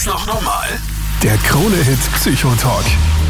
das 0.00 0.06
noch 0.06 0.26
normal? 0.26 0.68
Der 1.22 1.36
Krone-Hit 1.38 1.98
Psychotalk. 2.14 2.84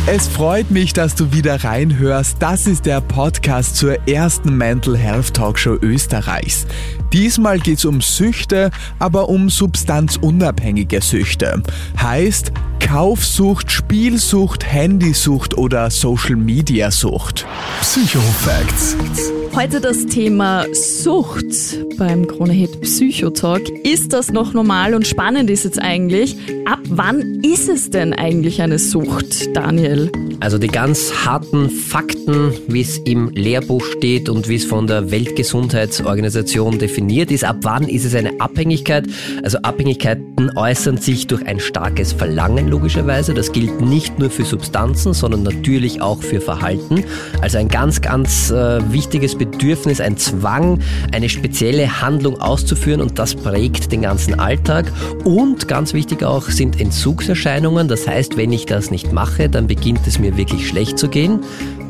Es 0.06 0.28
freut 0.28 0.70
mich, 0.70 0.92
dass 0.92 1.14
du 1.16 1.32
wieder 1.32 1.64
reinhörst. 1.64 2.36
Das 2.38 2.66
ist 2.66 2.86
der 2.86 3.00
Podcast 3.00 3.76
zur 3.76 4.08
ersten 4.08 4.56
Mental 4.56 4.96
Health 4.96 5.34
Talkshow 5.34 5.76
Österreichs. 5.82 6.66
Diesmal 7.12 7.58
geht's 7.58 7.84
um 7.84 8.00
Süchte, 8.00 8.70
aber 9.00 9.28
um 9.28 9.50
substanzunabhängige 9.50 11.00
Süchte. 11.00 11.62
Heißt 12.00 12.52
Kaufsucht, 12.80 13.70
Spielsucht, 13.70 14.66
Handysucht 14.66 15.56
oder 15.56 15.90
Social 15.90 16.34
Media 16.34 16.90
Sucht. 16.90 17.46
Psychofacts. 17.80 18.96
Heute 19.54 19.80
das 19.80 20.06
Thema 20.06 20.64
Sucht 20.72 21.76
beim 21.98 22.26
Kronehit 22.26 22.80
Psychotalk. 22.80 23.68
Ist 23.84 24.12
das 24.12 24.30
noch 24.30 24.54
normal 24.54 24.94
und 24.94 25.06
spannend 25.06 25.50
ist 25.50 25.64
jetzt 25.64 25.80
eigentlich? 25.80 26.36
Ab 26.66 26.78
wann 26.88 27.40
ist 27.42 27.68
es 27.68 27.90
denn 27.90 28.12
eigentlich 28.12 28.62
eine 28.62 28.78
Sucht, 28.78 29.54
Daniel? 29.54 30.10
Also 30.38 30.56
die 30.56 30.68
ganz 30.68 31.12
harten 31.26 31.68
Fakten, 31.68 32.54
wie 32.68 32.80
es 32.80 32.96
im 32.98 33.28
Lehrbuch 33.30 33.84
steht 33.84 34.28
und 34.28 34.48
wie 34.48 34.54
es 34.54 34.64
von 34.64 34.86
der 34.86 35.10
Weltgesundheitsorganisation 35.10 36.78
definiert 36.78 37.30
ist. 37.30 37.44
Ab 37.44 37.56
wann 37.62 37.88
ist 37.88 38.04
es 38.04 38.14
eine 38.14 38.40
Abhängigkeit? 38.40 39.06
Also 39.42 39.58
Abhängigkeiten 39.58 40.56
äußern 40.56 40.96
sich 40.96 41.26
durch 41.26 41.44
ein 41.46 41.60
starkes 41.60 42.12
Verlangen 42.12 42.69
logischerweise. 42.70 43.34
Das 43.34 43.52
gilt 43.52 43.82
nicht 43.82 44.18
nur 44.18 44.30
für 44.30 44.44
Substanzen, 44.44 45.12
sondern 45.12 45.42
natürlich 45.42 46.00
auch 46.00 46.22
für 46.22 46.40
Verhalten. 46.40 47.04
Also 47.42 47.58
ein 47.58 47.68
ganz, 47.68 48.00
ganz 48.00 48.50
äh, 48.50 48.80
wichtiges 48.90 49.34
Bedürfnis, 49.34 50.00
ein 50.00 50.16
Zwang, 50.16 50.80
eine 51.12 51.28
spezielle 51.28 52.00
Handlung 52.00 52.40
auszuführen 52.40 53.02
und 53.02 53.18
das 53.18 53.34
prägt 53.34 53.92
den 53.92 54.02
ganzen 54.02 54.40
Alltag. 54.40 54.90
Und 55.24 55.68
ganz 55.68 55.92
wichtig 55.92 56.22
auch 56.22 56.44
sind 56.48 56.80
Entzugserscheinungen. 56.80 57.88
Das 57.88 58.08
heißt, 58.08 58.38
wenn 58.38 58.52
ich 58.52 58.64
das 58.64 58.90
nicht 58.90 59.12
mache, 59.12 59.50
dann 59.50 59.66
beginnt 59.66 60.06
es 60.06 60.18
mir 60.18 60.30
mir 60.30 60.36
wirklich 60.36 60.68
schlecht 60.68 60.98
zu 60.98 61.08
gehen. 61.08 61.40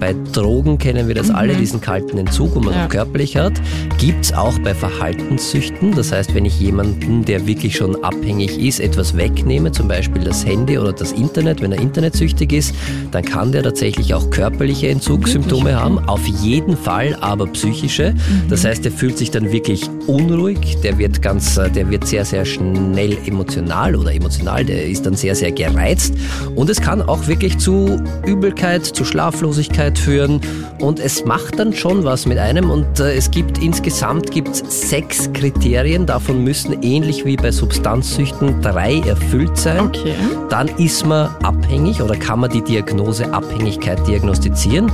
Bei 0.00 0.14
Drogen 0.32 0.78
kennen 0.78 1.08
wir 1.08 1.14
das 1.14 1.28
mhm. 1.28 1.34
alle, 1.34 1.54
diesen 1.54 1.82
kalten 1.82 2.16
Entzug, 2.16 2.54
wo 2.54 2.60
man 2.60 2.72
ja. 2.72 2.86
körperlich 2.86 3.36
hat. 3.36 3.52
Gibt 3.98 4.24
es 4.24 4.32
auch 4.32 4.58
bei 4.60 4.74
Verhaltenssüchten. 4.74 5.94
Das 5.94 6.10
heißt, 6.10 6.34
wenn 6.34 6.46
ich 6.46 6.58
jemanden, 6.58 7.24
der 7.26 7.46
wirklich 7.46 7.76
schon 7.76 8.02
abhängig 8.02 8.58
ist, 8.58 8.80
etwas 8.80 9.14
wegnehme, 9.14 9.72
zum 9.72 9.88
Beispiel 9.88 10.24
das 10.24 10.46
Handy 10.46 10.78
oder 10.78 10.94
das 10.94 11.12
Internet, 11.12 11.60
wenn 11.60 11.72
er 11.72 11.80
internetsüchtig 11.80 12.52
ist, 12.52 12.74
dann 13.10 13.24
kann 13.24 13.52
der 13.52 13.62
tatsächlich 13.62 14.14
auch 14.14 14.30
körperliche 14.30 14.88
Entzugssymptome 14.88 15.78
haben. 15.78 15.98
Auf 16.08 16.26
jeden 16.26 16.78
Fall 16.78 17.16
aber 17.20 17.46
psychische. 17.48 18.12
Mhm. 18.12 18.48
Das 18.48 18.64
heißt, 18.64 18.86
er 18.86 18.92
fühlt 18.92 19.18
sich 19.18 19.30
dann 19.30 19.52
wirklich 19.52 19.82
unruhig, 20.06 20.78
der 20.82 20.96
wird 20.96 21.20
ganz, 21.20 21.56
der 21.56 21.90
wird 21.90 22.06
sehr, 22.06 22.24
sehr 22.24 22.46
schnell 22.46 23.18
emotional 23.26 23.94
oder 23.94 24.14
emotional, 24.14 24.64
der 24.64 24.86
ist 24.86 25.04
dann 25.04 25.14
sehr, 25.14 25.34
sehr 25.34 25.52
gereizt. 25.52 26.14
Und 26.54 26.70
es 26.70 26.80
kann 26.80 27.02
auch 27.02 27.26
wirklich 27.26 27.58
zu 27.58 28.02
Übelkeit, 28.24 28.86
zu 28.86 29.04
Schlaflosigkeit 29.04 29.89
führen 29.98 30.41
und 30.80 30.98
es 30.98 31.24
macht 31.24 31.58
dann 31.58 31.72
schon 31.72 32.05
was 32.05 32.27
mit 32.27 32.38
einem 32.38 32.70
und 32.70 33.00
äh, 33.00 33.14
es 33.14 33.30
gibt 33.30 33.58
insgesamt 33.58 34.30
gibt's 34.30 34.62
sechs 34.88 35.33
Kriterien, 35.33 36.06
davon 36.06 36.42
müssen 36.42 36.83
ähnlich 36.83 37.24
wie 37.24 37.36
bei 37.36 37.50
Substanzsüchten 37.50 38.61
drei 38.62 39.00
erfüllt 39.00 39.56
sein. 39.56 39.86
Okay. 39.86 40.14
Dann 40.48 40.68
ist 40.78 41.06
man 41.06 41.34
abhängig 41.42 42.00
oder 42.02 42.16
kann 42.16 42.41
man 42.41 42.50
die 42.50 42.62
Diagnose 42.62 43.33
Abhängigkeit 43.33 44.06
diagnostizieren. 44.06 44.91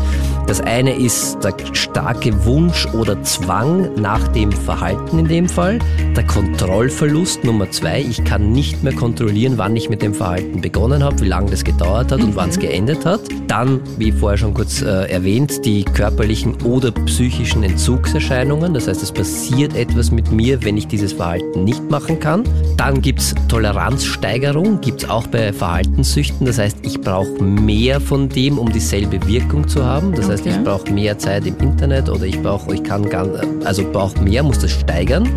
Das 0.47 0.61
eine 0.61 0.95
ist 0.95 1.39
der 1.43 1.55
starke 1.73 2.45
Wunsch 2.45 2.87
oder 2.95 3.21
Zwang 3.23 3.91
nach 3.97 4.27
dem 4.29 4.53
Verhalten 4.53 5.19
in 5.19 5.29
dem 5.29 5.49
Fall, 5.49 5.79
der 6.17 6.25
Kontrollverlust 6.27 7.45
Nummer 7.45 7.71
zwei, 7.71 8.01
ich 8.01 8.25
kann 8.25 8.53
nicht 8.53 8.83
mehr 8.83 8.95
kontrollieren, 8.95 9.55
wann 9.57 9.77
ich 9.77 9.89
mit 9.89 10.03
dem 10.03 10.15
Verhalten 10.15 10.61
begonnen 10.61 11.03
habe, 11.03 11.21
wie 11.21 11.29
lange 11.29 11.51
das 11.51 11.65
gedauert 11.65 12.13
hat 12.13 12.21
und 12.21 12.31
mhm. 12.31 12.37
wann 12.37 12.51
es 12.51 12.59
geendet 12.59 13.05
hat. 13.05 13.21
Dann, 13.49 13.81
wie 13.99 14.13
vorher 14.13 14.39
schon 14.39 14.55
kurz 14.55 14.83
äh, 14.87 15.11
erwähnt, 15.11 15.65
die 15.65 15.85
körperlichen 15.85 16.63
oder 16.63 16.91
psychischen 16.93 17.63
Entzugserscheinungen. 17.63 18.73
Das 18.73 18.89
heißt, 18.89 19.03
es 19.03 19.13
passiert 19.13 19.75
etwas 19.77 20.11
mit 20.11 20.31
mir, 20.33 20.63
wenn 20.65 20.77
ich 20.77 20.87
dieses 20.87 21.13
Verhalten 21.13 21.65
nicht 21.65 21.91
machen 21.91 22.21
kann. 22.21 22.45
Dann 22.77 23.03
gibt 23.03 23.21
es 23.21 23.35
Toleranzsteigerung, 23.49 24.81
gibt 24.81 25.03
es 25.03 25.11
auch 25.11 25.27
bei 25.27 25.53
Verhaltenssüchten. 25.53 26.47
Das 26.47 26.59
heißt, 26.59 26.79
ich 26.83 27.01
brauche 27.01 27.43
mehr 27.43 28.01
von 28.01 28.29
dem, 28.29 28.59
um 28.59 28.73
dieselbe 28.73 29.27
Wirkung 29.27 29.69
zu 29.69 29.85
haben. 29.85 30.15
Das 30.15 30.29
heißt, 30.29 30.47
ich 30.47 30.63
brauche 30.63 30.91
mehr 30.93 31.19
Zeit 31.19 31.47
im 31.47 31.59
Internet 31.59 32.09
oder 32.09 32.25
ich 32.25 32.41
brauche, 32.41 32.75
ich 32.75 32.83
kann 32.83 33.09
gar, 33.09 33.29
also 33.65 33.85
brauche 33.91 34.21
mehr, 34.23 34.43
muss 34.43 34.61
das 34.61 34.71
steigern. 34.71 35.29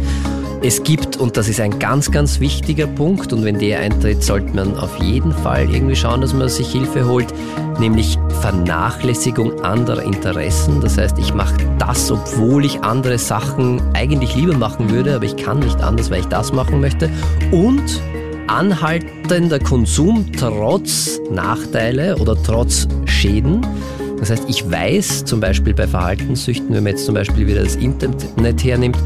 Es 0.62 0.84
gibt, 0.84 1.16
und 1.16 1.38
das 1.38 1.48
ist 1.48 1.62
ein 1.62 1.80
ganz, 1.80 2.12
ganz 2.12 2.42
wichtiger 2.42 2.86
Punkt, 2.86 3.32
und 3.32 3.46
wenn 3.46 3.60
der 3.60 3.80
eintritt, 3.80 4.22
sollte 4.22 4.54
man 4.54 4.76
auf 4.76 5.02
jeden 5.02 5.32
Fall 5.32 5.74
irgendwie 5.74 5.96
schauen, 5.96 6.20
dass 6.20 6.34
man 6.34 6.50
sich 6.50 6.70
Hilfe 6.70 7.08
holt, 7.08 7.28
nämlich 7.80 8.20
Vernachlässigung 8.42 9.62
anderer 9.62 10.04
Interessen. 10.04 10.82
Das 10.82 10.98
heißt, 10.98 11.18
ich 11.18 11.34
mache 11.34 11.56
das, 11.78 12.12
obwohl 12.12 12.66
ich 12.66 12.82
andere 12.82 13.18
Sachen 13.18 13.82
eigentlich 13.94 14.36
lieber 14.36 14.54
machen 14.58 14.90
würde, 14.90 15.16
aber 15.16 15.24
ich 15.24 15.38
kann 15.38 15.60
nicht 15.60 15.80
anders, 15.80 16.12
weil 16.12 16.20
ich 16.20 16.28
das 16.28 16.52
machen 16.52 16.82
möchte. 16.82 17.10
Und 17.52 18.02
anhaltender 18.48 19.60
Konsum 19.60 20.26
trotz 20.38 21.22
Nachteile 21.32 22.18
oder 22.18 22.36
trotz 22.44 22.86
Schäden. 23.06 23.66
Das 24.20 24.30
heißt, 24.30 24.44
ich 24.50 24.70
weiß 24.70 25.24
zum 25.24 25.40
Beispiel 25.40 25.74
bei 25.74 25.88
Verhaltenssüchten, 25.88 26.76
wenn 26.76 26.84
man 26.84 26.92
jetzt 26.92 27.06
zum 27.06 27.16
Beispiel 27.16 27.48
wieder 27.48 27.64
das 27.64 27.78
Internet 27.78 28.62
hernimmt, 28.62 28.98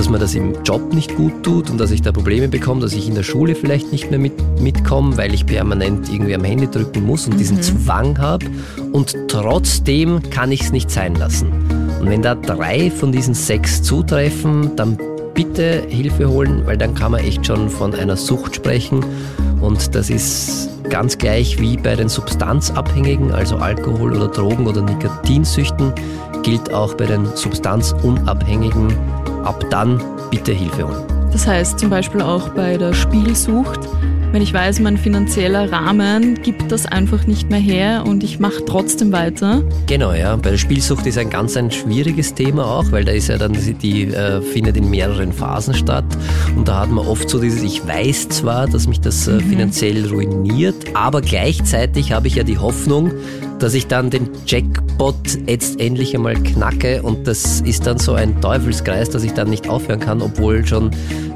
dass 0.00 0.08
man 0.08 0.18
das 0.18 0.34
im 0.34 0.54
Job 0.64 0.94
nicht 0.94 1.14
gut 1.14 1.42
tut 1.42 1.68
und 1.68 1.76
dass 1.76 1.90
ich 1.90 2.00
da 2.00 2.10
Probleme 2.10 2.48
bekomme, 2.48 2.80
dass 2.80 2.94
ich 2.94 3.06
in 3.06 3.14
der 3.14 3.22
Schule 3.22 3.54
vielleicht 3.54 3.92
nicht 3.92 4.08
mehr 4.08 4.18
mit, 4.18 4.32
mitkomme, 4.58 5.18
weil 5.18 5.34
ich 5.34 5.44
permanent 5.44 6.10
irgendwie 6.10 6.34
am 6.34 6.42
Handy 6.42 6.70
drücken 6.70 7.04
muss 7.04 7.26
und 7.26 7.34
mhm. 7.34 7.38
diesen 7.38 7.60
Zwang 7.60 8.16
habe. 8.18 8.46
Und 8.92 9.14
trotzdem 9.28 10.22
kann 10.30 10.52
ich 10.52 10.62
es 10.62 10.72
nicht 10.72 10.90
sein 10.90 11.16
lassen. 11.16 11.52
Und 12.00 12.08
wenn 12.08 12.22
da 12.22 12.34
drei 12.34 12.90
von 12.90 13.12
diesen 13.12 13.34
sechs 13.34 13.82
zutreffen, 13.82 14.74
dann 14.74 14.96
bitte 15.34 15.82
Hilfe 15.86 16.30
holen, 16.30 16.62
weil 16.64 16.78
dann 16.78 16.94
kann 16.94 17.12
man 17.12 17.20
echt 17.20 17.44
schon 17.44 17.68
von 17.68 17.94
einer 17.94 18.16
Sucht 18.16 18.56
sprechen. 18.56 19.04
Und 19.60 19.94
das 19.94 20.08
ist 20.08 20.70
ganz 20.88 21.18
gleich 21.18 21.60
wie 21.60 21.76
bei 21.76 21.94
den 21.94 22.08
Substanzabhängigen, 22.08 23.32
also 23.32 23.56
Alkohol 23.56 24.16
oder 24.16 24.28
Drogen 24.28 24.66
oder 24.66 24.80
Nikotinsüchten, 24.80 25.92
gilt 26.42 26.72
auch 26.72 26.94
bei 26.94 27.04
den 27.04 27.26
Substanzunabhängigen 27.36 28.88
ab 29.44 29.64
dann 29.70 30.02
bitte 30.30 30.52
Hilfe 30.52 30.88
holen. 30.88 31.04
Das 31.32 31.46
heißt 31.46 31.78
zum 31.78 31.90
Beispiel 31.90 32.22
auch 32.22 32.48
bei 32.50 32.76
der 32.76 32.92
Spielsucht, 32.92 33.80
wenn 34.32 34.42
ich 34.42 34.54
weiß, 34.54 34.78
mein 34.78 34.96
finanzieller 34.96 35.72
Rahmen 35.72 36.40
gibt 36.40 36.70
das 36.70 36.86
einfach 36.86 37.26
nicht 37.26 37.50
mehr 37.50 37.58
her 37.58 38.04
und 38.06 38.22
ich 38.22 38.38
mache 38.38 38.64
trotzdem 38.64 39.10
weiter. 39.10 39.64
Genau, 39.88 40.12
ja. 40.12 40.36
Bei 40.36 40.50
der 40.50 40.56
Spielsucht 40.56 41.04
ist 41.06 41.18
ein 41.18 41.30
ganz 41.30 41.56
ein 41.56 41.72
schwieriges 41.72 42.34
Thema 42.34 42.64
auch, 42.64 42.92
weil 42.92 43.04
da 43.04 43.10
ist 43.10 43.26
ja 43.26 43.38
dann, 43.38 43.56
die 43.82 44.04
äh, 44.04 44.40
findet 44.40 44.76
in 44.76 44.88
mehreren 44.88 45.32
Phasen 45.32 45.74
statt 45.74 46.04
und 46.54 46.68
da 46.68 46.82
hat 46.82 46.90
man 46.90 47.06
oft 47.08 47.28
so 47.28 47.40
dieses, 47.40 47.62
ich 47.62 47.84
weiß 47.84 48.28
zwar, 48.28 48.68
dass 48.68 48.86
mich 48.86 49.00
das 49.00 49.26
äh, 49.26 49.32
mhm. 49.32 49.40
finanziell 49.40 50.06
ruiniert, 50.06 50.76
aber 50.94 51.22
gleichzeitig 51.22 52.12
habe 52.12 52.28
ich 52.28 52.36
ja 52.36 52.44
die 52.44 52.58
Hoffnung, 52.58 53.10
dass 53.60 53.74
ich 53.74 53.86
dann 53.86 54.10
den 54.10 54.30
Jackpot 54.46 55.14
jetzt 55.46 55.80
endlich 55.80 56.14
einmal 56.14 56.34
knacke 56.34 57.02
und 57.02 57.26
das 57.26 57.60
ist 57.60 57.86
dann 57.86 57.98
so 57.98 58.14
ein 58.14 58.40
Teufelskreis, 58.40 59.10
dass 59.10 59.22
ich 59.22 59.32
dann 59.32 59.50
nicht 59.50 59.68
aufhören 59.68 60.00
kann, 60.00 60.22
obwohl 60.22 60.66
schon 60.66 60.90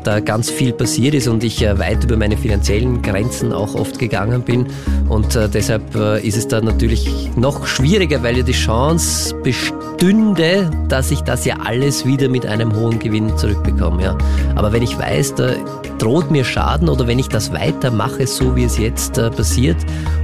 da 0.05 0.21
ganz 0.21 0.51
viel 0.51 0.73
passiert 0.73 1.15
ist 1.15 1.29
und 1.29 1.45
ich 1.45 1.63
äh, 1.63 1.79
weit 1.79 2.05
über 2.05 2.17
meine 2.17 2.37
finanziellen 2.37 3.03
Grenzen 3.03 3.53
auch 3.53 3.75
oft 3.75 3.99
gegangen 3.99 4.43
bin. 4.43 4.67
Und 5.09 5.35
äh, 5.35 5.49
deshalb 5.49 5.95
äh, 5.95 6.27
ist 6.27 6.37
es 6.37 6.47
dann 6.49 6.65
natürlich 6.65 7.31
noch 7.37 7.67
schwieriger, 7.67 8.23
weil 8.23 8.37
ja 8.37 8.43
die 8.43 8.53
Chance 8.53 9.35
bestünde, 10.05 10.71
dass 10.89 11.11
ich 11.11 11.23
das 11.23 11.47
ja 11.47 11.57
alles 11.65 12.05
wieder 12.05 12.29
mit 12.29 12.45
einem 12.45 12.75
hohen 12.77 12.99
Gewinn 12.99 13.37
zurückbekomme. 13.39 14.03
Ja. 14.03 14.19
Aber 14.55 14.71
wenn 14.73 14.83
ich 14.83 14.99
weiß, 14.99 15.35
da 15.37 15.55
droht 15.99 16.31
mir 16.31 16.45
Schaden 16.45 16.91
oder 16.91 17.07
wenn 17.07 17.19
ich 17.19 17.29
das 17.29 17.53
weitermache, 17.53 18.27
so 18.27 18.55
wie 18.55 18.65
es 18.65 18.77
jetzt 18.77 19.15
passiert 19.15 19.79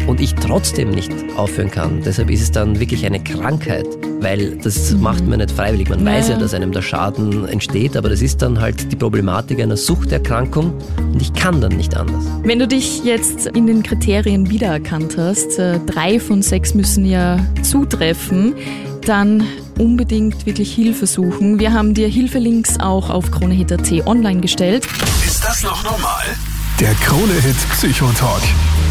und 0.07 0.21
ich 0.21 0.35
trotzdem 0.35 0.91
nicht 0.91 1.11
aufhören 1.37 1.71
kann, 1.71 1.81
kann. 1.81 2.03
Deshalb 2.05 2.31
ist 2.31 2.43
es 2.43 2.51
dann 2.51 2.79
wirklich 2.79 3.07
eine 3.07 3.21
Krankheit, 3.23 3.87
weil 4.21 4.59
das 4.59 4.91
mhm. 4.91 5.01
macht 5.01 5.27
man 5.27 5.39
nicht 5.39 5.51
freiwillig. 5.51 5.89
Man 5.89 6.05
ja. 6.05 6.13
weiß 6.13 6.29
ja, 6.29 6.39
dass 6.39 6.53
einem 6.53 6.73
der 6.73 6.83
Schaden 6.83 7.49
entsteht, 7.49 7.97
aber 7.97 8.11
das 8.11 8.21
ist 8.21 8.43
dann 8.43 8.61
halt 8.61 8.93
die 8.93 8.97
Problematik 8.97 9.61
einer 9.61 9.79
Suchterkrankung 9.79 10.75
und 10.99 11.23
ich 11.23 11.33
kann 11.33 11.61
dann 11.61 11.73
nicht 11.73 11.97
anders. 11.97 12.23
Wenn 12.43 12.59
du 12.59 12.69
dich 12.69 13.03
jetzt 13.05 13.47
in 13.47 13.67
den 13.67 13.83
Kriterien 13.83 14.51
wiedererkannt 14.51 15.17
hast, 15.17 15.59
äh, 15.59 15.79
drei 15.87 16.21
von 16.21 16.43
sechs 16.43 16.75
müssen 16.75 17.07
ja 17.07 17.39
zutreffen, 17.63 18.55
dann 19.09 19.45
unbedingt 19.79 20.47
wirklich 20.47 20.75
Hilfe 20.75 21.07
suchen. 21.07 21.59
Wir 21.59 21.73
haben 21.73 21.95
dir 21.95 22.09
Hilfelinks 22.09 22.81
auch 22.81 23.11
auf 23.11 23.31
KroneHit.at 23.31 24.07
online 24.07 24.41
gestellt. 24.41 24.87
Ist 25.27 25.45
das 25.45 25.63
noch 25.63 25.83
normal? 25.85 26.25
Der 26.81 26.95
Krone-Hit 26.95 27.57
Psychotalk. 27.73 28.41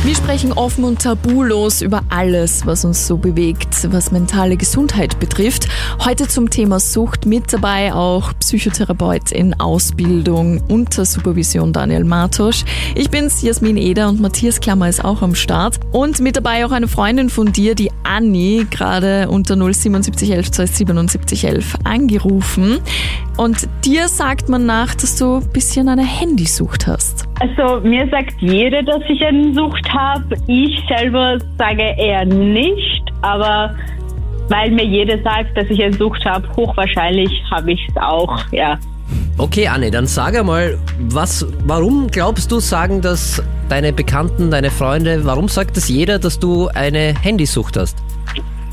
Wir 0.03 0.13
sprechen 0.13 0.53
offen 0.53 0.83
und 0.83 1.01
tabulos 1.01 1.81
über 1.81 2.03
alles, 2.09 2.67
was 2.67 2.85
uns 2.85 3.07
so 3.07 3.17
bewegt, 3.17 3.91
was 3.91 4.11
mentale 4.11 4.57
Gesundheit 4.57 5.19
betrifft. 5.19 5.67
Heute 6.05 6.27
zum 6.27 6.51
Thema 6.51 6.79
Sucht 6.79 7.25
mit 7.25 7.51
dabei 7.51 7.91
auch 7.91 8.31
Psychotherapeut 8.41 9.31
in 9.31 9.59
Ausbildung 9.59 10.61
unter 10.67 11.03
Supervision 11.03 11.73
Daniel 11.73 12.03
Martosch. 12.03 12.63
Ich 12.93 13.09
bin's, 13.09 13.41
Jasmin 13.41 13.75
Eder 13.75 14.07
und 14.07 14.21
Matthias 14.21 14.59
Klammer 14.59 14.87
ist 14.87 15.03
auch 15.03 15.23
am 15.23 15.33
Start. 15.33 15.79
Und 15.91 16.19
mit 16.19 16.37
dabei 16.37 16.67
auch 16.67 16.71
eine 16.71 16.87
Freundin 16.87 17.31
von 17.31 17.51
dir, 17.51 17.73
die 17.73 17.91
Anni, 18.03 18.67
gerade 18.69 19.29
unter 19.29 19.55
07711 19.55 20.51
27711 20.51 21.75
angerufen. 21.85 22.81
Und 23.35 23.67
dir 23.83 24.07
sagt 24.09 24.47
man 24.47 24.67
nach, 24.67 24.93
dass 24.93 25.15
du 25.15 25.37
ein 25.37 25.49
bisschen 25.49 25.89
eine 25.89 26.05
Handysucht 26.05 26.85
hast. 26.85 27.28
Also 27.39 27.79
mir 27.87 28.07
sagt 28.09 28.35
jeder, 28.39 28.83
dass 28.83 29.01
ich 29.07 29.23
eine 29.25 29.53
Sucht 29.53 29.87
habe. 29.93 30.35
Ich 30.47 30.83
selber 30.87 31.37
sage 31.57 31.95
eher 31.97 32.25
nicht, 32.25 33.03
aber 33.21 33.75
weil 34.49 34.71
mir 34.71 34.85
jeder 34.85 35.21
sagt, 35.21 35.55
dass 35.57 35.69
ich 35.69 35.81
eine 35.81 35.93
Sucht 35.93 36.25
habe, 36.25 36.47
hochwahrscheinlich 36.55 37.31
habe 37.51 37.71
ich 37.71 37.87
es 37.89 38.01
auch, 38.01 38.37
ja. 38.51 38.77
Okay, 39.37 39.67
Anne, 39.67 39.89
dann 39.89 40.05
sag 40.05 40.37
einmal, 40.37 40.77
was, 40.99 41.47
warum 41.65 42.07
glaubst 42.07 42.51
du, 42.51 42.59
sagen 42.59 43.01
das 43.01 43.41
deine 43.69 43.93
Bekannten, 43.93 44.51
deine 44.51 44.69
Freunde, 44.69 45.23
warum 45.23 45.47
sagt 45.47 45.77
das 45.77 45.87
jeder, 45.87 46.19
dass 46.19 46.39
du 46.39 46.67
eine 46.69 47.13
Handysucht 47.21 47.77
hast? 47.77 47.97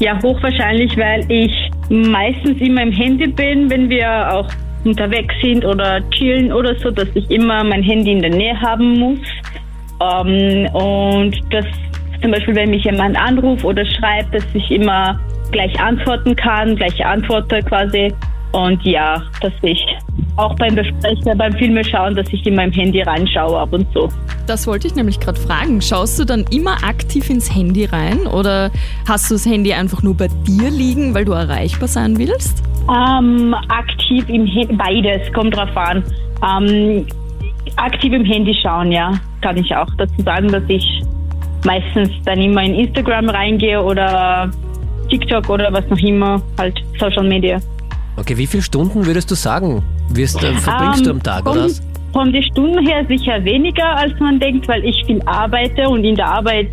Ja, 0.01 0.21
hochwahrscheinlich, 0.21 0.97
weil 0.97 1.25
ich 1.31 1.53
meistens 1.89 2.61
immer 2.61 2.83
im 2.83 2.93
Handy 2.93 3.29
bin, 3.29 3.71
wenn 3.71 3.89
wir 3.89 4.33
auch 4.33 4.49
unterwegs 4.87 5.35
sind 5.43 5.65
oder 5.65 6.01
chillen 6.11 6.53
oder 6.53 6.75
so, 6.77 6.91
dass 6.91 7.09
ich 7.15 7.31
immer 7.31 7.65
mein 7.65 7.83
Handy 7.83 8.13
in 8.13 8.21
der 8.21 8.31
Nähe 8.31 8.61
haben 8.61 8.99
muss. 8.99 9.19
Ähm, 10.01 10.67
und 10.75 11.37
das 11.51 11.65
zum 12.23 12.31
Beispiel, 12.31 12.55
wenn 12.55 12.71
mich 12.71 12.85
jemand 12.85 13.19
anruft 13.19 13.65
oder 13.65 13.85
schreibt, 13.85 14.35
dass 14.35 14.45
ich 14.55 14.71
immer 14.71 15.19
gleich 15.53 15.79
antworten 15.81 16.35
kann, 16.35 16.77
gleich 16.77 17.05
antworte 17.05 17.61
quasi. 17.63 18.13
Und 18.53 18.83
ja, 18.85 19.23
dass 19.43 19.53
ich 19.63 19.85
auch 20.37 20.55
beim 20.57 20.75
Besprechen, 20.75 21.37
beim 21.37 21.53
Filme 21.55 21.85
schauen, 21.85 22.15
dass 22.15 22.27
ich 22.33 22.47
in 22.47 22.55
meinem 22.55 22.73
Handy 22.73 23.03
reinschaue 23.03 23.59
ab 23.59 23.73
und 23.73 23.87
zu. 23.93 24.09
Das 24.47 24.67
wollte 24.67 24.87
ich 24.87 24.95
nämlich 24.95 25.21
gerade 25.21 25.39
fragen. 25.39 25.83
Schaust 25.83 26.19
du 26.19 26.25
dann 26.25 26.45
immer 26.51 26.83
aktiv 26.85 27.29
ins 27.29 27.55
Handy 27.55 27.85
rein 27.85 28.27
oder 28.27 28.71
hast 29.07 29.31
du 29.31 29.35
das 29.35 29.45
Handy 29.45 29.73
einfach 29.73 30.03
nur 30.03 30.17
bei 30.17 30.29
dir 30.47 30.71
liegen, 30.71 31.15
weil 31.15 31.25
du 31.25 31.33
erreichbar 31.33 31.89
sein 31.89 32.19
willst? 32.19 32.63
Ähm, 32.89 33.55
aktiv 33.69 34.29
im 34.29 34.47
Handy, 34.47 34.75
beides, 34.75 35.33
kommt 35.33 35.57
drauf 35.57 35.77
an. 35.77 36.05
Ähm, 36.43 37.07
aktiv 37.77 38.13
im 38.13 38.25
Handy 38.25 38.55
schauen, 38.63 38.93
ja, 38.93 39.13
kann 39.41 39.57
ich 39.57 39.75
auch 39.75 39.89
dazu 39.99 40.23
sagen, 40.23 40.49
dass 40.49 40.63
ich 40.69 41.03
meistens 41.65 42.11
dann 42.25 42.41
immer 42.41 42.63
in 42.63 42.75
Instagram 42.75 43.29
reingehe 43.29 43.83
oder 43.83 44.51
TikTok 45.11 45.49
oder 45.49 45.73
was 45.73 45.89
noch 45.89 45.99
immer, 45.99 46.41
halt 46.59 46.81
Social 46.99 47.27
Media. 47.27 47.59
Okay, 48.17 48.37
wie 48.39 48.47
viele 48.47 48.63
Stunden 48.63 49.05
würdest 49.05 49.31
du 49.31 49.35
sagen, 49.35 49.83
wirst, 50.11 50.43
äh, 50.43 50.53
verbringst 50.55 51.07
du 51.07 51.11
am 51.11 51.23
Tag, 51.23 51.45
von, 51.45 51.59
oder? 51.59 51.69
Von 52.13 52.33
den 52.33 52.43
Stunden 52.45 52.87
her 52.87 53.05
sicher 53.09 53.45
weniger, 53.45 53.97
als 53.97 54.19
man 54.21 54.39
denkt, 54.39 54.69
weil 54.69 54.85
ich 54.85 55.05
viel 55.07 55.21
arbeite 55.27 55.89
und 55.89 56.05
in 56.05 56.15
der 56.15 56.27
Arbeit 56.27 56.71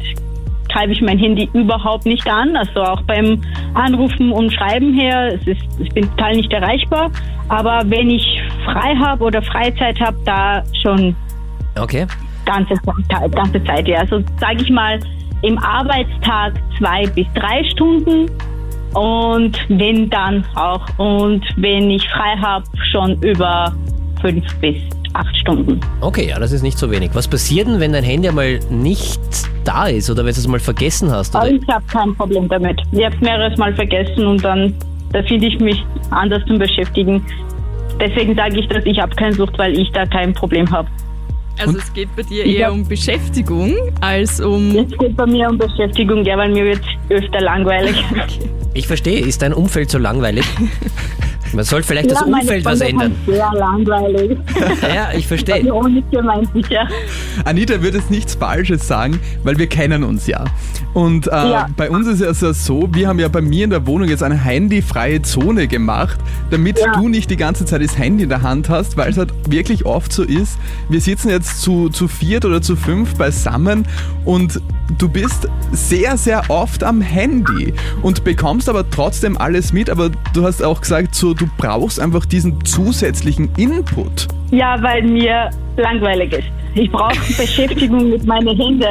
treibe 0.74 0.92
ich 0.94 1.02
mein 1.02 1.18
Handy 1.20 1.50
überhaupt 1.54 2.06
nicht 2.06 2.28
an. 2.28 2.56
Also 2.56 2.82
auch 2.82 3.02
beim 3.04 3.42
Anrufen 3.76 4.32
und 4.32 4.52
Schreiben 4.52 4.94
her, 4.94 5.36
es 5.36 5.46
ist, 5.48 5.62
ich 5.80 5.90
bin 5.90 6.10
total 6.12 6.36
nicht 6.36 6.52
erreichbar. 6.52 7.12
Aber 7.50 7.82
wenn 7.86 8.10
ich 8.10 8.26
frei 8.66 8.96
habe 8.96 9.24
oder 9.24 9.42
Freizeit 9.42 10.00
habe, 10.00 10.18
da 10.26 10.64
schon 10.82 11.16
Okay. 11.80 12.06
ganze, 12.46 12.74
Zeit- 13.10 13.32
ganze 13.36 13.64
Zeit. 13.64 13.88
Ja. 13.88 14.00
Also 14.00 14.22
sage 14.40 14.62
ich 14.64 14.70
mal, 14.70 15.00
im 15.44 15.58
Arbeitstag 15.60 16.54
zwei 16.78 17.06
bis 17.08 17.28
drei 17.36 17.64
Stunden 17.72 18.30
und 18.94 19.58
wenn 19.70 20.10
dann 20.10 20.46
auch. 20.56 20.86
Und 20.98 21.44
wenn 21.58 21.90
ich 21.90 22.08
frei 22.10 22.36
habe, 22.42 22.64
schon 22.92 23.22
über 23.22 23.74
fünf 24.22 24.46
bis 24.60 24.78
acht 25.14 25.36
Stunden. 25.38 25.80
Okay, 26.02 26.30
ja, 26.30 26.40
das 26.40 26.52
ist 26.54 26.64
nicht 26.64 26.78
so 26.78 26.90
wenig. 26.90 27.12
Was 27.14 27.28
passiert 27.28 27.68
denn, 27.68 27.80
wenn 27.80 27.92
dein 27.94 28.04
Handy 28.04 28.30
einmal 28.30 28.60
nicht 28.70 29.20
da 29.64 29.88
ist 29.88 30.10
oder 30.10 30.26
wenn 30.26 30.34
du 30.34 30.40
es 30.40 30.48
mal 30.48 30.60
vergessen 30.60 31.12
hast? 31.12 31.36
Aber 31.36 31.48
Oder? 31.48 31.56
ich 31.56 31.68
habe 31.68 31.86
kein 31.92 32.16
Problem 32.16 32.48
damit. 32.48 32.82
Ich 32.92 33.04
habe 33.04 33.16
es 33.16 33.22
mehreres 33.22 33.58
Mal 33.58 33.74
vergessen 33.76 34.26
und 34.26 34.44
dann 34.44 34.74
da 35.12 35.22
finde 35.24 35.48
ich 35.48 35.60
mich 35.60 35.86
anders 36.10 36.44
zum 36.48 36.58
Beschäftigen. 36.58 37.24
Deswegen 38.00 38.36
sage 38.36 38.60
ich, 38.60 38.68
dass 38.68 38.84
ich 38.86 39.00
habe 39.00 39.16
keine 39.16 39.34
Sucht, 39.34 39.58
weil 39.58 39.78
ich 39.78 39.90
da 39.92 40.06
kein 40.06 40.34
Problem 40.34 40.70
habe. 40.72 40.88
Also 41.60 41.78
es 41.78 41.94
geht 41.94 42.10
bei 42.16 42.24
dir 42.24 42.46
eher 42.46 42.74
um 42.74 42.88
Beschäftigung 42.88 43.76
als 44.02 44.42
um... 44.42 44.76
Es 44.76 44.98
geht 44.98 45.16
bei 45.16 45.28
mir 45.28 45.50
um 45.50 45.58
Beschäftigung, 45.60 46.26
ja, 46.26 46.36
weil 46.36 46.52
mir 46.52 46.66
wird 46.66 46.82
öfter 47.10 47.42
langweilig. 47.42 48.04
Ich 48.74 48.88
verstehe, 48.88 49.20
ist 49.20 49.44
dein 49.44 49.54
Umfeld 49.54 49.92
so 49.92 50.00
langweilig? 50.00 50.46
Man 51.54 51.64
soll 51.66 51.84
vielleicht 51.84 52.10
das 52.12 52.20
ja, 52.22 52.26
meine 52.28 52.42
Umfeld 52.44 52.66
was 52.66 52.82
ändern. 52.82 53.16
Sehr 53.28 53.52
langweilig. 53.54 54.38
Ja, 54.94 55.10
ich 55.16 55.28
verstehe. 55.28 55.60
Ironisch 55.60 56.04
gemeint, 56.12 56.48
sicher. 56.54 56.88
Anita 57.46 57.82
wird 57.82 57.96
jetzt 57.96 58.12
nichts 58.12 58.36
Falsches 58.36 58.88
sagen, 58.88 59.20
weil 59.44 59.58
wir 59.58 59.68
kennen 59.68 60.04
uns 60.04 60.28
ja. 60.28 60.44
Und 60.94 61.28
äh, 61.28 61.32
Ja. 61.32 61.68
bei 61.76 61.90
uns 61.90 62.08
ist 62.08 62.22
es 62.22 62.42
ja 62.42 62.54
so, 62.54 62.88
wir 62.92 63.08
haben 63.08 63.20
ja 63.20 63.28
bei 63.28 63.42
mir 63.42 63.64
in 63.64 63.70
der 63.70 63.86
Wohnung 63.88 64.08
jetzt 64.10 64.24
eine 64.24 64.36
handyfreie 64.36 65.22
Zone 65.22 65.68
gemacht, 65.68 66.18
damit 66.52 66.80
Ja. 66.80 66.94
du 66.94 67.08
nicht 67.10 67.30
die 67.30 67.38
ganze 67.38 67.66
Zeit 67.66 67.82
das 67.84 67.98
Handy 67.98 68.24
in 68.24 68.30
der 68.30 68.42
Hand 68.42 68.70
hast, 68.70 68.98
weil 68.98 69.10
es 69.12 69.18
halt 69.18 69.32
wirklich 69.50 69.86
oft 69.86 70.12
so 70.14 70.24
ist. 70.24 70.58
Wir 70.90 71.02
sitzen 71.02 71.30
jetzt 71.30 71.62
zu, 71.62 71.90
zu 71.90 72.08
viert 72.08 72.46
oder 72.46 72.62
zu 72.62 72.76
fünf 72.76 73.16
beisammen 73.16 73.88
und 74.26 74.60
du 74.98 75.10
bist 75.10 75.48
sehr, 75.72 76.18
sehr 76.18 76.50
oft 76.50 76.84
am 76.84 77.02
Handy 77.02 77.74
und 78.02 78.24
bekommst 78.24 78.70
aber 78.70 78.90
trotzdem 78.90 79.38
alles 79.38 79.74
mit, 79.74 79.90
aber 79.90 80.10
du 80.34 80.44
hast 80.44 80.62
auch 80.64 80.82
gesagt, 80.82 81.16
so, 81.16 81.34
du 81.34 81.48
brauchst 81.58 82.00
einfach 82.00 82.26
diesen 82.26 82.64
zusätzlichen 82.66 83.50
Input. 83.58 84.28
Ja, 84.52 84.82
weil 84.82 85.04
mir 85.04 85.50
langweilig 85.78 86.34
ist. 86.34 86.63
Ich 86.76 86.92
brauche 86.92 87.16
Beschäftigung 87.38 88.10
mit 88.10 88.26
meinen 88.26 88.56
Händen. 88.58 88.84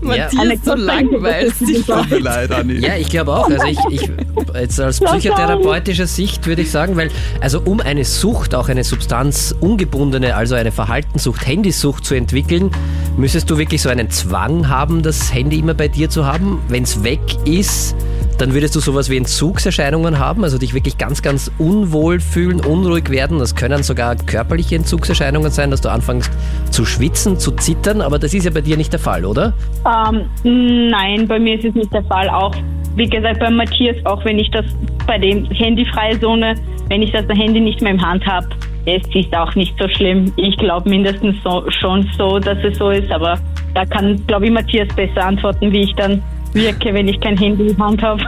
Matthias, 0.00 0.38
Eine 0.38 0.54
ist 0.54 1.60
dich. 1.60 1.84
die 1.84 1.92
Tut 1.92 2.10
mir 2.10 2.18
leid, 2.18 2.52
Anni. 2.52 2.74
Ja, 2.74 2.96
ich 2.96 3.08
glaube 3.08 3.32
auch. 3.34 3.50
Also 3.50 3.66
ich, 3.66 3.78
ich 3.90 4.10
jetzt 4.54 4.80
aus 4.80 5.00
psychotherapeutischer 5.00 6.06
Sicht 6.06 6.46
würde 6.46 6.62
ich 6.62 6.70
sagen, 6.70 6.96
weil 6.96 7.10
also 7.40 7.60
um 7.60 7.80
eine 7.80 8.04
Sucht, 8.04 8.54
auch 8.54 8.68
eine 8.68 8.84
substanzungebundene, 8.84 10.36
also 10.36 10.54
eine 10.54 10.72
Verhaltenssucht, 10.72 11.46
Handysucht 11.46 12.04
zu 12.04 12.14
entwickeln, 12.14 12.70
müsstest 13.16 13.50
du 13.50 13.58
wirklich 13.58 13.82
so 13.82 13.88
einen 13.88 14.10
Zwang 14.10 14.68
haben, 14.68 15.02
das 15.02 15.32
Handy 15.34 15.58
immer 15.58 15.74
bei 15.74 15.88
dir 15.88 16.10
zu 16.10 16.26
haben. 16.26 16.60
Wenn 16.68 16.84
es 16.84 17.02
weg 17.02 17.20
ist, 17.44 17.96
dann 18.38 18.54
würdest 18.54 18.74
du 18.74 18.80
sowas 18.80 19.10
wie 19.10 19.16
Entzugserscheinungen 19.16 20.18
haben, 20.18 20.44
also 20.44 20.58
dich 20.58 20.74
wirklich 20.74 20.98
ganz, 20.98 21.22
ganz 21.22 21.50
unwohl 21.58 22.20
fühlen, 22.20 22.60
unruhig 22.60 23.10
werden. 23.10 23.38
Das 23.38 23.54
können 23.54 23.82
sogar 23.82 24.16
körperliche 24.16 24.76
Entzugserscheinungen 24.76 25.50
sein, 25.50 25.70
dass 25.70 25.80
du 25.80 25.90
anfängst 25.90 26.30
zu 26.70 26.84
schwitzen, 26.84 27.38
zu 27.38 27.52
zittern, 27.52 28.00
aber 28.00 28.18
das 28.18 28.34
ist 28.34 28.44
ja 28.44 28.50
bei 28.50 28.60
dir 28.60 28.76
nicht 28.76 28.92
der 28.92 29.00
Fall, 29.00 29.24
oder? 29.24 29.52
Ähm, 29.84 30.90
nein, 30.90 31.26
bei 31.28 31.38
mir 31.38 31.58
ist 31.58 31.64
es 31.64 31.74
nicht 31.74 31.92
der 31.92 32.04
Fall. 32.04 32.28
Auch, 32.28 32.54
wie 32.96 33.08
gesagt, 33.08 33.40
bei 33.40 33.50
Matthias, 33.50 33.96
auch 34.04 34.24
wenn 34.24 34.38
ich 34.38 34.50
das 34.50 34.64
bei 35.06 35.18
dem 35.18 35.44
handyfreie 35.50 36.18
Zone, 36.20 36.54
wenn 36.88 37.02
ich 37.02 37.12
das 37.12 37.26
Handy 37.28 37.60
nicht 37.60 37.80
mehr 37.80 37.92
im 37.92 38.02
Hand 38.02 38.26
habe, 38.26 38.48
es 38.86 39.02
ist 39.14 39.34
auch 39.34 39.54
nicht 39.54 39.74
so 39.78 39.88
schlimm. 39.88 40.32
Ich 40.36 40.56
glaube 40.58 40.88
mindestens 40.88 41.36
so, 41.42 41.64
schon 41.80 42.08
so, 42.18 42.38
dass 42.38 42.58
es 42.62 42.76
so 42.78 42.90
ist, 42.90 43.10
aber 43.10 43.38
da 43.74 43.84
kann, 43.84 44.24
glaube 44.26 44.46
ich, 44.46 44.52
Matthias 44.52 44.88
besser 44.94 45.24
antworten, 45.24 45.72
wie 45.72 45.82
ich 45.82 45.94
dann 45.94 46.22
wirke, 46.54 46.94
wenn 46.94 47.08
ich 47.08 47.20
kein 47.20 47.36
Handy 47.36 47.68
in 47.68 47.78
Hand 47.78 48.02
habe. 48.02 48.22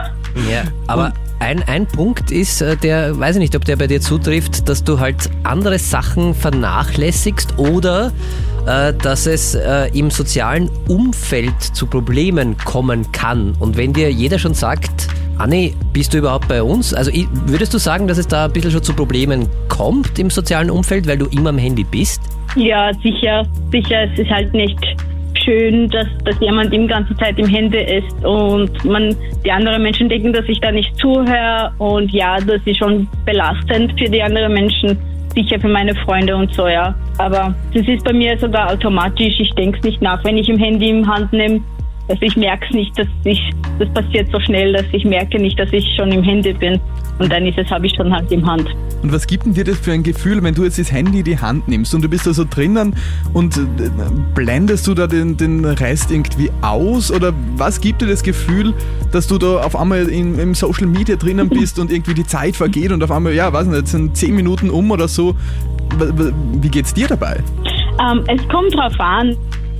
Ja, 0.51 0.63
aber 0.87 1.13
ein, 1.39 1.63
ein 1.63 1.85
Punkt 1.85 2.31
ist, 2.31 2.61
äh, 2.61 2.75
der, 2.75 3.17
weiß 3.17 3.35
ich 3.35 3.39
nicht, 3.39 3.55
ob 3.55 3.65
der 3.65 3.75
bei 3.75 3.87
dir 3.87 4.01
zutrifft, 4.01 4.67
dass 4.67 4.83
du 4.83 4.99
halt 4.99 5.29
andere 5.43 5.79
Sachen 5.79 6.33
vernachlässigst 6.33 7.57
oder 7.57 8.11
äh, 8.65 8.93
dass 8.93 9.27
es 9.27 9.55
äh, 9.55 9.89
im 9.93 10.09
sozialen 10.09 10.69
Umfeld 10.87 11.59
zu 11.61 11.87
Problemen 11.87 12.57
kommen 12.57 13.11
kann. 13.11 13.55
Und 13.59 13.77
wenn 13.77 13.93
dir 13.93 14.11
jeder 14.11 14.39
schon 14.39 14.53
sagt, 14.53 15.07
Anni, 15.37 15.75
bist 15.93 16.13
du 16.13 16.17
überhaupt 16.17 16.47
bei 16.47 16.63
uns? 16.63 16.93
Also 16.93 17.11
würdest 17.45 17.73
du 17.73 17.77
sagen, 17.77 18.07
dass 18.07 18.17
es 18.17 18.27
da 18.27 18.45
ein 18.45 18.53
bisschen 18.53 18.71
schon 18.71 18.83
zu 18.83 18.93
Problemen 18.93 19.47
kommt 19.69 20.17
im 20.17 20.29
sozialen 20.29 20.71
Umfeld, 20.71 21.07
weil 21.07 21.19
du 21.19 21.27
immer 21.27 21.49
am 21.49 21.59
Handy 21.59 21.83
bist? 21.83 22.21
Ja, 22.55 22.91
sicher, 23.03 23.45
sicher. 23.71 24.11
Es 24.11 24.19
ist 24.19 24.31
halt 24.31 24.51
nicht 24.53 24.79
schön, 25.47 25.89
dass, 25.89 26.07
dass 26.25 26.39
jemand 26.41 26.73
die 26.73 26.85
ganze 26.87 27.15
Zeit 27.15 27.39
im 27.39 27.47
Handy 27.47 27.77
ist 27.77 28.25
und 28.25 28.83
man 28.83 29.15
die 29.45 29.51
anderen 29.51 29.81
Menschen 29.81 30.09
denken, 30.09 30.33
dass 30.33 30.45
ich 30.47 30.59
da 30.59 30.71
nicht 30.71 30.95
zuhöre 30.97 31.71
und 31.77 32.11
ja, 32.11 32.37
das 32.39 32.61
ist 32.65 32.77
schon 32.77 33.07
belastend 33.25 33.93
für 33.97 34.09
die 34.09 34.21
anderen 34.21 34.53
Menschen, 34.53 34.97
sicher 35.33 35.59
für 35.59 35.69
meine 35.69 35.95
Freunde 35.95 36.35
und 36.35 36.53
so, 36.53 36.67
ja. 36.67 36.93
Aber 37.17 37.55
das 37.73 37.87
ist 37.87 38.03
bei 38.03 38.13
mir 38.13 38.37
sogar 38.37 38.71
automatisch. 38.71 39.39
Ich 39.39 39.51
denke 39.51 39.77
es 39.79 39.83
nicht 39.85 40.01
nach, 40.01 40.23
wenn 40.25 40.37
ich 40.37 40.49
im 40.49 40.57
Handy 40.57 40.89
in 40.89 41.07
Hand 41.07 41.31
nehme. 41.31 41.61
Also 42.09 42.21
ich 42.21 42.35
merke 42.35 42.65
es 42.69 42.73
nicht, 42.73 42.97
dass 42.97 43.07
ich, 43.23 43.41
das 43.79 43.89
passiert 43.93 44.29
so 44.31 44.39
schnell, 44.39 44.73
dass 44.73 44.85
ich 44.91 45.03
merke 45.05 45.39
nicht, 45.39 45.59
dass 45.59 45.71
ich 45.73 45.85
schon 45.95 46.11
im 46.11 46.23
Handy 46.23 46.53
bin. 46.53 46.79
Und 47.19 47.31
dann 47.31 47.45
ist 47.45 47.57
es, 47.57 47.69
habe 47.69 47.87
ich 47.87 47.95
schon 47.95 48.13
halt 48.13 48.31
im 48.31 48.45
Hand. 48.45 48.67
Und 49.01 49.11
was 49.11 49.27
gibt 49.27 49.45
denn 49.45 49.53
dir 49.53 49.63
das 49.63 49.77
für 49.77 49.91
ein 49.91 50.03
Gefühl, 50.03 50.41
wenn 50.43 50.53
du 50.53 50.63
jetzt 50.63 50.79
das 50.79 50.91
Handy 50.91 51.19
in 51.19 51.25
die 51.25 51.37
Hand 51.37 51.67
nimmst 51.67 51.93
und 51.93 52.03
du 52.03 52.09
bist 52.09 52.25
da 52.25 52.33
so 52.33 52.45
drinnen 52.49 52.95
und 53.33 53.57
äh, 53.57 53.61
blendest 54.33 54.87
du 54.87 54.93
da 54.93 55.07
den, 55.07 55.37
den 55.37 55.65
Rest 55.65 56.11
irgendwie 56.11 56.49
aus? 56.61 57.11
Oder 57.11 57.33
was 57.55 57.81
gibt 57.81 58.01
dir 58.01 58.07
das 58.07 58.23
Gefühl, 58.23 58.73
dass 59.11 59.27
du 59.27 59.37
da 59.37 59.61
auf 59.61 59.75
einmal 59.75 60.07
in, 60.09 60.37
im 60.39 60.53
Social 60.53 60.87
Media 60.87 61.15
drinnen 61.15 61.49
bist 61.49 61.79
und 61.79 61.91
irgendwie 61.91 62.13
die 62.13 62.25
Zeit 62.25 62.55
vergeht 62.55 62.91
und 62.91 63.03
auf 63.03 63.11
einmal, 63.11 63.33
ja, 63.33 63.51
weiß 63.51 63.67
nicht, 63.67 63.87
sind 63.87 64.17
zehn 64.17 64.35
Minuten 64.35 64.69
um 64.69 64.89
oder 64.91 65.07
so. 65.07 65.35
Wie 66.61 66.69
geht's 66.69 66.93
dir 66.93 67.07
dabei? 67.07 67.37
Ähm, 67.99 68.23
es 68.27 68.47
kommt 68.49 68.73
drauf 68.75 68.99
an. 68.99 69.35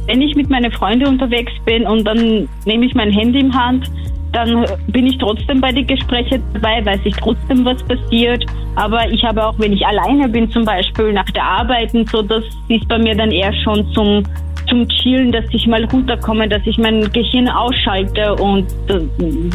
Wenn 0.07 0.21
ich 0.21 0.35
mit 0.35 0.49
meinen 0.49 0.71
Freunden 0.71 1.05
unterwegs 1.05 1.51
bin 1.65 1.85
und 1.85 2.05
dann 2.05 2.47
nehme 2.65 2.85
ich 2.85 2.95
mein 2.95 3.11
Handy 3.11 3.39
in 3.39 3.53
Hand, 3.53 3.91
dann 4.31 4.65
bin 4.87 5.07
ich 5.07 5.17
trotzdem 5.17 5.61
bei 5.61 5.71
den 5.71 5.87
Gesprächen 5.87 6.43
dabei, 6.53 6.85
weiß 6.85 6.99
ich 7.05 7.15
trotzdem, 7.15 7.65
was 7.65 7.81
passiert. 7.83 8.45
Aber 8.75 9.09
ich 9.09 9.23
habe 9.23 9.45
auch, 9.45 9.57
wenn 9.57 9.73
ich 9.73 9.85
alleine 9.85 10.27
bin, 10.29 10.49
zum 10.51 10.65
Beispiel 10.65 11.13
nach 11.13 11.29
der 11.31 11.43
Arbeit 11.43 11.93
und 11.93 12.09
so, 12.09 12.21
das 12.21 12.43
ist 12.67 12.87
bei 12.87 12.97
mir 12.97 13.15
dann 13.15 13.31
eher 13.31 13.53
schon 13.63 13.85
zum, 13.93 14.23
zum 14.67 14.87
Chillen, 14.89 15.31
dass 15.31 15.45
ich 15.51 15.65
mal 15.67 15.83
runterkomme, 15.85 16.47
dass 16.47 16.61
ich 16.65 16.77
mein 16.77 17.11
Gehirn 17.11 17.49
ausschalte 17.49 18.35
und 18.35 18.67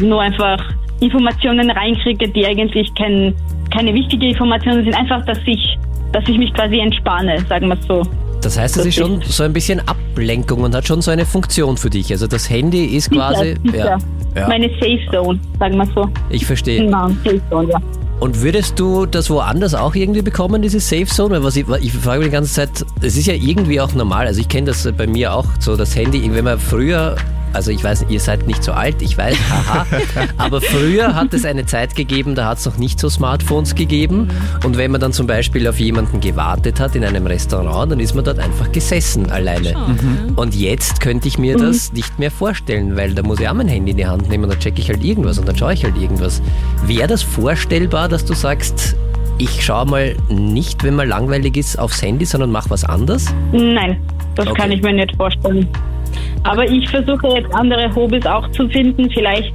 nur 0.01 0.21
einfach 0.21 0.59
Informationen 0.99 1.69
reinkriege, 1.71 2.29
die 2.29 2.45
eigentlich 2.45 2.93
kein, 2.95 3.33
keine 3.71 3.93
wichtige 3.93 4.27
Informationen 4.27 4.83
sind. 4.83 4.95
Einfach, 4.95 5.25
dass 5.25 5.39
ich, 5.45 5.77
dass 6.11 6.27
ich 6.27 6.37
mich 6.37 6.53
quasi 6.53 6.79
entspanne, 6.79 7.39
sagen 7.47 7.67
wir 7.67 7.77
so. 7.87 8.03
Das 8.43 8.57
heißt, 8.57 8.77
es 8.77 8.85
ist 8.85 8.95
schon 8.95 9.21
so 9.21 9.43
ein 9.43 9.53
bisschen 9.53 9.81
Ablenkung 9.87 10.61
und 10.61 10.75
hat 10.75 10.87
schon 10.87 11.01
so 11.01 11.11
eine 11.11 11.25
Funktion 11.25 11.77
für 11.77 11.89
dich. 11.89 12.11
Also 12.11 12.27
das 12.27 12.49
Handy 12.49 12.85
ist 12.85 13.09
quasi 13.11 13.55
sicher. 13.63 13.77
Ja, 13.77 13.97
ja. 14.35 14.47
meine 14.47 14.69
Safe 14.79 14.99
Zone, 15.11 15.39
sagen 15.59 15.77
wir 15.77 15.87
so. 15.95 16.09
Ich 16.29 16.45
verstehe. 16.45 16.83
Genau, 16.83 17.09
Safe 17.23 17.41
Zone, 17.49 17.69
ja. 17.71 17.79
Und 18.19 18.41
würdest 18.41 18.79
du 18.79 19.05
das 19.05 19.29
woanders 19.29 19.75
auch 19.75 19.95
irgendwie 19.95 20.21
bekommen, 20.21 20.61
diese 20.61 20.79
Safe 20.79 21.05
Zone? 21.05 21.35
Weil 21.35 21.43
was 21.43 21.55
ich, 21.55 21.65
ich 21.81 21.93
frage 21.93 22.19
mich 22.19 22.27
die 22.27 22.33
ganze 22.33 22.53
Zeit, 22.53 22.69
es 23.01 23.17
ist 23.17 23.27
ja 23.27 23.33
irgendwie 23.33 23.81
auch 23.81 23.93
normal. 23.93 24.27
Also 24.27 24.41
ich 24.41 24.47
kenne 24.47 24.67
das 24.67 24.89
bei 24.95 25.07
mir 25.07 25.33
auch, 25.33 25.45
so 25.59 25.75
das 25.75 25.95
Handy, 25.95 26.29
wenn 26.33 26.45
man 26.45 26.59
früher 26.59 27.15
also 27.53 27.71
ich 27.71 27.83
weiß, 27.83 28.05
ihr 28.09 28.19
seid 28.19 28.47
nicht 28.47 28.63
so 28.63 28.71
alt, 28.71 29.01
ich 29.01 29.17
weiß, 29.17 29.37
haha. 29.49 29.85
Aber 30.37 30.61
früher 30.61 31.15
hat 31.15 31.33
es 31.33 31.45
eine 31.45 31.65
Zeit 31.65 31.95
gegeben, 31.95 32.35
da 32.35 32.47
hat 32.47 32.57
es 32.57 32.65
noch 32.65 32.77
nicht 32.77 32.99
so 32.99 33.09
Smartphones 33.09 33.75
gegeben. 33.75 34.29
Und 34.65 34.77
wenn 34.77 34.91
man 34.91 34.99
dann 34.99 35.13
zum 35.13 35.27
Beispiel 35.27 35.67
auf 35.67 35.79
jemanden 35.79 36.19
gewartet 36.19 36.79
hat 36.79 36.95
in 36.95 37.05
einem 37.05 37.27
Restaurant, 37.27 37.91
dann 37.91 37.99
ist 37.99 38.15
man 38.15 38.25
dort 38.25 38.39
einfach 38.39 38.71
gesessen 38.71 39.29
alleine. 39.31 39.75
Mhm. 39.77 40.33
Und 40.35 40.55
jetzt 40.55 40.99
könnte 40.99 41.27
ich 41.27 41.37
mir 41.37 41.57
das 41.57 41.91
mhm. 41.91 41.97
nicht 41.97 42.19
mehr 42.19 42.31
vorstellen, 42.31 42.95
weil 42.95 43.13
da 43.13 43.23
muss 43.23 43.39
ich 43.39 43.47
auch 43.47 43.53
mein 43.53 43.67
Handy 43.67 43.91
in 43.91 43.97
die 43.97 44.05
Hand 44.05 44.29
nehmen 44.29 44.45
und 44.45 44.51
dann 44.51 44.59
checke 44.59 44.81
ich 44.81 44.89
halt 44.89 45.03
irgendwas 45.03 45.37
und 45.37 45.47
dann 45.47 45.55
schaue 45.55 45.73
ich 45.73 45.83
halt 45.83 45.97
irgendwas. 45.97 46.41
Wäre 46.85 47.07
das 47.07 47.21
vorstellbar, 47.21 48.09
dass 48.09 48.25
du 48.25 48.33
sagst, 48.33 48.95
ich 49.37 49.63
schaue 49.63 49.85
mal 49.85 50.15
nicht, 50.29 50.83
wenn 50.83 50.95
mal 50.95 51.07
langweilig 51.07 51.57
ist, 51.57 51.77
aufs 51.77 52.01
Handy, 52.01 52.25
sondern 52.25 52.51
mach 52.51 52.69
was 52.69 52.83
anderes? 52.83 53.33
Nein, 53.51 53.99
das 54.35 54.47
okay. 54.47 54.61
kann 54.61 54.71
ich 54.71 54.81
mir 54.81 54.93
nicht 54.93 55.15
vorstellen. 55.15 55.67
Aber 56.43 56.65
ich 56.69 56.89
versuche 56.89 57.27
jetzt 57.37 57.53
andere 57.53 57.93
Hobbys 57.95 58.25
auch 58.25 58.49
zu 58.51 58.67
finden. 58.69 59.09
Vielleicht 59.11 59.53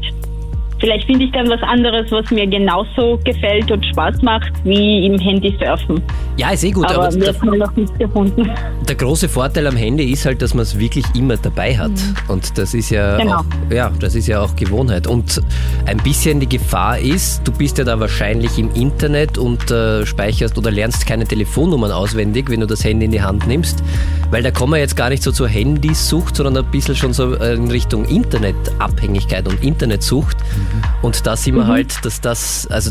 Vielleicht 0.81 1.07
finde 1.07 1.25
ich 1.25 1.33
dann 1.33 1.49
was 1.49 1.63
anderes, 1.63 2.11
was 2.11 2.31
mir 2.31 2.47
genauso 2.47 3.19
gefällt 3.25 3.71
und 3.71 3.85
Spaß 3.87 4.23
macht, 4.23 4.53
wie 4.65 5.07
im 5.07 5.19
Handy 5.19 5.57
surfen. 5.61 6.01
Ja, 6.37 6.51
ist 6.51 6.63
eh 6.63 6.71
gut. 6.71 6.87
Aber, 6.87 7.09
aber 7.09 7.17
wir 7.17 7.35
haben 7.35 7.59
noch 7.59 7.75
nichts 7.75 7.99
gefunden. 7.99 8.49
Der 8.89 8.95
große 8.95 9.29
Vorteil 9.29 9.67
am 9.67 9.77
Handy 9.77 10.05
ist 10.13 10.25
halt, 10.25 10.41
dass 10.41 10.55
man 10.55 10.63
es 10.63 10.79
wirklich 10.79 11.05
immer 11.15 11.37
dabei 11.37 11.77
hat. 11.77 11.91
Mhm. 11.91 12.17
Und 12.29 12.57
das 12.57 12.75
ist 12.75 12.91
ja 12.91 13.19
genau. 13.19 13.39
auch, 13.39 13.45
ja, 13.71 13.91
das 13.99 14.15
ist 14.15 14.29
ja 14.29 14.41
auch 14.41 14.55
Gewohnheit. 14.55 15.09
Und 15.09 15.43
ein 15.87 15.97
bisschen 15.99 16.39
die 16.39 16.49
Gefahr 16.49 16.99
ist, 16.99 17.43
du 17.45 17.53
bist 17.53 17.79
ja 17.79 17.85
da 17.85 17.99
wahrscheinlich 17.99 18.57
im 18.57 18.73
Internet 18.75 19.37
und 19.37 19.71
äh, 19.71 20.07
speicherst 20.07 20.57
oder 20.57 20.71
lernst 20.71 21.07
keine 21.07 21.27
Telefonnummern 21.27 21.91
auswendig, 21.91 22.49
wenn 22.51 22.61
du 22.61 22.67
das 22.67 22.85
Handy 22.85 23.07
in 23.07 23.13
die 23.13 23.23
Hand 23.23 23.49
nimmst. 23.49 23.83
Weil 24.31 24.43
da 24.43 24.53
kommen 24.53 24.75
wir 24.75 24.79
jetzt 24.79 24.97
gar 24.97 25.09
nicht 25.09 25.25
so 25.25 25.33
zur 25.33 25.49
Handysucht, 25.49 26.37
sondern 26.37 26.65
ein 26.65 26.71
bisschen 26.71 26.95
schon 26.95 27.13
so 27.13 27.35
äh, 27.35 27.55
in 27.55 27.71
Richtung 27.71 28.05
Internetabhängigkeit 28.05 29.49
und 29.49 29.63
Internetsucht. 29.65 30.37
Mhm. 30.37 30.68
Und 31.03 31.27
da 31.27 31.37
sehen 31.37 31.55
wir 31.57 31.65
mhm. 31.65 31.69
halt, 31.69 32.05
dass 32.05 32.21
das, 32.21 32.67
also 32.69 32.91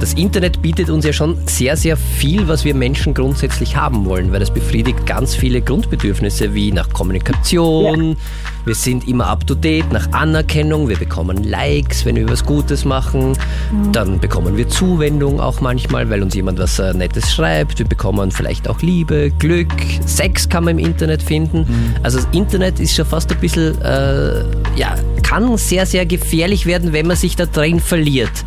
das 0.00 0.14
Internet 0.14 0.62
bietet 0.62 0.90
uns 0.90 1.04
ja 1.04 1.12
schon 1.12 1.36
sehr, 1.46 1.76
sehr 1.76 1.96
viel, 1.96 2.48
was 2.48 2.64
wir 2.64 2.74
Menschen 2.74 3.14
grundsätzlich 3.14 3.76
haben 3.76 4.04
wollen, 4.04 4.32
weil 4.32 4.40
das 4.40 4.52
befriedigt 4.52 5.06
ganz 5.06 5.34
viele 5.34 5.60
Grundbedürfnisse 5.60 6.54
wie 6.54 6.72
nach 6.72 6.90
Kommunikation, 6.90 8.10
ja. 8.10 8.16
Wir 8.68 8.74
sind 8.74 9.08
immer 9.08 9.26
up 9.26 9.46
to 9.46 9.54
date, 9.54 9.90
nach 9.92 10.12
Anerkennung, 10.12 10.88
wir 10.88 10.98
bekommen 10.98 11.42
Likes, 11.42 12.04
wenn 12.04 12.16
wir 12.16 12.28
was 12.28 12.44
Gutes 12.44 12.84
machen, 12.84 13.30
mhm. 13.72 13.92
dann 13.92 14.20
bekommen 14.20 14.58
wir 14.58 14.68
Zuwendung 14.68 15.40
auch 15.40 15.62
manchmal, 15.62 16.08
weil 16.10 16.22
uns 16.22 16.34
jemand 16.34 16.58
was 16.58 16.78
äh, 16.78 16.92
Nettes 16.92 17.32
schreibt, 17.32 17.78
wir 17.78 17.86
bekommen 17.86 18.30
vielleicht 18.30 18.68
auch 18.68 18.82
Liebe, 18.82 19.32
Glück, 19.38 19.72
Sex 20.04 20.50
kann 20.50 20.64
man 20.64 20.78
im 20.78 20.84
Internet 20.84 21.22
finden. 21.22 21.60
Mhm. 21.60 21.94
Also 22.02 22.18
das 22.18 22.28
Internet 22.32 22.78
ist 22.78 22.94
schon 22.94 23.06
fast 23.06 23.32
ein 23.32 23.40
bisschen, 23.40 23.80
äh, 23.80 24.44
ja, 24.76 24.94
kann 25.22 25.56
sehr, 25.56 25.86
sehr 25.86 26.04
gefährlich 26.04 26.66
werden, 26.66 26.92
wenn 26.92 27.06
man 27.06 27.16
sich 27.16 27.36
da 27.36 27.46
drin 27.46 27.80
verliert. 27.80 28.44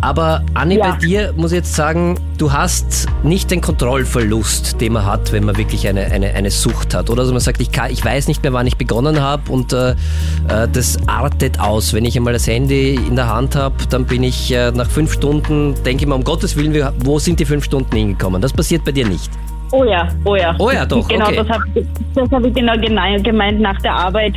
Aber 0.00 0.42
Anni, 0.54 0.76
ja. 0.76 0.92
bei 0.92 0.96
dir 0.98 1.32
muss 1.36 1.50
ich 1.50 1.56
jetzt 1.56 1.74
sagen, 1.74 2.18
du 2.38 2.52
hast 2.52 3.06
nicht 3.24 3.50
den 3.50 3.60
Kontrollverlust, 3.60 4.80
den 4.80 4.92
man 4.92 5.04
hat, 5.04 5.32
wenn 5.32 5.44
man 5.44 5.56
wirklich 5.56 5.88
eine, 5.88 6.06
eine, 6.06 6.34
eine 6.34 6.50
Sucht 6.50 6.94
hat. 6.94 7.10
Oder 7.10 7.22
also 7.22 7.32
man 7.32 7.40
sagt, 7.40 7.60
ich, 7.60 7.72
kann, 7.72 7.90
ich 7.90 8.04
weiß 8.04 8.28
nicht 8.28 8.42
mehr, 8.42 8.52
wann 8.52 8.66
ich 8.66 8.76
begonnen 8.76 9.20
habe 9.20 9.50
und 9.50 9.72
äh, 9.72 9.90
äh, 9.90 9.96
das 10.72 10.98
artet 11.08 11.58
aus. 11.58 11.92
Wenn 11.94 12.04
ich 12.04 12.16
einmal 12.16 12.32
das 12.32 12.46
Handy 12.46 12.94
in 12.94 13.16
der 13.16 13.32
Hand 13.32 13.56
habe, 13.56 13.74
dann 13.90 14.04
bin 14.04 14.22
ich 14.22 14.54
äh, 14.54 14.70
nach 14.70 14.88
fünf 14.88 15.12
Stunden, 15.12 15.74
denke 15.84 16.04
ich 16.04 16.08
mir, 16.08 16.14
um 16.14 16.22
Gottes 16.22 16.56
Willen, 16.56 16.80
wo 17.00 17.18
sind 17.18 17.40
die 17.40 17.44
fünf 17.44 17.64
Stunden 17.64 17.96
hingekommen? 17.96 18.40
Das 18.40 18.52
passiert 18.52 18.84
bei 18.84 18.92
dir 18.92 19.06
nicht. 19.06 19.30
Oh 19.72 19.84
ja, 19.84 20.08
oh 20.24 20.36
ja. 20.36 20.54
Oh 20.58 20.70
ja, 20.70 20.86
doch. 20.86 21.06
Genau, 21.08 21.26
okay. 21.26 21.36
das 21.36 21.48
habe 21.48 22.36
hab 22.36 22.44
ich 22.44 22.54
genau 22.54 22.74
gemeint 22.78 23.60
nach 23.60 23.78
der 23.82 23.94
Arbeit. 23.94 24.34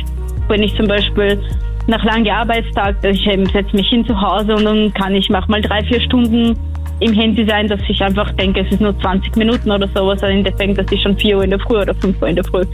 Wenn 0.48 0.62
ich 0.62 0.76
zum 0.76 0.88
Beispiel 0.88 1.40
nach 1.86 2.04
langem 2.04 2.32
Arbeitstag, 2.32 2.96
ich 3.04 3.24
setze 3.24 3.76
mich 3.76 3.88
hin 3.88 4.06
zu 4.06 4.20
Hause 4.20 4.54
und 4.54 4.64
dann 4.64 4.92
kann 4.94 5.14
ich 5.14 5.28
manchmal 5.28 5.60
drei, 5.62 5.82
vier 5.84 6.00
Stunden 6.02 6.56
im 7.00 7.12
Handy 7.12 7.44
sein, 7.46 7.68
dass 7.68 7.80
ich 7.88 8.00
einfach 8.00 8.30
denke, 8.32 8.60
es 8.60 8.72
ist 8.72 8.80
nur 8.80 8.98
20 9.00 9.36
Minuten 9.36 9.70
oder 9.70 9.88
sowas, 9.88 10.22
aber 10.22 10.30
im 10.30 10.38
Endeffekt, 10.38 10.78
das 10.78 10.86
ist 10.90 11.02
schon 11.02 11.16
4 11.16 11.36
Uhr 11.36 11.44
in 11.44 11.50
der 11.50 11.60
Früh 11.60 11.78
oder 11.78 11.94
5 11.94 12.20
Uhr 12.20 12.28
in 12.28 12.36
der 12.36 12.44
Früh. 12.44 12.64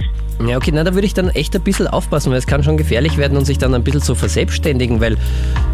Ja, 0.46 0.56
okay, 0.56 0.70
na, 0.72 0.84
da 0.84 0.94
würde 0.94 1.06
ich 1.06 1.14
dann 1.14 1.30
echt 1.30 1.56
ein 1.56 1.62
bisschen 1.62 1.88
aufpassen, 1.88 2.30
weil 2.30 2.38
es 2.38 2.46
kann 2.46 2.62
schon 2.62 2.76
gefährlich 2.76 3.16
werden 3.18 3.36
und 3.36 3.44
sich 3.44 3.58
dann 3.58 3.74
ein 3.74 3.82
bisschen 3.82 4.02
so 4.02 4.14
verselbstständigen, 4.14 5.00
weil 5.00 5.16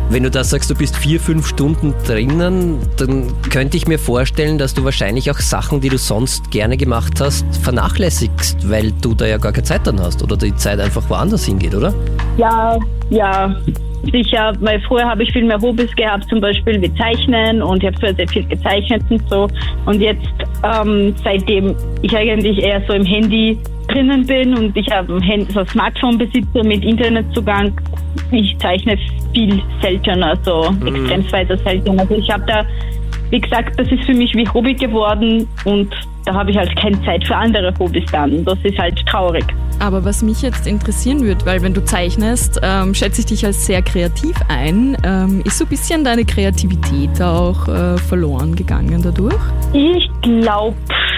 wenn 0.08 0.22
du 0.22 0.30
da 0.30 0.42
sagst, 0.42 0.70
du 0.70 0.74
bist 0.74 0.96
vier, 0.96 1.20
fünf 1.20 1.46
Stunden 1.46 1.94
drinnen, 2.06 2.78
dann 2.96 3.32
könnte 3.50 3.76
ich 3.76 3.86
mir 3.86 3.98
vorstellen, 3.98 4.56
dass 4.56 4.72
du 4.72 4.84
wahrscheinlich 4.84 5.30
auch 5.30 5.38
Sachen, 5.38 5.80
die 5.80 5.88
du 5.88 5.98
sonst 5.98 6.50
gerne 6.50 6.76
gemacht 6.76 7.20
hast, 7.20 7.44
vernachlässigst, 7.62 8.68
weil 8.68 8.92
du 9.02 9.14
da 9.14 9.26
ja 9.26 9.36
gar 9.36 9.52
keine 9.52 9.64
Zeit 9.64 9.86
dann 9.86 10.00
hast 10.00 10.22
oder 10.22 10.36
die 10.36 10.54
Zeit 10.54 10.80
einfach 10.80 11.08
woanders 11.10 11.44
hingeht, 11.44 11.74
oder? 11.74 11.92
Ja, 12.36 12.78
ja, 13.10 13.54
sicher, 14.10 14.52
weil 14.60 14.80
früher 14.80 15.04
habe 15.04 15.22
ich 15.22 15.32
viel 15.32 15.44
mehr 15.44 15.60
Hobbys 15.60 15.94
gehabt, 15.96 16.24
zum 16.28 16.40
Beispiel 16.40 16.80
wie 16.80 16.92
Zeichnen 16.94 17.62
und 17.62 17.82
ich 17.82 17.86
habe 17.88 17.98
früher 17.98 18.14
sehr 18.14 18.28
viel 18.28 18.44
gezeichnet 18.44 19.02
und 19.10 19.28
so. 19.28 19.48
Und 19.86 20.00
jetzt, 20.00 20.28
ähm, 20.62 21.14
seitdem 21.22 21.74
ich 22.02 22.16
eigentlich 22.16 22.62
eher 22.62 22.82
so 22.86 22.94
im 22.94 23.04
Handy 23.04 23.58
drinnen 23.88 24.26
bin 24.26 24.56
und 24.56 24.76
ich 24.76 24.90
habe 24.90 25.14
ein 25.16 25.46
so 25.50 25.64
Smartphone 25.66 26.18
besitze 26.18 26.62
mit 26.62 26.84
Internetzugang, 26.84 27.72
ich 28.30 28.56
zeichne 28.58 28.96
viel 29.32 29.62
seltener, 29.82 30.36
so 30.42 30.70
mhm. 30.70 30.86
extrem 30.94 31.32
weiter 31.32 31.56
seltener. 31.58 32.02
Also 32.02 32.14
ich 32.14 32.30
habe 32.30 32.44
da, 32.46 32.64
wie 33.30 33.40
gesagt, 33.40 33.78
das 33.78 33.90
ist 33.90 34.04
für 34.04 34.14
mich 34.14 34.34
wie 34.34 34.48
Hobby 34.48 34.74
geworden 34.74 35.48
und 35.64 35.92
da 36.24 36.34
habe 36.34 36.50
ich 36.50 36.56
halt 36.56 36.74
keine 36.76 37.02
Zeit 37.04 37.26
für 37.26 37.36
andere 37.36 37.72
Hobbys 37.78 38.04
dann. 38.10 38.44
Das 38.44 38.58
ist 38.62 38.78
halt 38.78 38.98
traurig. 39.06 39.44
Aber 39.78 40.04
was 40.04 40.22
mich 40.22 40.40
jetzt 40.42 40.66
interessieren 40.66 41.20
würde, 41.20 41.44
weil 41.44 41.60
wenn 41.62 41.74
du 41.74 41.84
zeichnest, 41.84 42.60
ähm, 42.62 42.94
schätze 42.94 43.20
ich 43.20 43.26
dich 43.26 43.44
als 43.44 43.66
sehr 43.66 43.82
kreativ 43.82 44.34
ein. 44.48 44.96
Ähm, 45.04 45.42
ist 45.44 45.58
so 45.58 45.64
ein 45.64 45.68
bisschen 45.68 46.04
deine 46.04 46.24
Kreativität 46.24 47.20
auch 47.20 47.68
äh, 47.68 47.98
verloren 47.98 48.54
gegangen 48.54 49.02
dadurch? 49.02 49.34
Ich 49.72 50.08
glaube 50.22 50.76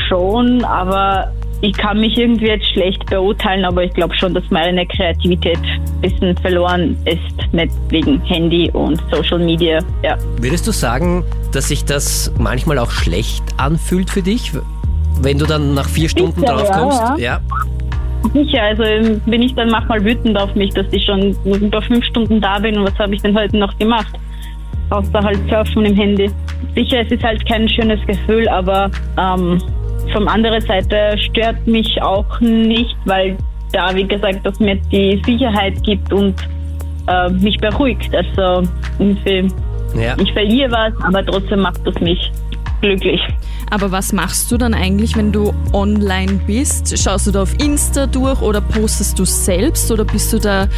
schon, 0.08 0.64
aber 0.64 1.32
ich 1.62 1.76
kann 1.76 2.00
mich 2.00 2.16
irgendwie 2.18 2.46
jetzt 2.46 2.66
schlecht 2.72 3.04
beurteilen, 3.06 3.64
aber 3.64 3.84
ich 3.84 3.92
glaube 3.92 4.14
schon, 4.16 4.34
dass 4.34 4.44
meine 4.50 4.86
Kreativität 4.86 5.58
ein 5.58 6.00
bisschen 6.00 6.36
verloren 6.38 6.96
ist, 7.04 7.52
nicht 7.52 7.72
wegen 7.88 8.20
Handy 8.22 8.70
und 8.72 9.00
Social 9.10 9.38
Media. 9.38 9.78
Ja. 10.02 10.16
Würdest 10.40 10.66
du 10.66 10.72
sagen, 10.72 11.24
dass 11.52 11.68
sich 11.68 11.84
das 11.84 12.32
manchmal 12.38 12.78
auch 12.78 12.90
schlecht 12.90 13.42
anfühlt 13.56 14.10
für 14.10 14.22
dich? 14.22 14.52
Wenn 15.20 15.38
du 15.38 15.46
dann 15.46 15.74
nach 15.74 15.88
vier 15.88 16.08
Stunden 16.08 16.40
Sicher, 16.40 16.52
drauf 16.52 16.70
kommst? 16.70 17.00
Ja, 17.00 17.16
ja. 17.18 17.40
Sicher, 18.34 18.62
also 18.62 18.82
bin 19.26 19.42
ich 19.42 19.54
dann 19.54 19.70
manchmal 19.70 20.04
wütend 20.04 20.36
auf 20.36 20.54
mich, 20.54 20.74
dass 20.74 20.86
ich 20.90 21.04
schon 21.04 21.34
über 21.44 21.80
fünf 21.80 22.04
Stunden 22.04 22.40
da 22.40 22.58
bin 22.58 22.76
und 22.76 22.84
was 22.84 22.98
habe 22.98 23.14
ich 23.14 23.22
denn 23.22 23.36
heute 23.38 23.56
noch 23.56 23.76
gemacht? 23.78 24.12
Außer 24.90 25.20
halt 25.20 25.38
surfen 25.48 25.84
im 25.84 25.96
Handy. 25.96 26.30
Sicher, 26.74 27.00
es 27.00 27.10
ist 27.10 27.22
halt 27.22 27.46
kein 27.48 27.68
schönes 27.68 28.04
Gefühl, 28.06 28.48
aber 28.48 28.90
ähm, 29.18 29.60
von 30.12 30.28
anderer 30.28 30.60
Seite 30.60 31.16
stört 31.18 31.66
mich 31.66 32.00
auch 32.02 32.40
nicht, 32.40 32.96
weil 33.04 33.36
da, 33.72 33.94
wie 33.94 34.06
gesagt, 34.06 34.40
das 34.44 34.58
mir 34.60 34.76
die 34.92 35.20
Sicherheit 35.24 35.82
gibt 35.82 36.12
und 36.12 36.34
äh, 37.08 37.30
mich 37.30 37.58
beruhigt. 37.58 38.14
Also 38.14 38.68
irgendwie 38.98 39.48
Ja. 39.94 40.14
Ich 40.18 40.32
verliere 40.32 40.70
was, 40.70 40.92
aber 41.02 41.24
trotzdem 41.24 41.60
macht 41.60 41.86
das 41.86 41.98
mich 42.00 42.30
glücklich. 42.80 43.20
Aber 43.70 43.90
was 43.90 44.12
machst 44.12 44.52
du 44.52 44.56
dann 44.56 44.74
eigentlich, 44.74 45.16
wenn 45.16 45.32
du 45.32 45.52
online 45.72 46.40
bist? 46.46 46.96
Schaust 46.98 47.26
du 47.26 47.32
da 47.32 47.42
auf 47.42 47.54
Insta 47.60 48.06
durch 48.06 48.40
oder 48.40 48.60
postest 48.60 49.18
du 49.18 49.24
selbst 49.24 49.90
oder 49.90 50.04
bist 50.04 50.32
du 50.32 50.38
da 50.38 50.68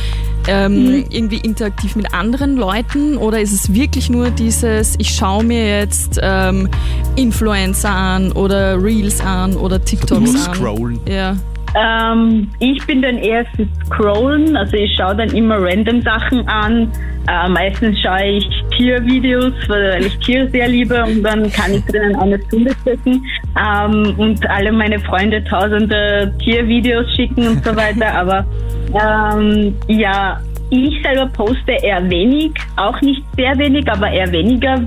ähm, 0.49 1.05
irgendwie 1.11 1.39
interaktiv 1.39 1.97
mit 1.97 2.15
anderen 2.15 2.57
Leuten 2.57 3.19
oder 3.19 3.41
ist 3.41 3.53
es 3.53 3.75
wirklich 3.75 4.09
nur 4.09 4.31
dieses, 4.31 4.97
ich 4.99 5.11
schaue 5.11 5.45
mir 5.45 5.81
jetzt 5.81 6.19
ähm, 6.23 6.69
Influencer 7.17 7.91
an 7.91 8.33
oder 8.33 8.83
Reels 8.83 9.21
an 9.21 9.55
oder 9.57 9.85
TikToks 9.85 10.47
an? 10.47 10.55
Scrollen. 10.55 11.01
Ja. 11.07 11.37
Ähm, 11.75 12.51
ich 12.61 12.85
bin 12.87 13.03
dann 13.03 13.19
eher 13.19 13.45
für 13.55 13.67
Scrollen, 13.87 14.57
also 14.57 14.75
ich 14.77 14.97
schaue 14.97 15.17
dann 15.17 15.31
immer 15.31 15.57
random 15.61 16.01
Sachen 16.03 16.49
an. 16.49 16.91
Äh, 17.29 17.49
meistens 17.49 17.99
schaue 18.01 18.25
ich 18.25 18.49
Tiervideos, 18.77 19.53
weil 19.69 20.07
ich 20.07 20.19
Tiere 20.21 20.49
sehr 20.49 20.69
liebe 20.69 21.05
und 21.05 21.23
dann 21.23 21.51
kann 21.53 21.75
ich 21.75 21.85
drinnen 21.85 22.17
eine 22.17 22.41
Stunde 22.47 22.73
sitzen 22.85 23.23
ähm, 23.59 24.15
und 24.17 24.49
alle 24.49 24.73
meine 24.73 24.99
Freunde 25.01 25.45
tausende 25.45 26.33
Tiervideos 26.43 27.07
schicken 27.15 27.49
und 27.49 27.65
so 27.65 27.77
weiter. 27.77 28.15
Aber 28.15 28.47
ähm, 28.95 29.75
ja, 29.89 30.41
ich 30.71 31.03
selber 31.03 31.27
poste 31.27 31.73
eher 31.83 32.09
wenig, 32.09 32.53
auch 32.77 32.99
nicht 33.03 33.23
sehr 33.37 33.59
wenig, 33.59 33.91
aber 33.91 34.11
eher 34.11 34.31
weniger. 34.33 34.81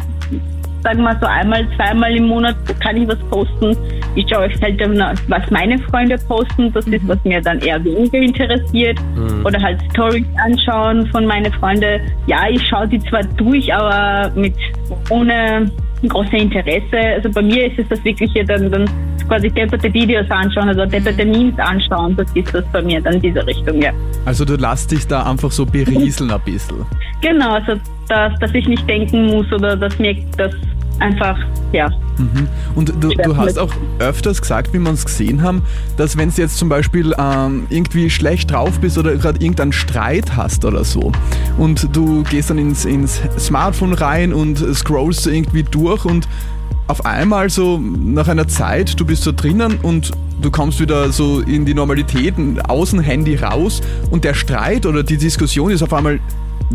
Sagen 0.84 1.04
wir 1.04 1.16
so 1.20 1.28
einmal, 1.28 1.68
zweimal 1.76 2.16
im 2.16 2.28
Monat 2.28 2.56
kann 2.80 2.98
ich 2.98 3.08
was 3.08 3.20
posten. 3.30 3.78
Ich 4.16 4.26
schaue 4.30 4.50
halt, 4.50 4.82
was 5.28 5.52
meine 5.52 5.78
Freunde 5.80 6.18
posten. 6.28 6.74
Das 6.74 6.88
ist, 6.88 7.08
was 7.08 7.24
mir 7.24 7.40
dann 7.42 7.60
eher 7.60 7.84
weniger 7.84 8.18
interessiert. 8.18 9.00
Oder 9.44 9.62
halt 9.62 9.80
Stories 9.92 10.26
anschauen 10.44 11.08
von 11.08 11.26
meinen 11.26 11.52
Freunden. 11.54 12.02
Ja, 12.28 12.50
ich 12.50 12.62
schaue 12.68 12.88
die 12.88 13.00
zwar 13.00 13.24
durch, 13.38 13.74
aber 13.74 14.32
mit 14.36 14.56
ohne 15.10 15.70
große 16.10 16.36
Interesse. 16.38 16.98
Also 17.16 17.30
bei 17.30 17.42
mir 17.42 17.68
ist 17.72 17.80
es 17.80 17.88
das 17.90 18.04
wirkliche 18.04 18.44
dann, 18.46 18.72
dann 18.72 18.90
quasi 19.28 19.50
depperte 19.50 19.94
Videos 19.94 20.30
anschauen, 20.30 20.70
also 20.70 20.86
depperte 20.86 21.26
Memes 21.26 21.58
anschauen. 21.60 22.16
Das 22.16 22.30
ist 22.34 22.54
das 22.54 22.66
bei 22.72 22.82
mir 22.82 23.02
dann 23.02 23.20
diese 23.22 23.46
Richtung, 23.46 23.82
ja. 23.82 23.92
Also 24.26 24.46
du 24.46 24.56
lässt 24.56 24.92
dich 24.92 25.08
da 25.08 25.24
einfach 25.24 25.52
so 25.52 25.66
berieseln 25.66 26.32
ein 26.32 26.42
bisschen. 26.42 26.86
Genau, 27.22 27.54
also 27.54 27.74
dass, 28.08 28.38
dass 28.40 28.54
ich 28.54 28.68
nicht 28.68 28.88
denken 28.90 29.28
muss 29.28 29.52
oder 29.52 29.76
dass 29.78 29.98
mir 30.00 30.16
das 30.38 30.54
einfach, 31.02 31.38
ja. 31.72 31.90
Und 32.76 32.94
du, 33.00 33.10
du 33.10 33.38
hast 33.38 33.58
auch 33.58 33.74
öfters 34.00 34.42
gesagt, 34.42 34.74
wie 34.74 34.80
wir 34.80 34.92
es 34.92 35.06
gesehen 35.06 35.42
haben, 35.42 35.64
dass 35.98 36.18
wenn 36.18 36.30
du 36.30 36.42
jetzt 36.42 36.58
zum 36.58 36.70
Beispiel 36.70 37.14
ähm, 37.18 37.66
irgendwie 37.70 38.10
schlecht 38.10 38.52
drauf 38.52 38.80
bist 38.80 38.98
oder 38.98 39.16
gerade 39.16 39.40
irgendeinen 39.40 39.72
Streit 39.74 40.36
hast 40.36 40.64
oder 40.64 40.84
so 40.84 41.12
und 41.58 41.96
du 41.96 42.24
gehst 42.24 42.50
dann 42.50 42.60
ins, 42.60 42.86
ins 42.86 43.22
Smartphone 43.40 43.94
rein 43.94 44.34
und 44.34 44.60
scrollst 44.74 45.26
irgendwie 45.28 45.64
durch 45.64 46.06
und 46.06 46.28
auf 46.88 47.06
einmal 47.06 47.50
so 47.50 47.80
nach 47.80 48.28
einer 48.28 48.48
Zeit, 48.48 49.00
du 49.00 49.06
bist 49.06 49.24
so 49.24 49.32
drinnen 49.32 49.80
und 49.82 50.12
du 50.42 50.52
kommst 50.52 50.80
wieder 50.80 51.12
so 51.12 51.40
in 51.40 51.66
die 51.66 51.74
Normalität, 51.74 52.36
aus 52.68 52.92
dem 52.92 53.00
Handy 53.00 53.36
raus 53.36 53.82
und 54.10 54.24
der 54.24 54.34
Streit 54.34 54.86
oder 54.86 55.02
die 55.04 55.18
Diskussion 55.18 55.72
ist 55.72 55.82
auf 55.82 55.94
einmal 55.94 56.20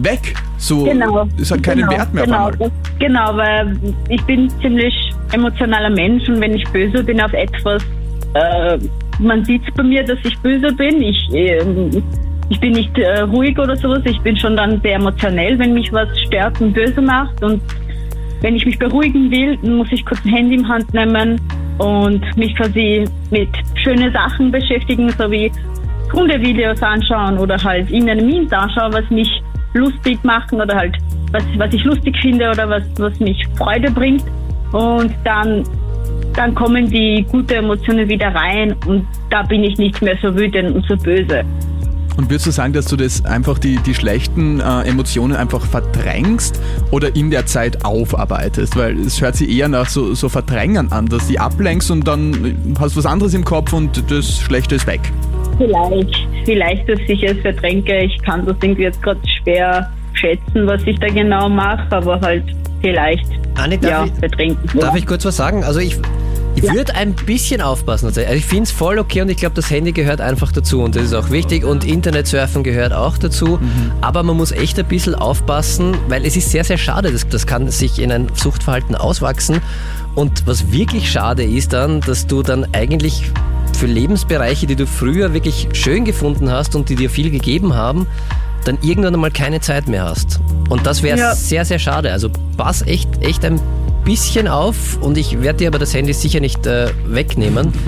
weg. 0.04 0.34
So, 0.58 0.84
Genau. 0.84 1.28
es 1.40 1.50
hat 1.50 1.62
keinen 1.62 1.80
genau, 1.80 1.92
Wert 1.92 2.14
mehr 2.14 2.24
Genau, 2.24 2.50
das, 2.50 2.70
genau, 2.98 3.36
weil 3.36 3.76
ich 4.08 4.22
bin 4.24 4.50
ziemlich 4.60 4.94
emotionaler 5.32 5.90
Mensch 5.90 6.28
und 6.28 6.40
wenn 6.40 6.54
ich 6.54 6.64
böse 6.68 7.02
bin 7.04 7.20
auf 7.20 7.32
etwas, 7.32 7.82
äh, 8.34 8.78
man 9.18 9.44
sieht 9.44 9.62
bei 9.74 9.82
mir, 9.82 10.04
dass 10.04 10.18
ich 10.24 10.38
böse 10.38 10.72
bin. 10.74 11.02
Ich, 11.02 11.28
ähm, 11.32 12.02
ich 12.48 12.60
bin 12.60 12.72
nicht 12.72 12.96
äh, 12.98 13.20
ruhig 13.20 13.58
oder 13.58 13.76
sowas. 13.76 14.02
Ich 14.04 14.20
bin 14.20 14.36
schon 14.36 14.56
dann 14.56 14.80
sehr 14.82 14.96
emotionell, 14.96 15.58
wenn 15.58 15.74
mich 15.74 15.92
was 15.92 16.08
stört 16.20 16.60
und 16.60 16.72
böse 16.72 17.00
macht. 17.00 17.42
Und 17.42 17.60
wenn 18.40 18.56
ich 18.56 18.66
mich 18.66 18.78
beruhigen 18.78 19.30
will, 19.30 19.58
muss 19.62 19.88
ich 19.90 20.04
kurz 20.04 20.20
ein 20.24 20.30
Handy 20.30 20.56
in 20.56 20.68
Hand 20.68 20.92
nehmen 20.92 21.40
und 21.78 22.22
mich 22.36 22.54
quasi 22.54 23.04
mit 23.30 23.48
schönen 23.82 24.12
Sachen 24.12 24.50
beschäftigen, 24.50 25.10
so 25.18 25.30
wie 25.30 25.50
Hundevideos 26.12 26.82
anschauen 26.82 27.38
oder 27.38 27.56
halt 27.62 27.90
irgendeine 27.90 28.22
Memes 28.22 28.52
anschauen, 28.52 28.92
was 28.92 29.08
mich 29.10 29.28
lustig 29.76 30.22
machen 30.24 30.60
oder 30.60 30.74
halt 30.74 30.96
was, 31.32 31.44
was 31.56 31.72
ich 31.72 31.84
lustig 31.84 32.16
finde 32.20 32.50
oder 32.50 32.68
was, 32.68 32.82
was 32.98 33.18
mich 33.20 33.46
Freude 33.56 33.90
bringt. 33.90 34.24
Und 34.72 35.14
dann, 35.24 35.64
dann 36.34 36.54
kommen 36.54 36.90
die 36.90 37.24
guten 37.30 37.52
Emotionen 37.52 38.08
wieder 38.08 38.34
rein 38.34 38.74
und 38.86 39.06
da 39.30 39.42
bin 39.42 39.64
ich 39.64 39.78
nicht 39.78 40.02
mehr 40.02 40.16
so 40.20 40.34
wütend 40.34 40.74
und 40.74 40.86
so 40.86 40.96
böse. 40.96 41.44
Und 42.16 42.30
würdest 42.30 42.46
du 42.46 42.50
sagen, 42.50 42.72
dass 42.72 42.86
du 42.86 42.96
das 42.96 43.24
einfach 43.26 43.58
die, 43.58 43.76
die 43.76 43.94
schlechten 43.94 44.60
äh, 44.60 44.82
Emotionen 44.82 45.36
einfach 45.36 45.60
verdrängst 45.66 46.60
oder 46.90 47.14
in 47.14 47.30
der 47.30 47.44
Zeit 47.44 47.84
aufarbeitest? 47.84 48.74
Weil 48.74 48.98
es 49.00 49.20
hört 49.20 49.36
sich 49.36 49.50
eher 49.50 49.68
nach 49.68 49.88
so, 49.88 50.14
so 50.14 50.30
Verdrängen 50.30 50.92
an, 50.92 51.06
dass 51.06 51.26
die 51.26 51.38
ablenkst 51.38 51.90
und 51.90 52.08
dann 52.08 52.74
hast 52.80 52.94
du 52.94 52.98
was 52.98 53.06
anderes 53.06 53.34
im 53.34 53.44
Kopf 53.44 53.74
und 53.74 54.10
das 54.10 54.40
Schlechte 54.40 54.76
ist 54.76 54.86
weg. 54.86 55.12
Vielleicht, 55.58 56.25
vielleicht, 56.46 56.88
dass 56.88 57.00
ich 57.06 57.22
es 57.22 57.38
verdränge. 57.40 58.04
Ich 58.04 58.22
kann 58.22 58.46
das 58.46 58.56
irgendwie 58.62 58.84
jetzt 58.84 59.02
gerade 59.02 59.20
schwer 59.42 59.92
schätzen, 60.14 60.66
was 60.66 60.80
ich 60.86 60.98
da 60.98 61.08
genau 61.08 61.50
mache, 61.50 61.94
aber 61.94 62.18
halt 62.22 62.44
vielleicht 62.80 63.26
Anni, 63.56 63.78
darf, 63.78 63.90
ja, 63.90 64.04
ich, 64.06 64.12
verdrängt. 64.18 64.58
darf 64.80 64.96
ich 64.96 65.06
kurz 65.06 65.24
was 65.26 65.36
sagen? 65.36 65.64
Also 65.64 65.80
ich, 65.80 65.98
ich 66.54 66.72
würde 66.72 66.94
ein 66.94 67.12
bisschen 67.12 67.60
aufpassen. 67.60 68.06
Also 68.06 68.20
ich 68.20 68.46
finde 68.46 68.64
es 68.64 68.70
voll 68.70 68.98
okay 68.98 69.20
und 69.20 69.28
ich 69.28 69.36
glaube, 69.36 69.54
das 69.54 69.70
Handy 69.70 69.92
gehört 69.92 70.22
einfach 70.22 70.52
dazu 70.52 70.82
und 70.82 70.96
das 70.96 71.04
ist 71.04 71.14
auch 71.14 71.30
wichtig 71.30 71.64
und 71.64 71.84
Internetsurfen 71.84 72.62
gehört 72.62 72.92
auch 72.94 73.18
dazu. 73.18 73.58
Aber 74.00 74.22
man 74.22 74.36
muss 74.36 74.52
echt 74.52 74.78
ein 74.78 74.86
bisschen 74.86 75.14
aufpassen, 75.14 75.96
weil 76.08 76.24
es 76.24 76.36
ist 76.36 76.50
sehr, 76.50 76.64
sehr 76.64 76.78
schade. 76.78 77.12
Das, 77.12 77.28
das 77.28 77.46
kann 77.46 77.70
sich 77.70 77.98
in 77.98 78.10
ein 78.10 78.28
Suchtverhalten 78.34 78.94
auswachsen. 78.94 79.60
Und 80.14 80.46
was 80.46 80.72
wirklich 80.72 81.10
schade 81.10 81.44
ist 81.44 81.74
dann, 81.74 82.00
dass 82.00 82.26
du 82.26 82.42
dann 82.42 82.66
eigentlich 82.72 83.32
für 83.76 83.86
Lebensbereiche, 83.86 84.66
die 84.66 84.76
du 84.76 84.86
früher 84.86 85.32
wirklich 85.34 85.68
schön 85.72 86.04
gefunden 86.04 86.50
hast 86.50 86.74
und 86.74 86.88
die 86.88 86.96
dir 86.96 87.10
viel 87.10 87.30
gegeben 87.30 87.74
haben, 87.74 88.06
dann 88.64 88.78
irgendwann 88.82 89.14
einmal 89.14 89.30
keine 89.30 89.60
Zeit 89.60 89.86
mehr 89.86 90.04
hast. 90.04 90.40
Und 90.68 90.86
das 90.86 91.02
wäre 91.02 91.18
Ja. 91.18 91.34
sehr, 91.34 91.64
sehr 91.64 91.78
schade. 91.78 92.10
Also 92.12 92.30
pass 92.56 92.82
echt, 92.82 93.08
echt 93.22 93.44
ein 93.44 93.60
bisschen 94.04 94.48
auf 94.48 94.98
und 95.00 95.18
ich 95.18 95.40
werde 95.42 95.58
dir 95.58 95.68
aber 95.68 95.78
das 95.78 95.94
Handy 95.94 96.12
sicher 96.12 96.40
nicht 96.40 96.66
äh, 96.66 96.88
wegnehmen. 97.06 97.72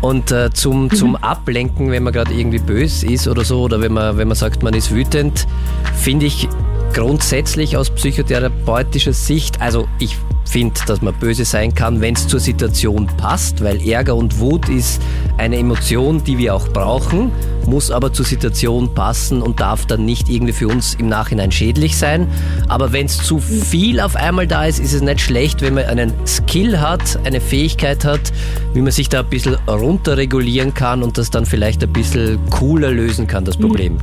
Und 0.00 0.30
äh, 0.32 0.50
zum, 0.52 0.90
zum 0.90 1.16
Ablenken, 1.16 1.90
wenn 1.90 2.02
man 2.02 2.12
gerade 2.12 2.34
irgendwie 2.34 2.58
böse 2.58 3.06
ist 3.06 3.26
oder 3.26 3.42
so, 3.42 3.62
oder 3.62 3.80
wenn 3.80 3.94
man, 3.94 4.18
wenn 4.18 4.28
man 4.28 4.36
sagt, 4.36 4.62
man 4.62 4.74
ist 4.74 4.90
wütend, 4.90 5.46
finde 5.94 6.26
ich 6.26 6.46
grundsätzlich 6.94 7.76
aus 7.76 7.90
psychotherapeutischer 7.90 9.12
Sicht, 9.12 9.60
also 9.60 9.88
ich 9.98 10.16
finde, 10.44 10.80
dass 10.86 11.02
man 11.02 11.12
böse 11.14 11.44
sein 11.44 11.74
kann, 11.74 12.00
wenn 12.00 12.14
es 12.14 12.28
zur 12.28 12.38
Situation 12.38 13.08
passt, 13.16 13.64
weil 13.64 13.86
Ärger 13.86 14.14
und 14.14 14.38
Wut 14.38 14.68
ist 14.68 15.02
eine 15.36 15.56
Emotion, 15.56 16.22
die 16.22 16.38
wir 16.38 16.54
auch 16.54 16.68
brauchen, 16.68 17.32
muss 17.66 17.90
aber 17.90 18.12
zur 18.12 18.24
Situation 18.24 18.94
passen 18.94 19.42
und 19.42 19.58
darf 19.58 19.86
dann 19.86 20.04
nicht 20.04 20.28
irgendwie 20.28 20.52
für 20.52 20.68
uns 20.68 20.94
im 20.94 21.08
Nachhinein 21.08 21.50
schädlich 21.50 21.96
sein. 21.96 22.28
Aber 22.68 22.92
wenn 22.92 23.06
es 23.06 23.16
zu 23.16 23.40
viel 23.40 23.98
auf 23.98 24.14
einmal 24.14 24.46
da 24.46 24.64
ist, 24.66 24.78
ist 24.78 24.92
es 24.92 25.02
nicht 25.02 25.20
schlecht, 25.20 25.62
wenn 25.62 25.74
man 25.74 25.86
einen 25.86 26.12
Skill 26.26 26.78
hat, 26.78 27.18
eine 27.24 27.40
Fähigkeit 27.40 28.04
hat, 28.04 28.32
wie 28.72 28.82
man 28.82 28.92
sich 28.92 29.08
da 29.08 29.20
ein 29.20 29.28
bisschen 29.28 29.56
runterregulieren 29.66 30.74
kann 30.74 31.02
und 31.02 31.18
das 31.18 31.30
dann 31.30 31.46
vielleicht 31.46 31.82
ein 31.82 31.92
bisschen 31.92 32.38
cooler 32.50 32.90
lösen 32.90 33.26
kann, 33.26 33.44
das 33.44 33.56
Problem. 33.56 33.98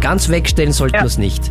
Ganz 0.00 0.28
wegstellen 0.28 0.72
sollten 0.72 0.94
Ja. 0.96 1.02
wir 1.02 1.06
es 1.06 1.18
nicht. 1.18 1.50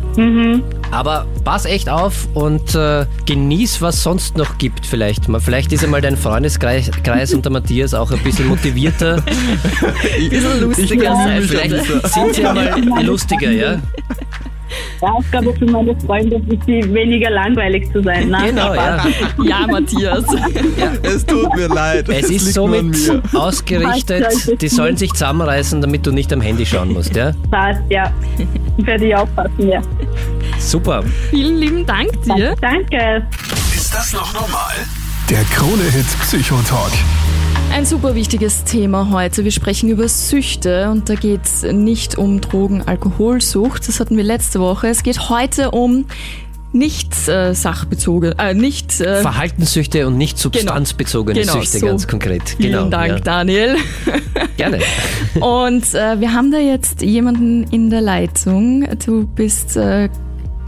Aber 0.90 1.26
pass 1.44 1.64
echt 1.66 1.88
auf 1.88 2.26
und 2.34 2.74
äh, 2.74 3.04
genieß, 3.26 3.82
was 3.82 4.02
sonst 4.02 4.36
noch 4.36 4.56
gibt 4.58 4.86
vielleicht. 4.86 5.28
Mal- 5.28 5.40
Vielleicht 5.40 5.72
ist 5.72 5.84
einmal 5.84 6.00
dein 6.00 6.16
Freundeskreis 6.16 6.90
Kreis 7.04 7.32
und 7.34 7.44
der 7.44 7.52
Matthias 7.52 7.92
auch 7.94 8.10
ein 8.10 8.18
bisschen 8.20 8.48
motivierter. 8.48 9.22
Bisschen 10.30 10.60
lustiger 10.60 11.14
Ich 11.34 11.40
mich 11.40 11.50
Vielleicht 11.50 11.74
ein 11.74 12.10
sind 12.10 12.34
sie 12.34 12.46
einmal 12.46 13.04
lustiger, 13.04 13.50
ja? 13.50 13.78
Die 15.00 15.04
Aufgabe 15.04 15.54
für 15.54 15.66
meine 15.66 15.98
Freunde 16.00 16.36
ist, 16.36 16.64
sie 16.66 16.82
weniger 16.92 17.30
langweilig 17.30 17.90
zu 17.92 18.02
sein. 18.02 18.28
Ne? 18.28 18.38
Genau, 18.46 18.74
ja. 18.74 19.04
Ja, 19.44 19.66
Matthias. 19.66 20.24
Es 21.02 21.24
tut 21.24 21.54
mir 21.54 21.68
leid. 21.68 22.08
Es 22.08 22.30
ist 22.30 22.46
liegt 22.46 22.56
nur 22.56 22.68
an 22.76 22.92
somit 22.92 23.32
mir. 23.32 23.40
ausgerichtet, 23.40 24.60
die 24.60 24.68
sollen 24.68 24.96
sich 24.96 25.12
zusammenreißen, 25.12 25.80
damit 25.80 26.06
du 26.06 26.12
nicht 26.12 26.32
am 26.32 26.40
Handy 26.40 26.66
schauen 26.66 26.92
musst, 26.92 27.14
ja? 27.16 27.32
Passt, 27.50 27.82
ja. 27.88 28.12
Werde 28.78 29.06
ich 29.06 29.14
aufpassen, 29.14 29.68
ja. 29.68 29.80
Super. 30.58 31.02
Vielen 31.30 31.56
lieben 31.56 31.86
Dank 31.86 32.10
dir. 32.22 32.54
Danke. 32.60 33.26
Ist 33.74 33.94
das 33.94 34.12
noch 34.12 34.32
normal? 34.32 34.74
Der 35.30 35.44
Krone-Hit 35.44 36.06
Psychotalk. 36.22 36.92
Ein 37.70 37.84
super 37.84 38.14
wichtiges 38.14 38.64
Thema 38.64 39.10
heute. 39.10 39.44
Wir 39.44 39.50
sprechen 39.50 39.90
über 39.90 40.08
Süchte 40.08 40.88
und 40.88 41.10
da 41.10 41.16
geht 41.16 41.44
es 41.44 41.62
nicht 41.64 42.16
um 42.16 42.40
Drogen, 42.40 42.80
Alkoholsucht. 42.86 43.86
Das 43.88 44.00
hatten 44.00 44.16
wir 44.16 44.24
letzte 44.24 44.58
Woche. 44.58 44.88
Es 44.88 45.02
geht 45.02 45.28
heute 45.28 45.72
um 45.72 46.06
nicht 46.72 47.28
äh, 47.28 47.52
sachbezogene, 47.54 48.36
äh, 48.38 48.54
nicht 48.54 49.02
äh, 49.02 49.20
Verhaltenssüchte 49.20 50.06
und 50.06 50.16
nicht 50.16 50.38
substanzbezogene 50.38 51.40
Genau, 51.40 51.60
Süchte, 51.60 51.78
so. 51.80 51.86
ganz 51.86 52.08
konkret. 52.08 52.48
Vielen 52.56 52.72
genau, 52.72 52.88
Dank, 52.88 53.08
ja. 53.10 53.20
Daniel. 53.20 53.76
Gerne. 54.56 54.78
Und 55.40 55.94
äh, 55.94 56.20
wir 56.20 56.32
haben 56.32 56.50
da 56.50 56.58
jetzt 56.58 57.02
jemanden 57.02 57.64
in 57.64 57.90
der 57.90 58.00
Leitung. 58.00 58.88
Du 59.04 59.26
bist 59.26 59.76
äh, 59.76 60.08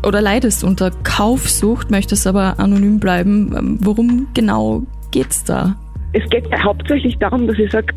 oder 0.05 0.21
leidest 0.21 0.65
unter 0.65 0.91
Kaufsucht, 1.03 1.91
möchtest 1.91 2.27
aber 2.27 2.59
anonym 2.59 3.01
bleiben. 3.01 3.55
Ähm, 3.57 3.79
worum 3.81 4.29
genau 4.35 4.83
geht's 5.11 5.45
da? 5.45 5.77
Es 6.13 6.29
geht 6.31 6.47
hauptsächlich 6.63 7.17
darum, 7.19 7.47
dass 7.47 7.59
ich 7.59 7.71
sage, 7.71 7.95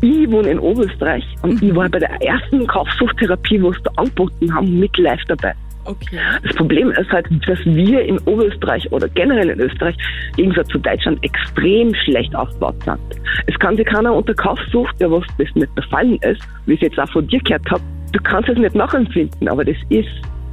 ich 0.00 0.30
wohne 0.30 0.50
in 0.50 0.58
Oberösterreich 0.58 1.24
und 1.42 1.60
mhm. 1.60 1.68
ich 1.68 1.74
war 1.74 1.88
bei 1.88 1.98
der 1.98 2.10
ersten 2.22 2.66
Kaufsuchttherapie, 2.66 3.60
wo 3.62 3.70
es 3.70 3.82
da 3.82 3.90
angeboten 3.96 4.54
haben, 4.54 4.78
mit 4.78 4.96
live 4.98 5.22
dabei. 5.26 5.54
Okay. 5.84 6.18
Das 6.42 6.54
Problem 6.56 6.90
ist 6.90 7.10
halt, 7.10 7.26
dass 7.48 7.58
wir 7.64 8.02
in 8.02 8.18
Oberösterreich 8.20 8.90
oder 8.92 9.08
generell 9.08 9.48
in 9.48 9.60
Österreich 9.60 9.96
im 10.30 10.36
Gegensatz 10.36 10.68
zu 10.68 10.78
Deutschland 10.78 11.24
extrem 11.24 11.94
schlecht 11.94 12.34
aufgebaut 12.36 12.76
sind. 12.84 12.98
Es 13.46 13.58
kann 13.58 13.76
sich 13.76 13.86
keiner 13.86 14.14
unter 14.14 14.34
Kaufsucht, 14.34 15.00
der 15.00 15.10
was 15.10 15.24
das 15.38 15.48
nicht 15.54 15.74
befallen 15.74 16.18
ist, 16.22 16.42
wie 16.66 16.74
ich 16.74 16.82
es 16.82 16.88
jetzt 16.88 16.98
auch 17.00 17.10
von 17.10 17.26
dir 17.26 17.40
gehört 17.40 17.68
habe, 17.70 17.82
du 18.12 18.20
kannst 18.22 18.48
es 18.50 18.58
nicht 18.58 18.74
nachempfinden, 18.74 19.48
aber 19.48 19.64
das 19.64 19.76
ist, 19.88 20.08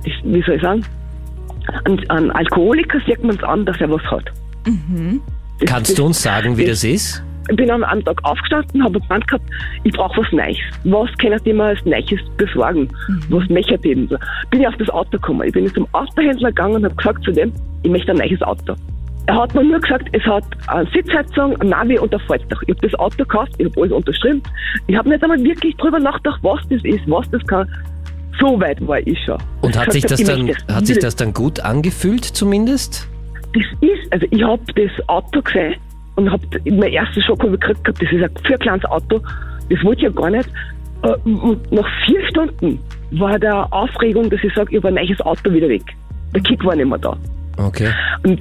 das, 0.08 0.34
wie 0.34 0.41
soll 0.43 0.56
ich 0.56 0.62
sagen, 0.62 0.86
an, 1.86 2.00
an 2.10 2.32
Alkoholiker 2.32 3.00
sieht 3.06 3.24
man 3.24 3.36
es 3.36 3.43
an, 3.43 3.65
dass 3.65 3.80
er 3.80 3.89
was 3.89 4.04
hat. 4.04 4.26
Mhm. 4.65 5.22
Das, 5.60 5.70
Kannst 5.70 5.91
das, 5.91 5.98
du 5.98 6.06
uns 6.06 6.22
sagen, 6.22 6.58
wie 6.58 6.65
das, 6.65 6.82
das 6.82 6.89
ist? 6.89 7.24
Ich 7.50 7.56
bin 7.56 7.72
an 7.72 7.84
einem 7.84 8.04
Tag 8.04 8.20
aufgestanden, 8.24 8.84
habe 8.84 9.00
gemeint 9.00 9.26
gehabt, 9.28 9.46
ich 9.84 9.93
brauche 9.93 10.22
was 10.22 10.32
Neues. 10.32 10.58
Was 10.84 11.10
kann 11.17 11.34
ich 11.34 11.54
mir 11.54 11.63
als 11.63 11.84
Neues 11.86 12.20
besorgen? 12.38 12.89
Mhm. 13.08 13.22
Was 13.30 13.50
möchte 13.50 13.76
ich 13.76 13.86
eben? 13.86 14.08
Bin 14.50 14.62
ich 14.62 14.67
auf 14.67 14.76
das 14.78 14.89
Auto 14.89 15.12
gekommen. 15.12 15.48
Ich 15.48 15.54
bin 15.54 15.74
zum 15.74 15.88
Autohändler 15.93 16.50
gegangen 16.50 16.76
und 16.76 16.86
habe 16.86 16.96
gesagt 16.96 17.24
zu 17.24 17.32
dem, 17.32 17.54
ich 17.84 17.91
möchte 17.91 18.12
ein 18.12 18.17
neues 18.17 18.41
Auto. 18.41 18.76
Er 19.28 19.36
hat 19.36 19.54
mir 19.54 19.63
nur 19.63 19.80
gesagt, 19.80 20.08
es 20.13 20.24
hat 20.24 20.46
eine 20.67 20.89
Sitzheizung, 20.89 21.60
ein 21.60 21.70
Navi 21.70 22.00
und 22.00 22.13
ein 22.13 22.20
Faltdach. 22.22 22.62
Ich 22.63 22.76
habe 22.76 22.88
das 22.88 23.00
Auto 23.00 23.17
gekauft, 23.17 23.52
ich 23.58 23.65
habe 23.65 23.82
alles 23.82 23.93
unterschrieben. 23.93 24.41
Ich 24.88 24.96
habe 24.98 25.10
nicht 25.10 25.22
einmal 25.22 25.43
wirklich 25.43 25.76
drüber 25.76 26.00
nachgedacht, 26.00 26.39
was 26.43 26.62
das 26.70 26.82
ist, 26.84 27.02
was 27.08 27.30
das 27.32 27.46
kann. 27.46 27.67
So 28.39 28.60
weit 28.60 28.86
war 28.86 29.00
ich 29.00 29.17
schon. 29.26 29.38
Und 29.62 29.78
hat, 29.78 29.91
sich 29.91 30.06
das, 30.06 30.23
dann, 30.23 30.47
das 30.47 30.76
hat 30.76 30.88
sich 30.88 31.00
das 31.00 31.15
dann 31.15 31.34
gut 31.34 31.60
angefühlt 31.60 32.23
zumindest? 32.23 33.08
Das 33.54 33.63
ist, 33.82 34.13
also 34.13 34.26
ich 34.30 34.43
habe 34.43 34.62
das 34.76 35.10
Auto 35.10 35.41
gesehen 35.41 35.76
und 36.15 36.32
habe 36.32 36.43
mein 36.65 36.91
erstes 36.91 37.23
Schock 37.26 37.39
gekriegt 37.39 37.84
gehabt, 37.84 38.02
das 38.02 38.12
ist 38.12 38.23
ein 38.23 38.30
für 38.45 38.58
kleines 38.58 38.86
Auto, 38.86 39.21
das 39.69 39.84
wollte 39.84 39.97
ich 39.97 40.04
ja 40.04 40.10
gar 40.10 40.30
nicht. 40.30 40.50
Äh, 41.04 41.30
und 41.30 41.71
nach 41.71 41.88
vier 42.06 42.28
Stunden 42.30 42.80
war 43.12 43.39
der 43.39 43.71
Aufregung, 43.71 44.30
dass 44.30 44.43
ich 44.43 44.54
sage, 44.54 44.71
ich 44.71 44.78
habe 44.78 44.89
ein 44.89 44.95
neues 44.95 45.19
Auto 45.21 45.52
wieder 45.52 45.69
weg. 45.69 45.84
Der 46.34 46.41
Kick 46.41 46.63
war 46.65 46.76
nicht 46.76 46.88
mehr 46.88 46.97
da. 46.97 47.17
Okay. 47.58 47.89
Und 48.23 48.39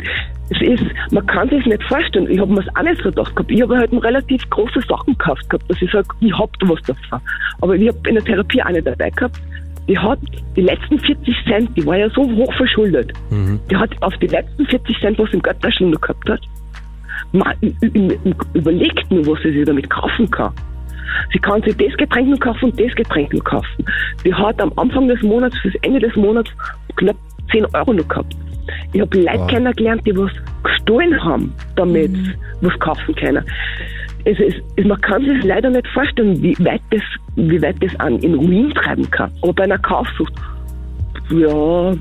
es 0.51 0.61
ist, 0.61 0.85
man 1.11 1.27
kann 1.27 1.49
sich 1.49 1.65
nicht 1.67 1.83
vorstellen. 1.85 2.31
Ich 2.31 2.39
habe 2.39 2.53
mir 2.53 2.63
das 2.63 2.77
auch 2.77 2.83
nicht 2.83 2.99
so 2.99 3.11
gedacht 3.11 3.35
gehabt. 3.35 3.51
Ich 3.51 3.63
habe 3.63 3.79
halt 3.79 3.93
relativ 3.93 4.49
große 4.51 4.81
Sachen 4.89 5.17
gekauft 5.17 5.49
gehabt, 5.51 5.69
dass 5.71 5.81
ich 5.83 5.91
sage, 5.91 6.09
ich 6.21 6.33
habe 6.33 6.53
da 6.61 6.69
was 6.69 6.81
davon. 6.83 7.21
Aber 7.61 7.75
ich 7.75 7.89
habe 7.89 8.09
in 8.09 8.15
der 8.15 8.25
Therapie 8.25 8.63
eine 8.63 8.83
dabei 8.83 9.11
gehabt, 9.11 9.41
die 9.89 9.99
hat 9.99 10.19
die 10.57 10.63
letzten 10.63 10.99
40 10.99 11.35
Cent, 11.47 11.77
die 11.77 11.87
war 11.87 11.97
ja 11.97 12.09
so 12.11 12.23
hoch 12.23 12.53
verschuldet, 12.55 13.13
mhm. 13.31 13.61
die 13.71 13.77
hat 13.77 13.91
auf 14.03 14.15
die 14.19 14.27
letzten 14.27 14.67
40 14.67 15.01
Cent, 15.01 15.19
was 15.19 15.33
im 15.33 15.43
Götterschen 15.43 15.91
noch 15.91 16.01
gehabt 16.01 16.29
hat, 16.29 16.41
mal 17.33 17.55
überlegt 18.55 19.11
nur, 19.11 19.27
was 19.27 19.43
sie 19.43 19.53
sich 19.53 19.65
damit 19.65 19.89
kaufen 19.91 20.31
kann. 20.31 20.53
Sie 21.33 21.39
kann 21.39 21.63
sich 21.63 21.77
das 21.77 21.97
Getränk 21.97 22.29
noch 22.29 22.41
kaufen 22.41 22.71
und 22.71 22.81
das 22.81 22.95
Getränk 22.95 23.33
noch 23.33 23.45
kaufen. 23.45 23.85
Die 24.25 24.35
hat 24.35 24.61
am 24.61 24.73
Anfang 24.77 25.09
des 25.09 25.23
Monats, 25.23 25.57
fürs 25.59 25.75
Ende 25.83 26.01
des 26.01 26.15
Monats, 26.17 26.51
knapp 26.97 27.17
10 27.51 27.65
Euro 27.75 27.93
noch 27.93 28.09
gehabt. 28.09 28.37
Ich 28.93 29.01
habe 29.01 29.19
Leute 29.19 29.39
wow. 29.39 29.47
kennengelernt, 29.49 30.07
die 30.07 30.17
was 30.17 30.33
gestohlen 30.63 31.23
haben, 31.23 31.55
damit 31.77 32.13
mhm. 32.13 32.35
was 32.61 32.79
kaufen 32.81 33.15
können. 33.15 33.45
Es 34.27 34.41
ist, 34.41 34.61
man 34.85 35.01
kann 35.03 35.25
sich 35.25 35.45
leider 35.45 35.71
nicht 35.71 35.87
vorstellen, 35.89 36.43
wie 36.43 36.57
weit 36.65 36.81
das, 36.91 37.03
wie 37.37 37.63
weit 37.63 37.77
das 37.81 37.95
an 38.01 38.19
in 38.19 38.35
Ruin 38.35 38.71
treiben 38.75 39.09
kann. 39.13 39.31
Aber 39.41 39.53
bei 39.53 39.63
einer 39.63 39.79
Kaufsucht, 39.79 40.33
ja, 41.31 41.95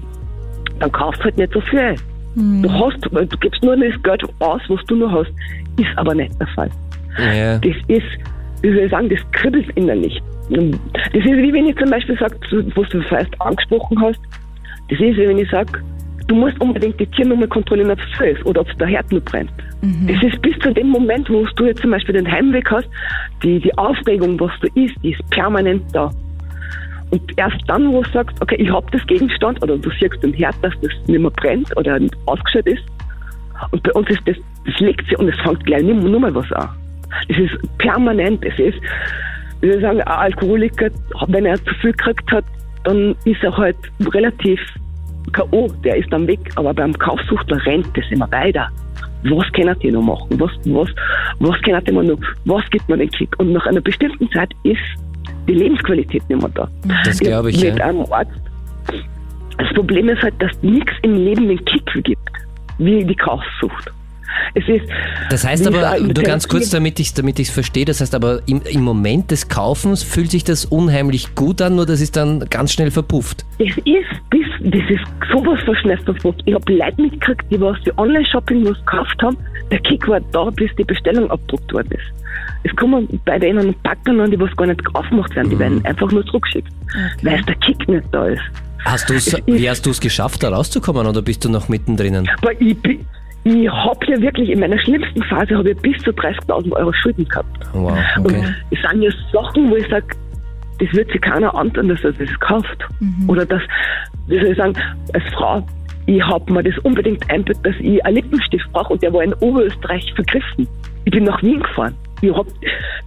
dann 0.79 0.91
kaufst 0.91 1.19
du 1.19 1.25
halt 1.25 1.38
nicht 1.38 1.53
so 1.53 1.61
viel. 1.61 1.95
Mhm. 2.33 2.63
Du 2.63 2.71
hast, 2.71 2.97
du 3.05 3.38
gibst 3.38 3.63
nur 3.63 3.77
das 3.77 4.01
Geld 4.01 4.23
aus, 4.39 4.61
was 4.67 4.83
du 4.85 4.95
noch 4.95 5.11
hast. 5.11 5.31
Ist 5.77 5.97
aber 5.97 6.15
nicht 6.15 6.33
der 6.39 6.47
Fall. 6.47 6.69
Ja. 7.19 7.59
Das 7.59 7.75
ist, 7.88 8.05
wie 8.61 8.69
soll 8.69 8.79
ich 8.79 8.91
sagen, 8.91 9.07
das 9.07 9.19
kribbelt 9.31 9.69
innerlich. 9.75 10.19
Das 10.49 10.59
ist 11.13 11.25
wie 11.25 11.53
wenn 11.53 11.67
ich 11.67 11.77
zum 11.77 11.91
Beispiel 11.91 12.17
sage, 12.17 12.35
was 12.75 12.89
du 12.89 13.01
vielleicht 13.03 13.39
angesprochen 13.39 14.01
hast, 14.01 14.19
das 14.89 14.99
ist 14.99 15.17
wie 15.17 15.27
wenn 15.27 15.38
ich 15.38 15.49
sage, 15.51 15.79
du 16.27 16.35
musst 16.35 16.59
unbedingt 16.59 16.99
die 16.99 17.05
Tiernummer 17.07 17.47
kontrollieren, 17.47 17.91
ob 17.91 17.99
es 17.99 18.17
so 18.17 18.23
ist 18.23 18.45
oder 18.45 18.61
ob 18.61 18.69
es 18.69 18.77
der 18.77 18.88
Herd 18.88 19.11
nur 19.11 19.21
brennt. 19.21 19.51
Mhm. 19.81 20.07
Das 20.07 20.23
ist 20.23 20.41
bis 20.41 20.57
zu 20.59 20.73
dem 20.73 20.89
Moment, 20.89 21.29
wo 21.29 21.45
du 21.55 21.65
jetzt 21.65 21.81
zum 21.81 21.91
Beispiel 21.91 22.15
den 22.15 22.29
Heimweg 22.29 22.69
hast, 22.71 22.89
die, 23.43 23.59
die 23.59 23.77
Aufregung, 23.77 24.39
was 24.39 24.51
du 24.61 24.67
isst, 24.79 24.95
die 25.03 25.11
ist 25.11 25.29
permanent 25.29 25.83
da. 25.93 26.11
Und 27.11 27.21
erst 27.38 27.57
dann, 27.67 27.91
wo 27.91 28.01
du 28.01 28.09
sagst, 28.11 28.41
okay, 28.41 28.55
ich 28.55 28.71
habe 28.71 28.85
das 28.91 29.05
Gegenstand 29.07 29.61
oder 29.61 29.77
du 29.77 29.89
siehst 29.99 30.21
den 30.23 30.33
Herd, 30.33 30.55
dass 30.61 30.73
das 30.81 30.91
nicht 31.07 31.19
mehr 31.19 31.31
brennt 31.31 31.75
oder 31.77 31.99
ausgeschaltet 32.25 32.79
ist. 32.79 32.85
Und 33.71 33.83
bei 33.83 33.91
uns 33.93 34.09
ist 34.09 34.21
das, 34.25 34.35
das 34.65 34.79
legt 34.79 35.05
sich 35.07 35.17
und 35.17 35.29
es 35.29 35.39
fängt 35.41 35.63
gleich 35.65 35.83
nur, 35.83 35.95
nur 35.95 36.19
mal 36.19 36.33
was 36.33 36.51
an. 36.53 36.69
Es 37.29 37.38
ist 37.38 37.77
permanent, 37.77 38.43
es 38.43 38.57
ist, 38.59 38.77
wie 39.61 39.67
soll 39.67 39.77
ich 39.77 39.81
sagen, 39.81 40.01
ein 40.01 40.07
Alkoholiker, 40.07 40.89
wenn 41.27 41.45
er 41.45 41.63
zu 41.63 41.73
viel 41.75 41.91
gekriegt 41.91 42.31
hat, 42.31 42.43
dann 42.83 43.15
ist 43.25 43.41
er 43.43 43.55
halt 43.55 43.77
relativ 44.11 44.59
K.O., 45.33 45.67
der 45.83 45.97
ist 45.97 46.11
dann 46.11 46.27
weg, 46.27 46.39
aber 46.55 46.73
beim 46.73 46.93
Kaufsuchtler 46.93 47.63
rennt 47.65 47.88
das 47.95 48.05
immer 48.09 48.29
weiter. 48.31 48.69
Was 49.23 49.51
kann 49.53 49.75
die 49.79 49.91
noch 49.91 50.03
machen? 50.03 50.39
Was, 50.39 50.51
was, 50.65 50.89
was 51.39 51.61
kann 51.61 51.83
die 51.83 51.91
noch, 51.91 52.17
was 52.45 52.69
gibt 52.69 52.88
man 52.88 52.99
den 52.99 53.09
Kick? 53.09 53.29
Und 53.39 53.53
nach 53.53 53.65
einer 53.65 53.81
bestimmten 53.81 54.29
Zeit 54.31 54.51
ist 54.63 54.79
die 55.47 55.53
Lebensqualität 55.53 56.27
nicht 56.29 56.41
mehr 56.41 56.51
da. 56.53 56.67
Das 57.03 57.19
glaube 57.19 57.49
ich, 57.49 57.63
Mit 57.63 57.77
ja. 57.77 57.85
einem 57.85 58.05
Arzt. 58.11 58.31
Das 59.57 59.73
Problem 59.73 60.09
ist 60.09 60.21
halt, 60.21 60.35
dass 60.39 60.51
nichts 60.61 60.91
im 61.01 61.15
Leben 61.15 61.47
den 61.47 61.63
Kick 61.65 61.85
gibt, 62.03 62.19
wie 62.77 63.03
die 63.03 63.15
Kaufsucht. 63.15 63.91
Es 64.54 64.67
ist, 64.67 64.86
das 65.30 65.45
heißt 65.45 65.67
aber, 65.67 66.00
nur 66.00 66.13
ganz 66.13 66.48
kurz, 66.48 66.69
damit 66.69 67.00
ich 67.00 67.08
es 67.08 67.13
damit 67.13 67.39
verstehe, 67.48 67.86
das 67.86 68.02
heißt 68.02 68.15
aber, 68.15 68.39
im, 68.48 68.62
im 68.62 68.82
Moment 68.82 69.32
des 69.32 69.50
Kaufens 69.50 70.04
fühlt 70.04 70.32
sich 70.32 70.43
das 70.43 70.65
unheimlich 70.65 71.36
gut 71.36 71.62
an, 71.62 71.76
nur 71.76 71.86
das 71.86 72.02
ist 72.02 72.15
dann 72.15 72.39
ganz 72.50 72.71
schnell 72.71 72.91
verpufft. 72.91 73.45
Es 73.60 73.76
ist, 73.78 74.30
bis, 74.30 74.45
das 74.62 74.89
ist 74.89 75.04
sowas 75.32 75.60
von 75.65 75.76
schnell 75.76 75.98
verpufft. 75.98 76.41
Ich 76.45 76.54
habe 76.54 76.74
Leute 76.74 77.02
mitgekriegt, 77.02 77.43
die 77.52 77.60
was 77.60 77.78
die 77.86 77.98
Online-Shopping 77.98 78.65
was 78.65 78.78
gekauft 78.80 79.21
haben, 79.21 79.38
der 79.71 79.80
Kick 79.80 80.08
war 80.08 80.21
da, 80.32 80.50
bis 80.52 80.71
die 80.78 80.84
Bestellung 80.84 81.30
abgedruckt 81.30 81.74
worden 81.74 81.91
ist. 81.91 82.26
Es 82.63 82.76
kommen 82.76 83.19
bei 83.26 83.38
denen 83.38 83.76
Packern 83.84 84.19
an, 84.21 84.32
die 84.32 84.39
was 84.39 84.56
gar 84.56 84.67
nicht 84.67 84.82
aufgemacht 84.93 85.36
werden, 85.36 85.50
die 85.50 85.56
mhm. 85.56 85.60
werden 85.60 85.86
einfach 85.86 86.12
nur 86.12 86.26
zurückgeschickt, 86.26 86.71
okay. 86.88 87.10
weil 87.21 87.41
der 87.43 87.56
Kick 87.56 87.88
nicht 87.88 88.06
da 88.12 88.28
ist. 88.28 88.41
Hast 88.86 89.10
du's, 89.10 89.36
wie 89.48 89.67
hast 89.69 89.86
du 89.86 89.89
es 89.89 90.00
geschafft, 90.00 90.43
da 90.43 90.50
rauszukommen 90.50 91.08
oder 91.08 91.24
bist 91.24 91.43
du 91.43 91.50
noch 91.50 91.69
mittendrin? 91.69 92.30
Ich 92.60 92.78
bin, 92.78 93.06
ich 93.45 93.69
habe 93.69 93.99
ja 94.08 94.19
wirklich 94.21 94.49
in 94.49 94.60
meiner 94.60 94.79
schlimmsten 94.79 95.21
Phase 95.23 95.55
habe 95.55 95.69
ich 95.69 95.77
bis 95.77 96.01
zu 96.01 96.10
30.000 96.10 96.71
Euro 96.71 96.91
Schulden 96.93 97.27
gehabt. 97.27 97.47
Wow, 97.73 97.95
okay. 98.17 98.38
Und 98.38 98.55
es 98.71 98.81
sind 98.81 99.03
ja 99.03 99.12
Sachen, 99.31 99.69
wo 99.69 99.75
ich 99.75 99.88
sage, 99.88 100.08
das 100.79 100.91
wird 100.93 101.12
sich 101.12 101.21
keiner 101.21 101.53
antun, 101.53 101.89
dass 101.89 102.03
er 102.03 102.12
das 102.13 102.39
kauft. 102.39 102.84
Mhm. 102.99 103.29
Oder 103.29 103.45
dass, 103.45 103.62
wie 104.27 104.39
soll 104.39 104.47
ich 104.47 104.58
sagen, 104.58 104.73
als 105.13 105.23
Frau, 105.36 105.63
ich 106.08 106.23
habe 106.23 106.51
mir 106.51 106.63
das 106.63 106.75
unbedingt 106.79 107.29
einbildet, 107.29 107.63
dass 107.63 107.75
ich 107.79 108.03
einen 108.03 108.15
Lippenstift 108.15 108.71
brauche 108.73 108.93
und 108.93 109.03
der 109.03 109.13
war 109.13 109.23
in 109.23 109.34
Oberösterreich 109.36 110.12
vergriffen. 110.15 110.67
Ich 111.05 111.12
bin 111.12 111.25
nach 111.25 111.41
Wien 111.43 111.60
gefahren. 111.60 111.93
Ich 112.21 112.36
habe 112.36 112.49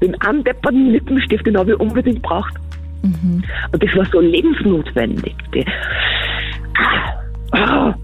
den 0.01 0.15
andepperten 0.21 0.93
Lippenstift, 0.93 1.47
den 1.47 1.59
habe 1.59 1.73
ich 1.73 1.81
unbedingt 1.81 2.23
gebraucht. 2.23 2.55
Mhm. 3.03 3.43
Und 3.73 3.83
das 3.83 3.97
war 3.97 4.05
so 4.05 4.21
lebensnotwendig. 4.21 5.35
Die, 5.53 5.67
ah, 6.79 7.59
ah, 7.59 7.95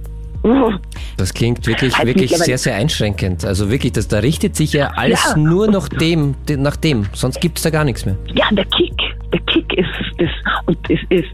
das 1.16 1.32
klingt 1.32 1.66
wirklich, 1.66 1.96
halt 1.96 2.08
wirklich 2.08 2.36
sehr, 2.36 2.58
sehr 2.58 2.74
einschränkend. 2.76 3.44
Also 3.44 3.70
wirklich, 3.70 3.92
das, 3.92 4.08
da 4.08 4.18
richtet 4.18 4.56
sich 4.56 4.72
ja 4.72 4.90
alles 4.96 5.24
ja. 5.34 5.40
nur 5.40 5.68
nach 5.68 5.88
dem, 5.88 6.34
nach 6.58 6.76
dem. 6.76 7.06
Sonst 7.12 7.40
gibt 7.40 7.58
es 7.58 7.64
da 7.64 7.70
gar 7.70 7.84
nichts 7.84 8.04
mehr. 8.04 8.16
Ja, 8.34 8.46
der 8.52 8.64
Kick. 8.66 8.94
Der 9.32 9.40
Kick 9.40 9.72
ist 9.74 9.88
das. 10.18 10.28
Und 10.66 10.78
es 10.90 11.00
ist, 11.08 11.28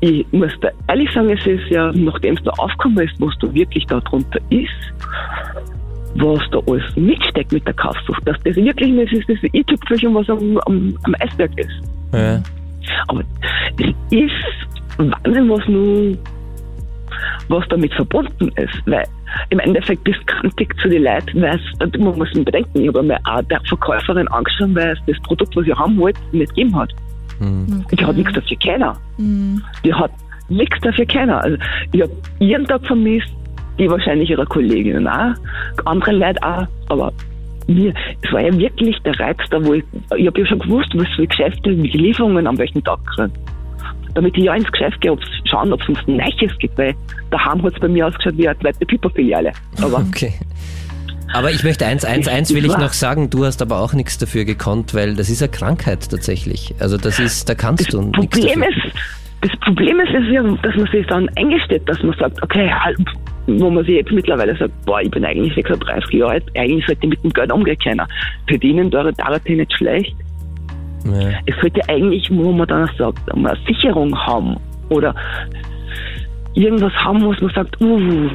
ich 0.00 0.26
muss 0.32 0.52
da 0.60 0.68
ehrlich 0.88 1.10
sagen, 1.12 1.30
es 1.30 1.46
ist 1.46 1.68
ja, 1.70 1.92
nachdem 1.92 2.36
es 2.36 2.42
da 2.44 2.50
aufgekommen 2.52 3.06
ist, 3.06 3.14
was 3.20 3.32
da 3.40 3.52
wirklich 3.54 3.86
da 3.86 4.00
drunter 4.00 4.38
ist, 4.50 4.68
was 6.16 6.40
da 6.50 6.58
alles 6.66 6.84
mitsteckt 6.96 7.52
mit 7.52 7.66
der 7.66 7.74
Kaufsucht, 7.74 8.20
dass 8.26 8.36
das 8.44 8.56
wirklich 8.56 8.92
nicht 8.92 9.12
ist, 9.12 9.28
das 9.28 9.38
i-Tüpfelchen, 9.54 10.14
was 10.14 10.28
am, 10.28 10.58
am, 10.66 10.98
am 11.04 11.14
Eisberg 11.20 11.50
ist. 11.58 11.70
Ja. 12.12 12.42
Aber 13.08 13.22
es 13.78 13.94
ist 14.10 14.98
Wahnsinn, 14.98 15.48
was 15.48 15.66
nun 15.68 16.18
was 17.48 17.66
damit 17.68 17.92
verbunden 17.94 18.50
ist. 18.56 18.74
Weil 18.86 19.04
im 19.50 19.58
Endeffekt 19.60 20.04
bist 20.04 20.20
du 20.20 20.24
kantig 20.26 20.74
zu 20.80 20.88
den 20.88 21.04
Leuten, 21.04 21.42
weil 21.42 21.58
es, 21.58 21.98
man 21.98 22.18
muss 22.18 22.32
ihn 22.34 22.44
bedenken, 22.44 22.80
ich 22.80 22.88
habe 22.88 23.02
mir 23.02 23.18
auch 23.24 23.42
der 23.42 23.60
Verkäuferin 23.68 24.28
angeschaut, 24.28 24.74
weil 24.74 24.92
es 24.92 24.98
das 25.06 25.22
Produkt, 25.22 25.56
was 25.56 25.66
ich 25.66 25.74
haben 25.74 25.98
wollte, 25.98 26.20
nicht 26.32 26.54
gegeben 26.54 26.76
hat. 26.76 26.90
Mhm. 27.40 27.82
Okay. 27.84 27.96
Die 27.96 28.04
hat 28.04 28.16
nichts 28.16 28.32
dafür 28.32 28.56
keiner. 28.58 28.96
Mhm. 29.18 29.62
Die 29.84 29.94
hat 29.94 30.10
nichts 30.48 30.78
dafür 30.80 31.06
keiner. 31.06 31.42
Also 31.42 31.56
ich 31.92 32.02
habe 32.02 32.12
jeden 32.38 32.66
Tag 32.66 32.86
vermisst, 32.86 33.28
die 33.78 33.90
wahrscheinlich 33.90 34.30
ihre 34.30 34.46
Kolleginnen 34.46 35.08
auch, 35.08 35.34
andere 35.84 36.12
Leute 36.12 36.42
auch, 36.42 36.66
aber 36.88 37.12
mir, 37.68 37.94
es 38.22 38.32
war 38.32 38.40
ja 38.40 38.56
wirklich 38.56 38.98
der 39.02 39.18
Reiz 39.18 39.38
da, 39.50 39.64
wo 39.64 39.74
ich, 39.74 39.84
ich 40.16 40.26
habe 40.26 40.40
ja 40.40 40.46
schon 40.46 40.58
gewusst, 40.58 40.90
was 40.94 41.08
für 41.16 41.26
Geschäfte, 41.26 41.70
wie 41.70 41.88
Lieferungen 41.88 42.46
an 42.46 42.58
welchem 42.58 42.82
Tag 42.84 42.98
kriegen. 43.06 43.32
Damit 44.14 44.36
ich 44.36 44.44
ja 44.44 44.54
ins 44.54 44.70
Geschäft 44.70 45.00
gehe, 45.00 45.12
ob 45.12 45.20
es 45.20 45.28
schauen, 45.50 45.72
ob 45.72 45.80
es 45.82 45.88
uns 45.88 45.98
ein 46.06 46.16
Neues 46.16 46.58
gibt, 46.58 46.76
weil 46.76 46.94
daheim 47.30 47.62
hat 47.62 47.74
es 47.74 47.80
bei 47.80 47.88
mir 47.88 48.06
ausgeschaut 48.06 48.36
wie 48.36 48.48
eine 48.48 48.58
zweite 48.58 48.84
Piper-Filiale. 48.86 49.52
Aber 49.80 50.04
Okay. 50.08 50.34
Aber 51.32 51.50
ich 51.50 51.64
möchte 51.64 51.86
eins, 51.86 52.04
eins, 52.04 52.28
eins 52.28 52.54
will 52.54 52.64
ich 52.66 52.76
noch 52.76 52.92
sagen, 52.92 53.30
du 53.30 53.46
hast 53.46 53.62
aber 53.62 53.80
auch 53.80 53.94
nichts 53.94 54.18
dafür 54.18 54.44
gekonnt, 54.44 54.92
weil 54.92 55.16
das 55.16 55.30
ist 55.30 55.42
eine 55.42 55.50
Krankheit 55.50 56.10
tatsächlich. 56.10 56.74
Also 56.78 56.98
das 56.98 57.18
ist, 57.18 57.48
da 57.48 57.54
kannst 57.54 57.92
du 57.92 58.02
nichts 58.02 58.38
Problem 58.38 58.60
dafür. 58.60 58.68
ist, 58.68 58.94
das 59.40 59.50
Problem 59.60 59.98
ist, 60.00 60.10
ist 60.10 60.30
ja, 60.30 60.42
dass 60.42 60.76
man 60.76 60.86
sich 60.92 61.06
dann 61.06 61.28
eingesteht, 61.36 61.88
dass 61.88 62.02
man 62.02 62.14
sagt, 62.18 62.42
okay, 62.42 62.70
halt, 62.70 62.98
wo 63.46 63.70
man 63.70 63.84
sich 63.84 63.94
jetzt 63.94 64.12
mittlerweile 64.12 64.56
sagt, 64.56 64.72
boah, 64.84 65.00
ich 65.00 65.10
bin 65.10 65.24
eigentlich 65.24 65.54
36 65.54 66.12
Jahre 66.12 66.32
alt, 66.32 66.44
eigentlich 66.56 66.84
sollte 66.86 67.00
ich 67.04 67.10
mit 67.10 67.24
dem 67.24 67.32
Geld 67.32 67.50
umgehen 67.50 67.78
können. 67.82 68.06
Verdienen 68.46 68.90
dauert 68.90 69.18
dauert 69.18 69.48
nicht 69.48 69.72
schlecht. 69.72 70.14
Ja. 71.04 71.30
Es 71.46 71.54
sollte 71.60 71.80
eigentlich, 71.88 72.28
wo 72.30 72.52
man 72.52 72.66
dann 72.68 72.88
sagt, 72.96 73.18
eine 73.32 73.56
Sicherung 73.66 74.16
haben 74.18 74.56
oder 74.88 75.14
irgendwas 76.54 76.92
haben, 76.94 77.26
was 77.26 77.40
man 77.40 77.52
sagt, 77.54 77.80
uh, 77.80 78.30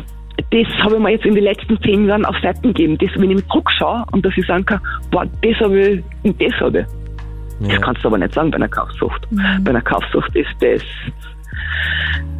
das 0.51 0.67
habe 0.83 0.95
ich 0.95 1.01
mir 1.01 1.11
jetzt 1.11 1.25
in 1.25 1.35
den 1.35 1.43
letzten 1.43 1.81
zehn 1.81 2.07
Jahren 2.07 2.25
auf 2.25 2.35
Seiten 2.41 2.73
gegeben. 2.73 2.97
Das, 2.99 3.09
wenn 3.15 3.29
ich 3.31 3.37
mit 3.37 3.49
Druck 3.51 3.69
schaue 3.71 4.03
und 4.11 4.25
dass 4.25 4.33
ich 4.37 4.45
sagen 4.45 4.65
kann, 4.65 4.79
boah, 5.11 5.25
das 5.41 5.55
habe 5.59 5.79
ich 5.79 6.03
und 6.23 6.41
das 6.41 6.53
habe 6.59 6.79
ich. 6.79 6.85
Das 7.59 7.71
Ja. 7.73 7.79
kannst 7.79 8.03
du 8.03 8.07
aber 8.09 8.17
nicht 8.19 8.33
sagen 8.33 8.51
bei 8.51 8.57
einer 8.57 8.67
Kaufsucht. 8.67 9.27
Bei 9.63 9.71
einer 9.71 9.81
Kaufsucht 9.81 10.35
ist 10.35 10.49
das 10.59 10.81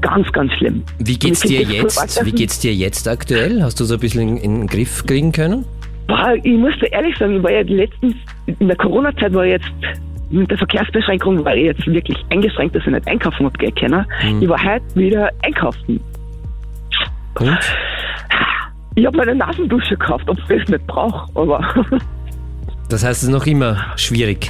ganz, 0.02 0.32
ganz 0.32 0.54
schlimm. 0.54 0.84
Wie 1.00 1.18
geht's 1.18 1.42
dir 1.42 1.62
das 1.64 1.72
jetzt? 1.96 2.26
Wie 2.26 2.32
geht's 2.32 2.60
dir 2.60 2.74
jetzt 2.74 3.08
aktuell? 3.08 3.64
Hast 3.64 3.80
du 3.80 3.86
so 3.86 3.96
ein 3.96 4.00
bisschen 4.00 4.22
in, 4.22 4.38
in 4.38 4.60
den 4.60 4.68
Griff 4.68 5.06
kriegen 5.06 5.32
können? 5.32 5.66
Boah, 6.08 6.36
ich 6.42 6.54
muss 6.56 6.74
dir 6.80 6.92
ehrlich 6.94 7.18
sagen, 7.18 7.38
ich 7.38 7.44
war 7.44 7.52
ja 7.52 7.62
letztens, 7.62 8.16
in 8.46 8.68
der 8.68 8.78
Corona-Zeit 8.78 9.34
war 9.34 9.46
ich 9.46 9.54
jetzt 9.54 9.72
mit 10.30 10.50
der 10.52 10.58
Verkehrsbeschränkung, 10.58 11.44
weil 11.46 11.58
ich 11.60 11.66
jetzt 11.66 11.88
wirklich 11.88 12.18
eingeschränkt, 12.30 12.76
dass 12.76 12.84
ich 12.86 12.92
nicht 12.92 13.08
einkaufen 13.08 13.46
habe 13.46 13.58
gehen 13.58 13.76
können. 13.76 14.06
Ich 14.42 14.50
war 14.50 14.62
heute 14.64 14.84
wieder 14.96 15.30
einkaufen. 15.44 16.00
Und? 17.40 17.58
Ich 18.96 19.06
habe 19.06 19.18
meine 19.18 19.36
Nasendusche 19.36 19.96
gekauft, 19.96 20.28
ob 20.28 20.40
ich 20.40 20.60
das 20.60 20.68
nicht 20.70 20.88
brauche, 20.88 21.30
aber 21.36 21.62
Das 22.90 23.04
heißt, 23.04 23.22
es 23.22 23.24
ist 23.24 23.30
noch 23.30 23.46
immer 23.46 23.86
schwierig. 23.98 24.50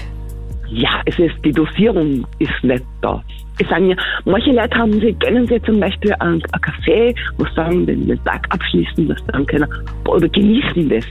ja, 0.70 1.02
es 1.06 1.18
ist, 1.18 1.36
die 1.44 1.52
Dosierung 1.52 2.26
ist 2.40 2.64
nicht 2.64 2.84
da. 3.02 3.22
Es 3.60 3.68
sagen 3.68 3.90
ja, 3.90 3.96
manche 4.26 4.52
Leute 4.52 4.78
haben 4.78 4.94
sie, 5.00 5.14
gönnen 5.14 5.48
sich 5.48 5.62
zum 5.64 5.80
Beispiel 5.80 6.14
einen, 6.20 6.42
einen 6.52 6.62
Kaffee, 6.62 7.16
muss 7.40 7.54
sagen, 7.56 7.86
den, 7.88 8.08
den 8.08 8.24
Tag 8.24 8.46
abschließen, 8.52 9.08
das 9.08 9.18
dann 9.28 9.46
können, 9.48 9.68
oder 10.06 10.30
genießen 10.30 10.88
das. 10.90 11.06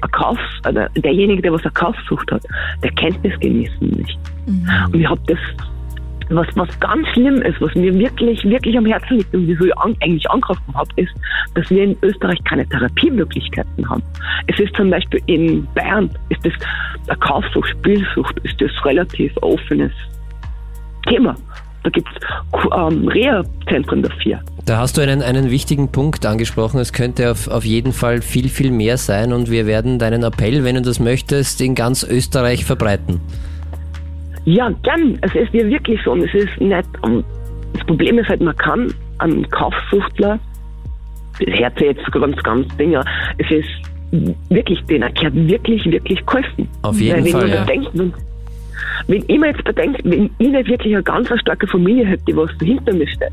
Ein 0.00 0.10
Kauf, 0.10 0.38
oder 0.68 0.88
derjenige, 0.90 1.42
der 1.42 1.52
was 1.52 1.62
eine 1.62 1.72
Kaufsucht 1.72 2.30
hat, 2.32 2.42
der 2.82 2.90
kennt 2.92 3.18
das 3.24 3.38
Genießen 3.40 3.88
nicht. 3.88 4.18
Und 4.92 5.00
ich 5.00 5.08
habe 5.08 5.20
das, 5.26 5.38
was, 6.28 6.46
was 6.56 6.80
ganz 6.80 7.06
schlimm 7.08 7.42
ist, 7.42 7.60
was 7.60 7.74
mir 7.74 7.94
wirklich, 7.94 8.44
wirklich 8.44 8.76
am 8.76 8.86
Herzen 8.86 9.18
liegt 9.18 9.34
und 9.34 9.46
wieso 9.46 9.66
ich 9.66 9.78
an, 9.78 9.96
eigentlich 10.00 10.28
angegriffen 10.30 10.74
habe, 10.74 10.88
ist, 10.96 11.12
dass 11.54 11.70
wir 11.70 11.84
in 11.84 11.96
Österreich 12.02 12.42
keine 12.44 12.66
Therapiemöglichkeiten 12.68 13.88
haben. 13.88 14.02
Es 14.46 14.58
ist 14.58 14.74
zum 14.76 14.90
Beispiel 14.90 15.20
in 15.26 15.66
Bayern, 15.74 16.10
ist 16.28 16.44
das 16.44 16.52
eine 17.08 17.18
Kaufsucht, 17.18 17.68
Spielsucht, 17.70 18.38
ist 18.40 18.60
das 18.60 18.70
relativ 18.84 19.32
offenes 19.38 19.92
Thema. 21.08 21.36
Da 21.86 21.90
gibt 21.90 22.08
es 22.08 22.64
ähm, 22.76 23.06
Reha-Zentren 23.06 24.02
dafür. 24.02 24.40
Da 24.64 24.78
hast 24.78 24.96
du 24.96 25.02
einen, 25.02 25.22
einen 25.22 25.52
wichtigen 25.52 25.92
Punkt 25.92 26.26
angesprochen. 26.26 26.80
Es 26.80 26.92
könnte 26.92 27.30
auf, 27.30 27.46
auf 27.46 27.64
jeden 27.64 27.92
Fall 27.92 28.22
viel, 28.22 28.48
viel 28.48 28.72
mehr 28.72 28.96
sein 28.96 29.32
und 29.32 29.52
wir 29.52 29.66
werden 29.66 30.00
deinen 30.00 30.24
Appell, 30.24 30.64
wenn 30.64 30.74
du 30.74 30.82
das 30.82 30.98
möchtest, 30.98 31.60
in 31.60 31.76
ganz 31.76 32.02
Österreich 32.02 32.64
verbreiten. 32.64 33.20
Ja, 34.46 34.68
gern. 34.82 35.16
Es 35.22 35.32
ist 35.36 35.54
ja 35.54 35.64
wirklich 35.68 36.00
so. 36.04 36.10
Und 36.10 36.22
es 36.22 36.34
ist 36.34 36.60
nicht, 36.60 36.88
um, 37.02 37.22
das 37.74 37.86
Problem 37.86 38.18
ist 38.18 38.28
halt, 38.28 38.40
man 38.40 38.56
kann 38.56 38.92
einen 39.18 39.48
Kaufsuchtler, 39.50 40.40
das 41.38 41.60
hört 41.60 41.78
sich 41.78 41.86
jetzt 41.86 42.10
ganz, 42.10 42.36
ganz 42.42 42.76
Dinger, 42.78 43.04
es 43.38 43.48
ist 43.48 43.68
wirklich, 44.48 44.82
den 44.86 45.02
erklärt 45.02 45.36
wirklich, 45.36 45.84
wirklich 45.84 46.26
geholfen. 46.26 46.68
Auf 46.82 46.98
jeden 46.98 47.18
Weil 47.18 47.24
wenn 47.26 47.32
Fall, 47.32 47.48
ja. 47.48 47.60
bedenkt, 47.60 47.94
wenn, 49.06 49.24
ich 49.26 49.38
mir 49.38 49.48
jetzt 49.48 49.64
bedenke, 49.64 50.00
wenn 50.04 50.30
ich 50.38 50.48
nicht 50.48 50.68
wirklich 50.68 50.94
eine 50.94 51.02
ganz 51.02 51.28
starke 51.40 51.66
Familie 51.66 52.06
hätte, 52.06 52.24
die 52.26 52.36
was 52.36 52.50
dahinter 52.58 52.92
mir 52.92 53.08
steht, 53.08 53.32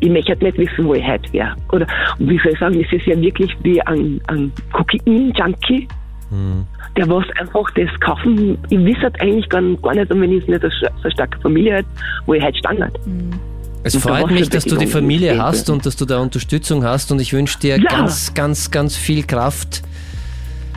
ich 0.00 0.10
möchte 0.10 0.32
halt 0.32 0.42
nicht 0.42 0.58
wissen, 0.58 0.84
wo 0.86 0.94
ich 0.94 1.06
heute 1.06 1.32
wäre. 1.32 1.54
Oder 1.72 1.86
wie 2.18 2.38
soll 2.38 2.52
ich 2.52 2.58
sagen, 2.58 2.84
es 2.84 2.92
ist 2.92 3.06
ja 3.06 3.18
wirklich 3.20 3.50
wie 3.62 3.80
ein, 3.82 4.20
ein 4.26 4.52
Kokain-Junkie, 4.72 5.88
der 6.96 7.08
was 7.08 7.24
einfach 7.38 7.70
das 7.74 7.88
kaufen, 8.00 8.58
ich 8.68 8.78
weiß 8.78 9.02
halt 9.02 9.20
eigentlich 9.20 9.48
gar, 9.48 9.62
gar 9.82 9.94
nicht, 9.94 10.10
und 10.10 10.20
wenn 10.20 10.32
ich 10.32 10.46
nicht 10.46 10.62
so 10.62 10.68
so 10.68 10.86
eine 11.02 11.10
starke 11.12 11.38
Familie 11.40 11.74
hätte, 11.76 11.88
wo 12.26 12.34
ich 12.34 12.42
heute 12.42 12.58
stand. 12.58 12.80
Halt. 12.80 12.98
Es 13.84 13.94
Und 13.94 14.00
freut 14.00 14.30
mich, 14.30 14.40
ja 14.40 14.46
dass 14.46 14.64
du 14.64 14.76
die 14.76 14.86
Familie 14.86 15.40
hast 15.40 15.68
und 15.70 15.84
dass 15.84 15.94
du 15.96 16.06
da 16.06 16.18
Unterstützung 16.18 16.84
hast 16.84 17.12
und 17.12 17.20
ich 17.20 17.32
wünsche 17.32 17.58
dir 17.58 17.76
Ja. 17.78 17.88
ganz, 17.88 18.32
ganz, 18.34 18.70
ganz 18.70 18.96
viel 18.96 19.24
Kraft, 19.24 19.82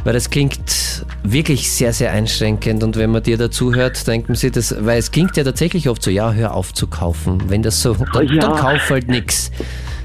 weil 0.07 0.13
das 0.13 0.29
klingt 0.29 1.05
wirklich 1.23 1.69
sehr, 1.69 1.91
sehr 1.91 2.13
einschränkend 2.13 2.81
und 2.81 2.95
wenn 2.95 3.11
man 3.11 3.23
dir 3.23 3.37
dazu 3.37 3.75
hört, 3.75 4.07
denkt 4.07 4.29
man 4.29 4.37
sich 4.37 4.53
das, 4.53 4.73
weil 4.85 4.99
es 4.99 5.11
klingt 5.11 5.35
ja 5.35 5.43
tatsächlich 5.43 5.89
oft 5.89 6.01
so, 6.01 6.09
ja, 6.09 6.31
hör 6.31 6.53
auf 6.53 6.73
zu 6.73 6.87
kaufen. 6.87 7.43
Wenn 7.49 7.61
das 7.61 7.81
so, 7.81 7.93
dann, 8.13 8.25
Ja. 8.27 8.39
dann 8.39 8.55
kauf 8.55 8.89
halt 8.89 9.09
nix. 9.09 9.51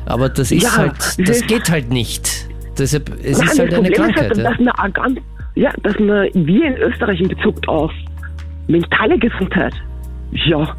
Aber 0.04 0.28
das 0.28 0.50
ist 0.50 0.64
Ja, 0.64 0.76
halt, 0.76 0.96
das 1.24 1.46
geht 1.46 1.70
halt 1.70 1.90
nicht. 1.90 2.48
Deshalb, 2.76 3.10
es 3.22 3.38
Nein, 3.38 3.46
ist 3.46 3.58
halt 3.60 3.70
das 3.70 3.78
eine 3.78 3.90
Problem 3.90 3.92
Krankheit. 3.92 4.32
ist 4.32 4.44
halt, 4.44 4.58
ja. 4.58 4.72
dass 4.90 5.04
man 5.04 5.20
ja, 5.54 5.70
dass 5.84 5.98
man, 6.00 6.28
wir 6.34 6.64
in 6.66 6.76
Österreich 6.78 7.20
in 7.20 7.28
Bezug 7.28 7.68
auf 7.68 7.92
mentale 8.66 9.16
Gesundheit, 9.20 9.74
ja, 10.32 10.74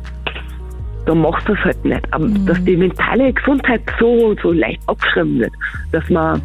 da 1.05 1.15
macht 1.15 1.47
das 1.47 1.57
halt 1.59 1.85
nicht. 1.85 2.01
Aber 2.11 2.27
dass 2.45 2.61
die 2.65 2.75
mentale 2.75 3.31
Gesundheit 3.31 3.83
so, 4.01 4.35
so 4.43 4.51
leicht 4.51 4.81
abgeschrieben 4.87 5.39
wird, 5.39 5.53
dass 5.93 6.09
man, 6.09 6.41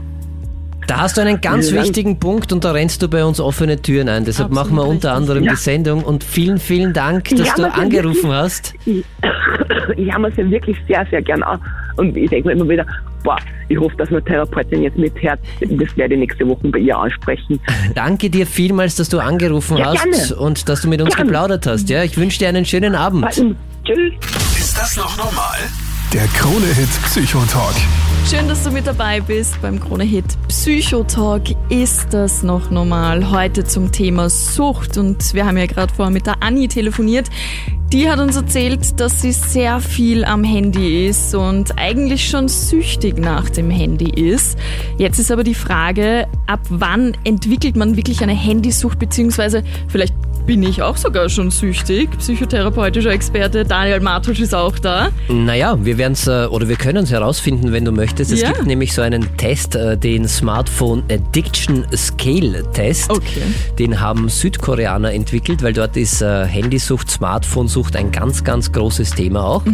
Da 0.88 1.01
hast 1.03 1.18
du 1.18 1.20
einen 1.20 1.40
ganz 1.42 1.70
wichtigen 1.70 2.18
Punkt 2.18 2.51
und 2.51 2.64
da 2.64 2.72
rennst 2.72 3.03
du 3.03 3.09
bei 3.09 3.22
uns 3.22 3.40
offene 3.40 3.81
Türen 3.81 4.09
ein. 4.09 4.24
Deshalb 4.24 4.51
Absolut 4.51 4.72
machen 4.72 4.77
wir 4.77 4.88
unter 4.90 5.12
anderem 5.12 5.44
Ja. 5.44 5.51
die 5.53 5.57
Sendung 5.59 6.03
und 6.03 6.24
vielen, 6.24 6.59
vielen 6.59 6.94
Dank, 6.94 7.29
dass 7.37 7.55
du 7.55 7.70
angerufen 7.70 8.31
ist- 8.31 8.37
hast. 8.37 8.74
ich, 8.87 9.05
ich 9.98 10.11
habe 10.12 10.29
es 10.29 10.37
ja 10.37 10.51
wirklich 10.51 10.79
sehr, 10.88 11.07
sehr 11.11 11.20
gern 11.20 11.42
an. 11.42 11.61
Und 11.96 12.16
ich 12.16 12.31
denke 12.31 12.48
mir 12.48 12.55
immer 12.55 12.68
wieder, 12.68 12.87
boah, 13.22 13.37
ich 13.68 13.79
hoffe, 13.79 13.94
dass 13.98 14.09
meine 14.09 14.24
Therapeutin 14.24 14.83
jetzt 14.83 14.96
mithört. 14.96 15.38
Das 15.61 15.96
werde 15.96 16.14
ich 16.14 16.20
nächste 16.20 16.48
Woche 16.48 16.66
bei 16.68 16.79
ihr 16.79 16.96
ansprechen. 16.96 17.61
Danke 17.94 18.31
dir 18.31 18.46
vielmals, 18.46 18.96
dass 18.96 19.11
du 19.11 19.18
angerufen 19.18 19.77
Ja, 19.77 19.92
hast 19.92 20.05
gerne. 20.05 20.37
und 20.37 20.68
dass 20.70 20.81
du 20.81 20.88
mit 20.88 21.03
uns 21.03 21.14
Gerne. 21.14 21.31
geplaudert 21.31 21.66
hast. 21.66 21.90
Ja, 21.90 22.03
ich 22.03 22.16
wünsche 22.16 22.38
dir 22.38 22.48
einen 22.48 22.64
schönen 22.64 22.94
Abend. 22.94 23.27
Tschüss. 23.31 23.53
Ist 24.59 24.79
das 24.79 24.96
noch 24.96 25.16
normal? 25.18 25.59
Der 26.14 26.26
Krone-Hit 26.28 26.88
Psychotalk. 27.02 27.74
Schön, 28.30 28.48
dass 28.48 28.64
du 28.64 28.70
mit 28.70 28.86
dabei 28.86 29.20
bist 29.20 29.60
beim 29.60 29.78
Krone-Hit 29.78 30.24
Psychotalk. 30.48 31.50
Ist 31.68 32.14
das 32.14 32.42
noch 32.42 32.70
normal? 32.70 33.30
Heute 33.30 33.64
zum 33.64 33.92
Thema 33.92 34.30
Sucht. 34.30 34.96
Und 34.96 35.34
wir 35.34 35.44
haben 35.44 35.58
ja 35.58 35.66
gerade 35.66 35.92
vorher 35.92 36.10
mit 36.10 36.26
der 36.26 36.42
Anni 36.42 36.66
telefoniert. 36.66 37.28
Die 37.92 38.08
hat 38.08 38.20
uns 38.20 38.36
erzählt, 38.36 39.00
dass 39.00 39.20
sie 39.20 39.32
sehr 39.32 39.80
viel 39.80 40.24
am 40.24 40.44
Handy 40.44 41.06
ist 41.08 41.34
und 41.34 41.78
eigentlich 41.78 42.28
schon 42.28 42.48
süchtig 42.48 43.18
nach 43.18 43.50
dem 43.50 43.70
Handy 43.70 44.10
ist. 44.10 44.58
Jetzt 44.96 45.18
ist 45.18 45.30
aber 45.30 45.44
die 45.44 45.54
Frage, 45.54 46.26
ab 46.46 46.60
wann 46.68 47.16
entwickelt 47.24 47.76
man 47.76 47.96
wirklich 47.96 48.22
eine 48.22 48.34
Handysucht, 48.34 48.98
beziehungsweise 48.98 49.62
vielleicht 49.88 50.14
bin 50.48 50.62
ich 50.62 50.80
auch 50.80 50.96
sogar 50.96 51.28
schon 51.28 51.50
süchtig. 51.50 52.08
Psychotherapeutischer 52.18 53.11
Experte 53.11 53.66
Daniel 53.66 54.00
Martusch 54.00 54.40
ist 54.40 54.54
auch 54.54 54.78
da. 54.78 55.11
Naja, 55.28 55.76
wir 55.84 55.98
werden 55.98 56.14
es 56.14 56.26
äh, 56.26 56.46
oder 56.46 56.68
wir 56.70 56.76
können 56.76 57.04
es 57.04 57.11
herausfinden, 57.11 57.70
wenn 57.70 57.84
du 57.84 57.92
möchtest. 57.92 58.32
Es 58.32 58.40
Ja. 58.40 58.52
gibt 58.52 58.66
nämlich 58.66 58.94
so 58.94 59.02
einen 59.02 59.37
Test, 59.37 59.74
äh, 59.76 59.98
den 59.98 60.26
Smartphone 60.26 61.02
Addiction 61.12 61.84
Scale 61.94 62.64
Test. 62.72 63.11
Okay. 63.11 63.42
Den 63.78 64.00
haben 64.00 64.30
Südkoreaner 64.30 65.12
entwickelt, 65.12 65.62
weil 65.62 65.74
dort 65.74 65.98
ist 65.98 66.22
äh, 66.22 66.46
Handysucht, 66.46 67.11
Smartphone-Sucht 67.11 67.94
ein 67.94 68.11
ganz, 68.11 68.42
ganz 68.42 68.72
großes 68.72 69.11
Thema 69.11 69.44
auch. 69.44 69.64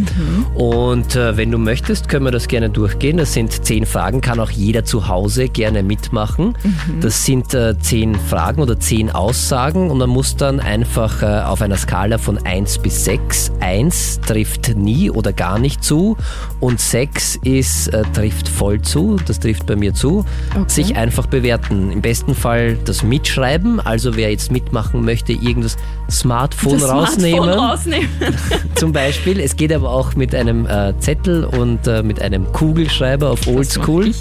Und 0.55 1.15
äh, 1.15 1.37
wenn 1.37 1.51
du 1.51 1.57
möchtest, 1.57 2.09
können 2.09 2.25
wir 2.25 2.31
das 2.31 2.49
gerne 2.49 2.69
durchgehen. 2.69 3.15
Das 3.15 3.31
sind 3.31 3.65
zehn 3.65 3.85
Fragen, 3.85 4.19
kann 4.19 4.41
auch 4.41 4.51
jeder 4.51 4.83
zu 4.83 5.07
Hause 5.07 5.47
gerne 5.47 5.83
mitmachen. 5.83 6.57
Das 6.99 7.23
sind 7.23 7.55
zehn 7.79 8.15
Fragen 8.15 8.61
oder 8.61 8.77
zehn 8.77 9.09
Aussagen 9.09 9.89
und 9.89 9.99
man 9.99 10.09
muss 10.09 10.35
dann 10.35 10.59
einfach 10.65 11.21
äh, 11.21 11.25
auf 11.25 11.61
einer 11.61 11.77
Skala 11.77 12.17
von 12.17 12.37
1 12.45 12.79
bis 12.79 13.05
6. 13.05 13.51
1 13.59 14.21
trifft 14.21 14.75
nie 14.75 15.09
oder 15.09 15.31
gar 15.31 15.59
nicht 15.59 15.83
zu 15.83 16.17
und 16.59 16.79
6 16.79 17.37
ist, 17.43 17.87
äh, 17.89 18.03
trifft 18.13 18.49
voll 18.49 18.81
zu, 18.81 19.17
das 19.25 19.39
trifft 19.39 19.65
bei 19.65 19.75
mir 19.75 19.93
zu. 19.93 20.25
Sich 20.67 20.97
einfach 20.97 21.27
bewerten. 21.27 21.91
Im 21.91 22.01
besten 22.01 22.35
Fall 22.35 22.77
das 22.85 23.03
Mitschreiben, 23.03 23.79
also 23.79 24.15
wer 24.15 24.31
jetzt 24.31 24.51
mitmachen 24.51 25.05
möchte, 25.05 25.33
irgendwas 25.33 25.77
Smartphone 26.09 26.79
Das 26.79 26.89
rausnehmen 26.89 27.43
Smartphone 27.43 27.69
rausnehmen. 27.69 28.09
zum 28.75 28.91
Beispiel. 28.91 29.39
Es 29.39 29.55
geht 29.55 29.71
aber 29.73 29.89
auch 29.89 30.15
mit 30.15 30.35
einem 30.35 30.65
äh, 30.65 30.93
Zettel 30.99 31.45
und 31.45 31.87
äh, 31.87 32.03
mit 32.03 32.21
einem 32.21 32.51
Kugelschreiber 32.51 33.31
auf 33.31 33.47
Oldschool. 33.47 34.07
Ich. 34.07 34.17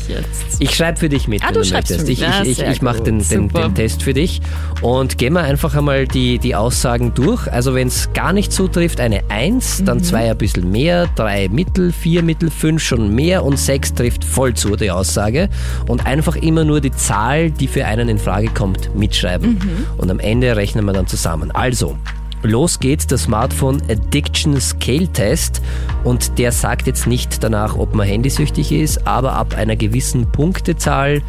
Ich 0.59 0.75
schreibe 0.75 0.99
für 0.99 1.09
dich 1.09 1.29
mit, 1.29 1.43
Ah, 1.43 1.49
wenn 1.49 1.55
du 1.55 1.63
du 1.63 1.75
möchtest. 1.75 2.09
Ich, 2.09 2.23
ich, 2.23 2.59
ich, 2.59 2.63
ich 2.63 2.83
mache 2.83 3.03
den, 3.03 3.27
den, 3.27 3.49
den 3.49 3.75
Test 3.75 4.03
für 4.03 4.15
dich. 4.15 4.41
Und 4.83 5.19
gehen 5.19 5.33
wir 5.35 5.43
einfach 5.43 5.75
einmal 5.75 6.07
die 6.07 6.34
die, 6.35 6.39
die 6.39 6.55
Aussagen 6.55 7.15
durch. 7.15 7.51
Also 7.53 7.75
wenn 7.75 7.89
es 7.89 8.13
gar 8.13 8.33
nicht 8.33 8.53
zutrifft, 8.53 9.01
eine 9.01 9.23
1, 9.29 9.85
dann 9.85 10.03
2 10.03 10.33
ein 10.33 10.39
bisschen 10.39 10.71
mehr, 10.71 11.07
3 11.15 11.49
mittel, 11.49 11.93
4 11.93 12.23
mittel, 12.23 12.51
5 12.51 12.83
schon 12.83 13.15
mehr 13.15 13.45
und 13.45 13.59
6 13.59 13.95
trifft 13.95 14.25
voll 14.25 14.55
zu, 14.55 14.75
die 14.77 14.91
Aussage. 14.91 15.49
Und 15.87 16.07
einfach 16.07 16.37
immer 16.37 16.65
nur 16.65 16.81
die 16.81 16.93
Zahl, 16.93 17.51
die 17.51 17.69
für 17.69 17.87
einen 17.87 18.09
in 18.09 18.19
Frage 18.19 18.49
kommt, 18.49 18.95
mitschreiben. 18.97 19.59
Und 19.97 20.11
am 20.11 20.19
Ende 20.19 20.57
rechnen 20.57 20.85
wir 20.85 20.93
dann 20.93 21.07
zusammen. 21.07 21.51
Also, 21.53 21.97
Los 22.45 22.79
geht's, 22.79 23.07
der 23.07 23.17
Smartphone 23.17 23.81
Addiction 23.89 24.61
Scale 24.61 25.09
Test 25.09 25.63
und 26.05 26.39
der 26.39 26.53
sagt 26.53 26.87
jetzt 26.87 27.07
nicht 27.07 27.43
danach, 27.43 27.75
ob 27.75 27.95
man 27.95 28.07
handysüchtig 28.07 28.71
ist, 28.71 29.07
aber 29.07 29.33
ab 29.33 29.55
einer 29.57 29.77
gewissen 29.77 30.31
Punktezahl 30.31 31.23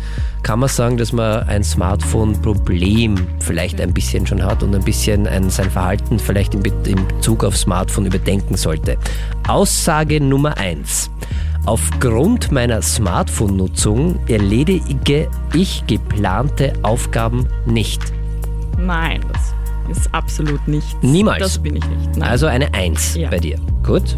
kann 0.43 0.59
man 0.59 0.67
sagen, 0.67 0.97
dass 0.97 1.13
man 1.13 1.43
ein 1.43 1.63
Smartphone-Problem 1.63 3.15
vielleicht 3.39 3.79
ein 3.79 3.93
bisschen 3.93 4.27
schon 4.27 4.43
hat 4.43 4.61
und 4.61 4.75
ein 4.75 4.83
bisschen 4.83 5.25
ein, 5.25 5.49
sein 5.49 5.71
Verhalten 5.71 6.19
vielleicht 6.19 6.53
in, 6.53 6.61
Be 6.61 6.73
in 6.85 7.07
Bezug 7.07 7.45
auf 7.45 7.55
Smartphone 7.55 8.07
überdenken 8.07 8.57
sollte. 8.57 8.97
Aussage 9.47 10.19
Nummer 10.19 10.57
eins: 10.57 11.09
Aufgrund 11.65 12.51
meiner 12.51 12.81
Smartphone-Nutzung 12.81 14.19
erledige 14.27 15.29
ich 15.53 15.87
geplante 15.87 16.73
Aufgaben 16.81 17.47
nicht. 17.65 18.01
Nein, 18.77 19.21
das 19.31 19.54
ist 19.89 20.13
absolut 20.13 20.67
nicht. 20.67 21.01
Niemals. 21.03 21.39
Das 21.39 21.59
bin 21.59 21.75
ich 21.75 21.85
nicht. 21.85 22.17
Nein. 22.17 22.29
Also 22.29 22.47
eine 22.47 22.73
1 22.73 23.15
Ja. 23.15 23.29
bei 23.29 23.39
dir. 23.39 23.57
Gut. 23.83 24.15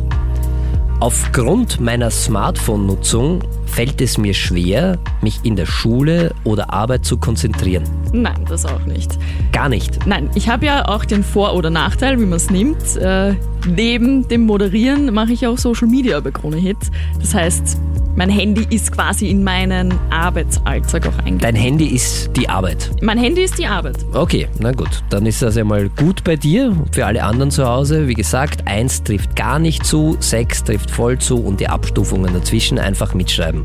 Aufgrund 0.99 1.79
meiner 1.79 2.09
Smartphone-Nutzung 2.09 3.43
fällt 3.67 4.01
es 4.01 4.17
mir 4.17 4.33
schwer, 4.33 4.97
mich 5.21 5.39
in 5.43 5.55
der 5.55 5.67
Schule 5.67 6.33
oder 6.43 6.73
Arbeit 6.73 7.05
zu 7.05 7.17
konzentrieren. 7.17 7.83
Nein, 8.13 8.45
das 8.49 8.65
auch 8.65 8.83
nicht. 8.85 9.15
Gar 9.51 9.69
nicht. 9.69 10.07
Nein, 10.07 10.31
ich 10.33 10.49
habe 10.49 10.65
ja 10.65 10.87
auch 10.87 11.05
den 11.05 11.23
Vor- 11.23 11.53
oder 11.53 11.69
Nachteil, 11.69 12.19
wie 12.19 12.25
man 12.25 12.37
es 12.37 12.49
nimmt. 12.49 12.95
Äh, 12.95 13.35
neben 13.67 14.27
dem 14.27 14.47
Moderieren 14.47 15.13
mache 15.13 15.33
ich 15.33 15.45
auch 15.45 15.59
Social 15.59 15.87
Media 15.87 16.19
bei 16.19 16.31
Krone 16.31 16.57
Hit. 16.57 16.77
Das 17.19 17.35
heißt, 17.35 17.77
mein 18.17 18.29
Handy 18.31 18.65
ist 18.71 18.91
quasi 18.91 19.27
in 19.27 19.43
meinen 19.43 19.93
Arbeitsalltag 20.09 21.05
auch 21.05 21.19
eingebaut. 21.19 21.43
Dein 21.43 21.55
Handy 21.55 21.85
ist 21.85 22.31
die 22.35 22.49
Arbeit. 22.49 22.89
Mein 22.99 23.19
Handy 23.19 23.43
ist 23.43 23.59
die 23.59 23.67
Arbeit. 23.67 23.97
Okay, 24.11 24.47
na 24.57 24.71
gut. 24.71 25.03
Dann 25.11 25.27
ist 25.27 25.43
das 25.43 25.55
ja 25.55 25.63
mal 25.63 25.87
gut 25.89 26.23
bei 26.23 26.35
dir. 26.35 26.75
Für 26.91 27.05
alle 27.05 27.23
anderen 27.23 27.51
zu 27.51 27.67
Hause, 27.67 28.07
wie 28.07 28.15
gesagt, 28.15 28.65
1 28.65 29.03
trifft 29.03 29.35
gar 29.35 29.59
nicht 29.59 29.85
zu, 29.85 30.17
6 30.19 30.63
trifft 30.63 30.89
voll 30.89 31.19
zu 31.19 31.37
und 31.37 31.59
die 31.59 31.67
Abstufungen 31.67 32.33
dazwischen 32.33 32.79
einfach 32.79 33.13
mitschreiben. 33.13 33.63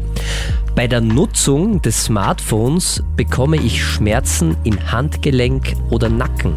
Bei 0.74 0.86
der 0.86 1.00
Nutzung 1.00 1.80
des 1.80 2.04
Smartphones 2.04 3.02
bekomme 3.16 3.56
ich 3.56 3.82
Schmerzen 3.82 4.54
im 4.64 4.92
Handgelenk 4.92 5.74
oder 5.88 6.10
Nacken. 6.10 6.54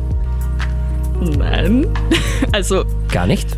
Nein. 1.38 1.88
Also, 2.52 2.84
Gar 3.10 3.28
nicht? 3.28 3.58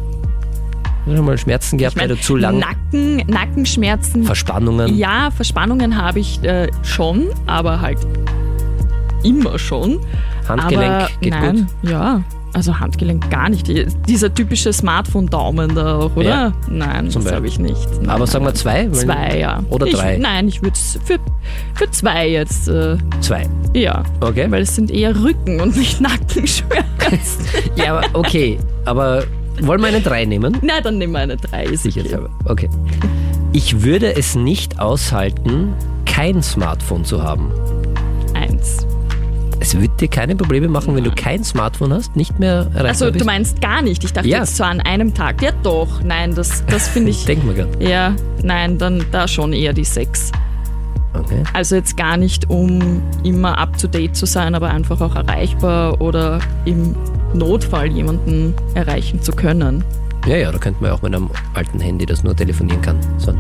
Schon 1.16 1.26
mal 1.26 1.38
Schmerzen 1.38 1.78
gehabt, 1.78 1.98
ich 2.00 2.08
du 2.08 2.20
zu 2.20 2.36
lang 2.36 2.60
Nacken, 2.60 3.18
Nackenschmerzen. 3.28 4.24
Verspannungen? 4.24 4.98
Ja, 4.98 5.32
Verspannungen 5.32 5.98
habe 6.02 6.20
ich 6.20 6.44
äh, 6.44 6.68
schon, 6.84 7.28
aber 7.46 7.82
halt 7.82 8.00
immer 9.24 9.58
schon. 9.58 10.00
Handgelenk 10.48 10.92
aber 10.92 11.10
geht 11.22 11.34
nein, 11.34 11.68
Ja, 11.82 12.24
also 12.54 12.80
Handgelenk 12.80 13.30
gar 13.30 13.50
nicht. 13.50 13.68
Dieser 14.08 14.34
typische 14.34 14.74
Smartphone-Daumen 14.74 15.76
da 15.76 16.00
auch, 16.00 16.16
oder? 16.16 16.30
Ja, 16.30 16.54
nein, 16.70 17.10
das 17.12 17.32
habe 17.32 17.48
ich 17.48 17.60
nicht. 17.60 17.88
Nein, 18.02 18.10
Aber 18.10 18.26
sagen 18.26 18.46
wir 18.46 18.54
zwei? 18.56 18.88
Zwei, 18.90 19.40
ja. 19.40 19.62
Oder 19.70 19.86
ich, 19.88 19.94
drei? 19.94 20.18
Nein, 20.18 20.48
ich 20.48 20.62
würde 20.62 20.74
es 20.74 20.98
für, 21.04 21.20
für 21.76 21.92
zwei 21.92 22.30
jetzt, 22.30 22.68
äh, 22.68 22.98
Zwei. 23.22 23.48
ja. 23.74 24.04
Okay. 24.22 24.48
Weil 24.50 24.64
es 24.64 24.76
sind 24.76 24.92
eher 24.92 25.16
Rücken 25.22 25.62
und 25.62 25.76
nicht 25.78 26.02
Nackenschmerzen. 26.02 26.88
Ja, 27.76 27.98
aber 27.98 28.20
okay. 28.20 28.58
Aber 28.86 29.24
wollen 29.62 29.82
wir 29.82 29.88
eine 29.88 30.02
drei 30.02 30.26
nehmen? 30.26 30.58
Na, 30.62 30.82
dann 30.82 30.98
nehmen 30.98 31.14
wir 31.14 31.20
eine 31.20 31.38
drei. 31.38 31.66
ist 31.66 31.86
okay. 31.86 32.18
Okay. 32.46 32.70
Ich 33.54 33.84
würde 33.84 34.16
es 34.16 34.36
nicht 34.36 34.80
aushalten, 34.80 35.74
kein 36.06 36.42
Smartphone 36.44 37.06
zu 37.06 37.24
haben. 37.24 37.52
Eins. 38.34 38.86
Es 39.60 39.80
wird 39.80 40.00
dir 40.00 40.08
keine 40.08 40.36
Probleme 40.36 40.68
machen, 40.68 40.96
wenn 40.96 41.04
du 41.04 41.12
kein 41.12 41.44
Smartphone 41.44 41.92
hast, 41.94 42.16
nicht 42.16 42.38
mehr 42.40 42.68
erreichbar 42.74 42.86
Also 42.86 43.06
bist. 43.08 43.22
du 43.22 43.26
meinst 43.26 43.60
gar 43.62 43.82
nicht. 43.82 44.04
Ich 44.04 44.14
dachte 44.14 44.28
Ja. 44.28 44.40
jetzt 44.40 44.56
so 44.56 44.64
an 44.64 44.80
einem 44.82 45.14
Tag. 45.14 45.42
Ja 45.42 45.52
doch, 45.64 46.02
nein, 46.04 46.36
das, 46.36 46.64
das 46.68 46.88
finde 46.88 47.10
ich. 47.12 47.26
Denk 47.26 47.44
mal 47.44 47.56
grad. 47.56 47.82
ja, 47.82 48.14
nein, 48.44 48.78
dann 48.78 49.04
da 49.12 49.28
schon 49.28 49.54
eher 49.54 49.74
die 49.74 49.84
sechs. 49.84 50.32
Okay. 51.14 51.42
Also 51.54 51.76
jetzt 51.76 51.98
gar 51.98 52.16
nicht, 52.18 52.50
um 52.50 53.02
immer 53.24 53.58
up 53.58 53.76
to 53.80 53.88
date 53.88 54.16
zu 54.16 54.28
sein, 54.28 54.54
aber 54.54 54.70
einfach 54.70 55.02
auch 55.02 55.16
erreichbar 55.16 56.00
oder 56.00 56.40
im 56.66 56.96
Notfall 57.34 57.88
jemanden 57.88 58.54
erreichen 58.74 59.22
zu 59.22 59.32
können. 59.32 59.84
Ja, 60.26 60.38
ja, 60.38 60.52
da 60.52 60.58
könnte 60.58 60.82
man 60.82 60.92
ja 60.92 60.98
auch 60.98 61.02
mit 61.02 61.16
einem 61.16 61.30
alten 61.54 61.80
Handy, 61.80 62.06
das 62.06 62.24
nur 62.24 62.36
telefonieren 62.36 62.82
kann. 62.82 62.98
So 63.18 63.34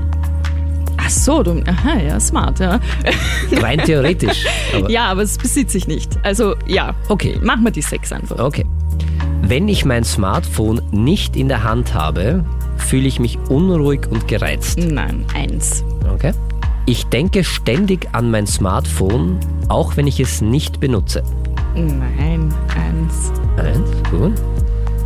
Ach 0.97 1.09
so, 1.09 1.41
du, 1.41 1.63
aha, 1.65 1.99
ja, 1.99 2.19
smart, 2.19 2.59
ja. 2.59 2.79
rein 3.61 3.79
theoretisch. 3.79 4.45
Aber 4.75 4.89
Ja, 4.89 5.05
aber 5.05 5.21
das 5.21 5.37
besitze 5.37 5.77
ich 5.77 5.87
nicht. 5.87 6.17
Also 6.23 6.55
ja, 6.65 6.95
okay. 7.07 7.39
mach 7.41 7.57
mal 7.57 7.71
die 7.71 7.81
sechs 7.81 8.11
einfach. 8.11 8.39
Okay. 8.39 8.65
Wenn 9.41 9.69
ich 9.69 9.85
mein 9.85 10.03
Smartphone 10.03 10.81
nicht 10.91 11.37
in 11.37 11.47
der 11.47 11.63
Hand 11.63 11.93
habe, 11.93 12.43
fühle 12.77 13.07
ich 13.07 13.19
mich 13.19 13.37
unruhig 13.47 14.01
und 14.09 14.27
gereizt. 14.27 14.79
Nein, 14.79 15.23
eins. 15.33 15.83
Okay. 16.13 16.33
Ich 16.85 17.05
denke 17.05 17.43
ständig 17.43 18.09
an 18.13 18.31
mein 18.31 18.47
Smartphone, 18.47 19.39
auch 19.69 19.95
wenn 19.95 20.07
ich 20.07 20.19
es 20.19 20.41
nicht 20.41 20.79
benutze. 20.79 21.23
Nein, 21.75 22.53
eins. 22.75 23.31
Eins, 23.57 23.89
gut. 24.09 24.33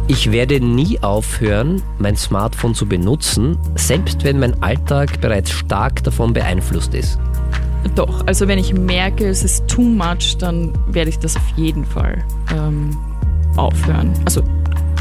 Ich 0.08 0.32
werde 0.32 0.60
nie 0.60 1.00
aufhören, 1.02 1.82
mein 2.00 2.16
Smartphone 2.18 2.76
zu 2.76 2.86
benutzen, 2.86 3.58
selbst 3.76 4.24
wenn 4.24 4.40
mein 4.40 4.62
Alltag 4.62 5.22
bereits 5.22 5.52
stark 5.52 6.04
davon 6.04 6.34
beeinflusst 6.34 6.94
ist. 6.94 7.18
Doch, 7.96 8.26
also 8.28 8.48
wenn 8.48 8.60
ich 8.60 8.74
merke, 8.74 9.28
es 9.28 9.44
ist 9.44 9.68
too 9.68 9.82
much, 9.82 10.38
dann 10.38 10.74
werde 10.88 11.10
ich 11.10 11.18
das 11.20 11.36
auf 11.36 11.48
jeden 11.56 11.86
Fall 11.86 12.24
ähm, 12.54 12.96
aufhören. 13.56 14.12
Also 14.26 14.44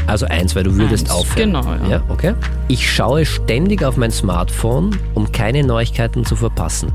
Also 0.07 0.25
eins, 0.27 0.55
weil 0.55 0.63
du 0.63 0.75
würdest 0.75 1.09
Eins, 1.09 1.19
aufhören. 1.19 1.53
genau, 1.53 1.63
ja. 1.83 1.87
ja. 1.97 2.03
Okay. 2.09 2.33
Ich 2.69 2.89
schaue 2.89 3.25
ständig 3.25 3.83
auf 3.83 3.97
mein 3.97 4.11
Smartphone, 4.11 4.97
um 5.13 5.31
keine 5.31 5.63
Neuigkeiten 5.63 6.25
zu 6.25 6.35
verpassen. 6.35 6.91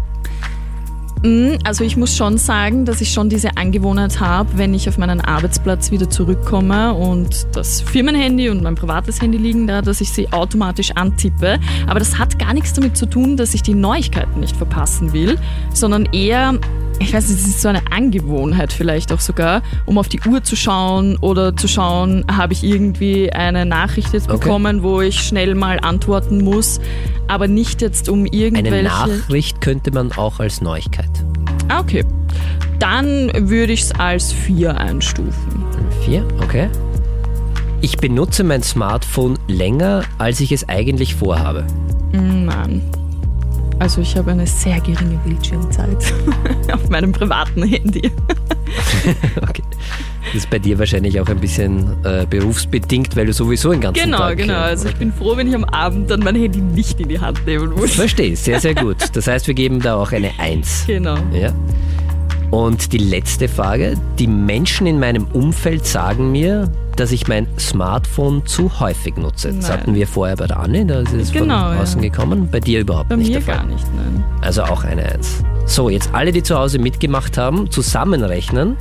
Mm, 1.23 1.57
Also 1.65 1.85
ich 1.85 1.97
muss 1.97 2.17
schon 2.17 2.39
sagen, 2.39 2.85
dass 2.85 3.01
ich 3.01 3.13
schon 3.13 3.29
diese 3.29 3.57
Angewohnheit 3.57 4.21
habe, 4.21 4.51
wenn 4.57 4.75
ich 4.75 4.89
auf 4.89 4.99
meinen 4.99 5.21
Arbeitsplatz 5.21 5.91
wieder 5.91 6.09
zurückkomme 6.11 6.93
und 6.95 7.47
das 7.53 7.81
Firmenhandy 7.81 8.51
und 8.51 8.63
mein 8.63 8.75
privates 8.75 9.21
Handy 9.21 9.39
liegen 9.39 9.67
da, 9.67 9.83
dass 9.83 10.01
ich 10.01 10.11
sie 10.13 10.33
automatisch 10.33 10.93
antippe. 10.93 11.59
Aber 11.87 11.99
das 11.99 12.19
hat 12.19 12.39
gar 12.39 12.53
nichts 12.53 12.73
damit 12.75 12.97
zu 12.97 13.07
tun, 13.07 13.37
dass 13.37 13.55
ich 13.55 13.63
die 13.63 13.75
Neuigkeiten 13.75 14.41
nicht 14.41 14.57
verpassen 14.57 15.13
will, 15.13 15.39
sondern 15.73 16.07
eher, 16.13 16.59
ich 16.99 17.13
weiß 17.13 17.29
nicht, 17.29 17.41
es 17.41 17.47
ist 17.47 17.63
so 17.63 17.69
eine 17.69 17.83
Angewohnheit 17.91 18.73
vielleicht 18.73 19.13
auch 19.13 19.21
sogar, 19.21 19.63
um 19.85 19.99
auf 19.99 20.09
die 20.09 20.21
Uhr 20.21 20.43
zu 20.43 20.57
schauen 20.57 21.17
oder 21.19 21.57
zu 21.57 21.69
schauen, 21.69 22.25
habe 22.31 22.53
ich 22.53 22.65
irgendwie 22.65 23.33
eine 23.33 23.67
Nachricht 23.67 24.13
jetzt 24.13 24.29
Okay. 24.31 24.39
bekommen, 24.39 24.83
wo 24.83 25.01
ich 25.01 25.21
schnell 25.21 25.55
mal 25.55 25.79
antworten 25.81 26.43
muss, 26.43 26.81
aber 27.29 27.49
nicht 27.49 27.83
jetzt 27.83 28.09
um 28.09 28.21
Eine 28.21 28.29
irgendwelche... 28.33 28.85
Nachricht 28.85 29.61
könnte 29.61 29.91
man 29.93 30.13
auch 30.13 30.41
als 30.41 30.61
Neuigkeit. 30.61 31.11
Ah, 31.69 31.81
okay. 31.81 32.05
Dann 32.79 33.31
würde 33.49 33.73
ich 33.73 33.83
es 33.83 33.93
als 33.93 34.33
4 34.33 34.77
einstufen. 34.79 35.65
Vier, 36.05 36.27
okay. 36.43 36.69
Ich 37.81 37.99
benutze 37.99 38.43
mein 38.45 38.63
Smartphone 38.63 39.39
länger, 39.49 40.03
als 40.19 40.41
ich 40.41 40.53
es 40.53 40.69
eigentlich 40.69 41.15
vorhabe. 41.15 41.67
Nein. 42.13 42.83
Also 43.79 44.01
ich 44.01 44.17
habe 44.17 44.31
eine 44.33 44.47
sehr 44.47 44.81
geringe 44.81 45.19
Bildschirmzeit 45.25 46.13
auf 46.73 46.89
meinem 46.89 47.13
privaten 47.13 47.63
Handy. 47.65 48.11
Okay. 49.49 49.63
Das 50.27 50.35
ist 50.43 50.51
bei 50.51 50.59
dir 50.59 50.77
wahrscheinlich 50.79 51.21
auch 51.21 51.29
ein 51.29 51.39
bisschen 51.39 51.93
äh, 52.05 52.27
berufsbedingt, 52.29 53.15
weil 53.15 53.27
du 53.27 53.33
sowieso 53.33 53.71
den 53.71 53.81
ganzen 53.81 54.03
Genau, 54.05 54.19
Tag... 54.19 54.39
genau. 54.39 54.55
äh, 54.55 54.57
Also 54.57 54.89
ich 54.89 54.97
bin 54.97 55.13
froh, 55.13 55.37
wenn 55.37 55.47
ich 55.49 55.55
am 55.55 55.65
Abend 55.65 56.11
dann 56.11 56.21
mein 56.21 56.35
Handy 56.35 56.59
nicht 56.61 56.99
in 57.01 57.09
die 57.09 57.21
Hand 57.21 57.47
nehmen 57.47 57.71
muss. 57.75 57.95
Verstehe, 57.95 58.35
sehr, 58.35 58.59
sehr 58.61 58.75
gut. 58.75 58.97
Das 59.13 59.29
heißt, 59.29 59.47
wir 59.47 59.55
geben 59.55 59.81
da 59.81 59.95
auch 59.97 60.11
eine 60.11 60.31
Eins. 60.39 60.83
Genau. 60.89 61.17
Ja. 61.33 61.53
Und 62.51 62.93
die 62.93 62.99
letzte 62.99 63.49
Frage. 63.49 63.97
Die 64.19 64.27
Menschen 64.27 64.87
in 64.87 64.99
meinem 65.01 65.25
Umfeld 65.33 65.85
sagen 65.85 66.31
mir, 66.33 66.71
dass 66.97 67.13
ich 67.13 67.29
mein 67.29 67.47
Smartphone 67.59 68.47
zu 68.47 68.81
häufig 68.81 69.17
nutze. 69.17 69.53
Das 69.53 69.69
Nein. 69.69 69.81
hatten 69.81 69.95
wir 69.95 70.07
vorher 70.07 70.37
bei 70.37 70.47
der 70.47 70.61
Anne, 70.61 70.87
da 70.87 71.01
ist 71.01 71.13
es 71.13 71.33
Genau, 71.33 71.43
von 71.69 71.75
ja. 71.77 71.83
außen 71.83 72.01
gekommen. 72.01 72.49
Bei 72.51 72.61
dir 72.61 72.81
überhaupt 72.81 73.09
Bei 73.11 73.17
nicht 73.17 73.29
mir 73.29 73.33
der 73.35 73.43
Fall. 73.43 73.57
gar 73.57 73.67
nicht, 73.67 73.85
nein. 73.95 74.25
Also 74.41 74.63
auch 74.63 74.85
eine 74.85 75.03
Eins. 75.05 75.43
So, 75.67 75.91
jetzt 75.91 76.15
alle, 76.15 76.33
die 76.33 76.43
zu 76.43 76.57
Hause 76.57 76.79
mitgemacht 76.79 77.37
haben, 77.37 77.71
zusammenrechnen. 77.71 78.77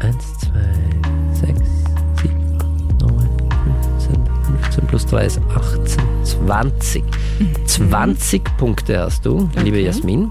Eins, 0.00 0.38
zwei, 0.38 1.46
sechs, 1.46 1.60
sieben, 2.22 2.58
neun, 3.00 3.28
15, 3.98 4.16
15 4.62 4.86
plus 4.86 5.06
3 5.06 5.26
ist 5.26 5.40
18, 5.54 6.02
20. 6.22 7.04
20 7.66 8.56
Punkte 8.56 9.00
hast 9.00 9.26
du, 9.26 9.48
liebe. 9.56 9.76
Okay. 9.76 9.86
Jasmin. 9.86 10.30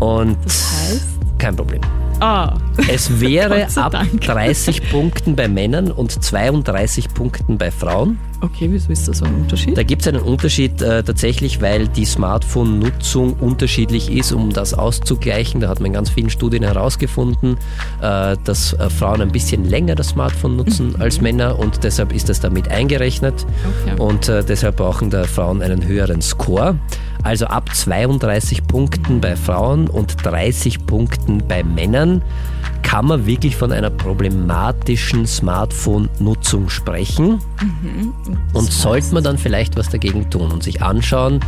Und 0.00 0.36
Das 0.44 0.72
heißt? 0.72 1.06
kein 1.38 1.56
Problem. 1.56 1.80
Ah, 2.20 2.56
Es 2.88 3.20
wäre 3.20 3.66
ab 3.76 3.92
Dank. 3.92 4.20
30 4.22 4.90
Punkten 4.90 5.36
bei 5.36 5.48
Männern 5.48 5.90
und 5.90 6.10
32 6.22 7.08
Punkten 7.12 7.58
bei 7.58 7.70
Frauen. 7.70 8.18
Okay, 8.40 8.68
wieso 8.70 8.92
ist 8.92 9.08
das 9.08 9.18
so 9.18 9.24
ein 9.24 9.34
Unterschied? 9.34 9.76
Da 9.76 9.82
gibt 9.82 10.02
es 10.02 10.08
einen 10.08 10.22
Unterschied 10.22 10.82
äh, 10.82 11.02
tatsächlich, 11.02 11.60
weil 11.62 11.88
die 11.88 12.04
Smartphone-Nutzung 12.04 13.34
unterschiedlich 13.34 14.10
ist, 14.10 14.32
um 14.32 14.52
das 14.52 14.74
auszugleichen. 14.74 15.60
Da 15.60 15.68
hat 15.68 15.80
man 15.80 15.86
in 15.86 15.92
ganz 15.94 16.10
vielen 16.10 16.30
Studien 16.30 16.62
herausgefunden, 16.62 17.56
äh, 18.02 18.36
dass 18.44 18.74
äh, 18.74 18.90
Frauen 18.90 19.22
ein 19.22 19.32
bisschen 19.32 19.64
länger 19.64 19.94
das 19.94 20.08
Smartphone 20.08 20.56
nutzen 20.56 20.96
als 21.00 21.20
Männer 21.20 21.58
und 21.58 21.82
deshalb 21.82 22.12
ist 22.12 22.28
das 22.28 22.40
damit 22.40 22.68
eingerechnet 22.68 23.46
Okay. 23.86 24.00
und 24.00 24.28
äh, 24.28 24.44
deshalb 24.44 24.76
brauchen 24.76 25.10
da 25.10 25.24
Frauen 25.24 25.62
einen 25.62 25.86
höheren 25.86 26.20
Score. 26.22 26.78
Also 27.22 27.46
ab 27.46 27.74
32 27.74 28.66
Punkten 28.66 29.20
bei 29.20 29.34
Frauen 29.34 29.88
und 29.88 30.24
30 30.24 30.86
Punkten 30.86 31.42
bei 31.48 31.64
Männern 31.64 32.22
kann 32.82 33.06
man 33.06 33.26
wirklich 33.26 33.56
von 33.56 33.72
einer 33.72 33.90
problematischen 33.90 35.26
Smartphone-Nutzung 35.26 36.68
sprechen. 36.68 37.40
Und 38.52 38.72
sollte 38.72 39.14
man 39.14 39.24
dann 39.24 39.38
vielleicht 39.38 39.76
was 39.76 39.88
dagegen 39.88 40.30
tun 40.30 40.52
und 40.52 40.62
sich 40.62 40.82
anschauen, 40.82 41.40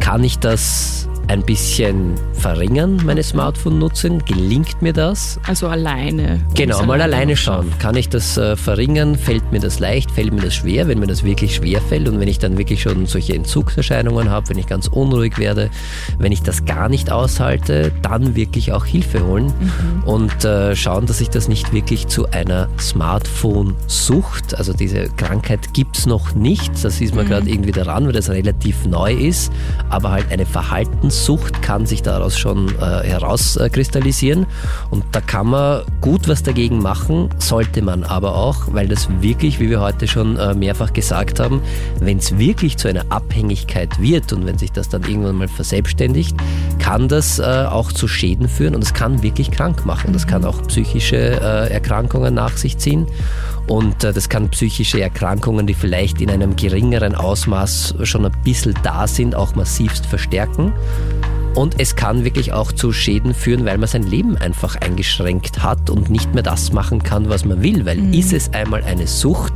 kann 0.00 0.24
ich 0.24 0.38
das 0.38 1.08
ein 1.28 1.42
bisschen 1.42 2.14
verringern, 2.34 3.00
meine 3.04 3.22
Smartphone-Nutzung? 3.22 4.18
Gelingt 4.24 4.82
mir 4.82 4.92
das? 4.92 5.38
Also 5.46 5.68
alleine. 5.68 6.40
Genau, 6.54 6.82
mal 6.84 7.00
alleine 7.00 7.36
schauen. 7.36 7.72
Kann 7.78 7.96
ich 7.96 8.08
das 8.08 8.36
äh, 8.36 8.56
verringern? 8.56 9.16
Fällt 9.16 9.52
mir 9.52 9.60
das 9.60 9.78
leicht? 9.78 10.10
Fällt 10.10 10.32
mir 10.32 10.42
das 10.42 10.54
schwer? 10.54 10.88
Wenn 10.88 10.98
mir 10.98 11.06
das 11.06 11.24
wirklich 11.24 11.54
schwer 11.54 11.80
fällt 11.80 12.08
und 12.08 12.20
wenn 12.20 12.28
ich 12.28 12.38
dann 12.38 12.58
wirklich 12.58 12.82
schon 12.82 13.06
solche 13.06 13.34
Entzugserscheinungen 13.34 14.30
habe, 14.30 14.50
wenn 14.50 14.58
ich 14.58 14.66
ganz 14.66 14.88
unruhig 14.88 15.38
werde, 15.38 15.70
wenn 16.18 16.32
ich 16.32 16.42
das 16.42 16.64
gar 16.64 16.88
nicht 16.88 17.10
aushalte, 17.10 17.92
dann 18.02 18.34
wirklich 18.34 18.72
auch 18.72 18.84
Hilfe 18.84 19.24
holen 19.24 19.52
und 20.04 20.44
äh, 20.44 20.74
schauen, 20.76 21.06
dass 21.06 21.20
ich 21.20 21.30
das 21.30 21.48
nicht 21.48 21.72
wirklich 21.72 22.08
zu 22.08 22.30
einer 22.30 22.68
Smartphone-Sucht, 22.78 24.56
also 24.58 24.72
diese 24.72 25.08
Krankheit 25.16 25.72
gibt's 25.72 26.06
noch 26.06 26.34
nicht, 26.34 26.72
das 26.84 27.00
ist 27.00 27.14
man 27.14 27.26
gerade 27.26 27.48
irgendwie 27.48 27.72
daran, 27.72 28.06
weil 28.06 28.12
das 28.12 28.28
relativ 28.30 28.84
neu 28.86 29.12
ist, 29.12 29.52
aber 29.88 30.12
halt 30.12 30.30
eine 30.30 30.46
Verhaltenssucht 31.12 31.60
kann 31.60 31.84
sich 31.84 32.02
daraus 32.02 32.38
schon 32.38 32.68
äh, 32.80 33.06
herauskristallisieren. 33.06 34.46
Und 34.90 35.04
da 35.12 35.20
kann 35.20 35.48
man 35.48 35.82
gut 36.00 36.26
was 36.26 36.42
dagegen 36.42 36.80
machen, 36.80 37.28
sollte 37.38 37.82
man 37.82 38.02
aber 38.02 38.34
auch, 38.34 38.72
weil 38.72 38.88
das 38.88 39.08
wirklich, 39.20 39.60
wie 39.60 39.68
wir 39.68 39.80
heute 39.80 40.08
schon 40.08 40.38
äh, 40.38 40.54
mehrfach 40.54 40.92
gesagt 40.94 41.38
haben, 41.38 41.60
wenn 42.00 42.16
es 42.16 42.38
wirklich 42.38 42.78
zu 42.78 42.88
einer 42.88 43.04
Abhängigkeit 43.10 44.00
wird 44.00 44.32
und 44.32 44.46
wenn 44.46 44.56
sich 44.56 44.72
das 44.72 44.88
dann 44.88 45.02
irgendwann 45.02 45.36
mal 45.36 45.48
verselbstständigt, 45.48 46.34
kann 46.78 47.08
das 47.08 47.38
äh, 47.38 47.42
auch 47.42 47.92
zu 47.92 48.08
Schäden 48.08 48.48
führen 48.48 48.74
und 48.74 48.82
es 48.82 48.94
kann 48.94 49.22
wirklich 49.22 49.50
krank 49.50 49.84
machen. 49.84 50.14
Das 50.14 50.26
kann 50.26 50.46
auch 50.46 50.62
psychische 50.66 51.16
äh, 51.16 51.72
Erkrankungen 51.72 52.32
nach 52.32 52.56
sich 52.56 52.78
ziehen 52.78 53.06
und 53.68 54.04
äh, 54.04 54.12
das 54.12 54.28
kann 54.28 54.50
psychische 54.50 55.00
Erkrankungen, 55.00 55.66
die 55.66 55.74
vielleicht 55.74 56.20
in 56.20 56.30
einem 56.30 56.56
geringeren 56.56 57.14
Ausmaß 57.14 57.94
schon 58.02 58.26
ein 58.26 58.32
bisschen 58.44 58.74
da 58.82 59.06
sind, 59.06 59.34
auch 59.34 59.54
massivst 59.54 60.06
verstärken. 60.06 60.72
Und 61.54 61.78
es 61.78 61.96
kann 61.96 62.24
wirklich 62.24 62.52
auch 62.52 62.72
zu 62.72 62.92
Schäden 62.92 63.34
führen, 63.34 63.66
weil 63.66 63.76
man 63.76 63.88
sein 63.88 64.04
Leben 64.04 64.36
einfach 64.36 64.76
eingeschränkt 64.76 65.62
hat 65.62 65.90
und 65.90 66.08
nicht 66.08 66.32
mehr 66.32 66.42
das 66.42 66.72
machen 66.72 67.02
kann, 67.02 67.28
was 67.28 67.44
man 67.44 67.62
will. 67.62 67.84
Weil 67.84 68.14
ist 68.14 68.32
es 68.32 68.52
einmal 68.54 68.82
eine 68.84 69.06
Sucht, 69.06 69.52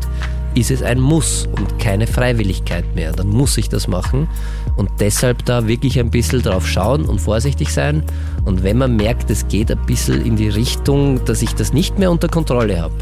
ist 0.55 0.71
es 0.71 0.83
ein 0.83 1.01
Muss 1.01 1.49
und 1.57 1.79
keine 1.79 2.07
Freiwilligkeit 2.07 2.85
mehr. 2.95 3.13
Dann 3.13 3.29
muss 3.29 3.57
ich 3.57 3.71
das 3.71 3.89
machen 3.89 4.29
und 4.77 4.91
deshalb 5.01 5.47
da 5.47 5.67
wirklich 5.67 5.99
ein 5.99 6.11
bisschen 6.11 6.43
drauf 6.43 6.69
schauen 6.69 7.07
und 7.07 7.19
vorsichtig 7.19 7.73
sein. 7.73 8.03
Und 8.45 8.63
wenn 8.63 8.77
man 8.77 8.97
merkt, 8.97 9.31
es 9.31 9.49
geht 9.49 9.71
ein 9.71 9.85
bisschen 9.87 10.25
in 10.25 10.37
die 10.37 10.51
Richtung, 10.51 11.25
dass 11.25 11.41
ich 11.41 11.55
das 11.55 11.73
nicht 11.73 11.99
mehr 11.99 12.11
unter 12.11 12.29
Kontrolle 12.29 12.81
habe, 12.81 12.95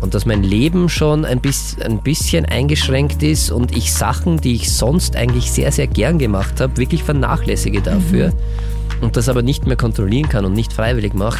und 0.00 0.14
dass 0.14 0.26
mein 0.26 0.42
Leben 0.42 0.88
schon 0.88 1.24
ein 1.24 1.40
bisschen, 1.40 1.82
ein 1.82 2.02
bisschen 2.02 2.44
eingeschränkt 2.44 3.22
ist 3.22 3.50
und 3.50 3.76
ich 3.76 3.92
Sachen, 3.92 4.40
die 4.40 4.54
ich 4.54 4.72
sonst 4.72 5.16
eigentlich 5.16 5.50
sehr, 5.50 5.72
sehr 5.72 5.86
gern 5.86 6.18
gemacht 6.18 6.60
habe, 6.60 6.76
wirklich 6.76 7.02
vernachlässige 7.02 7.80
dafür 7.80 8.32
und 9.00 9.16
das 9.16 9.28
aber 9.28 9.42
nicht 9.42 9.66
mehr 9.66 9.76
kontrollieren 9.76 10.28
kann 10.28 10.44
und 10.44 10.52
nicht 10.52 10.72
freiwillig 10.72 11.14
mache, 11.14 11.38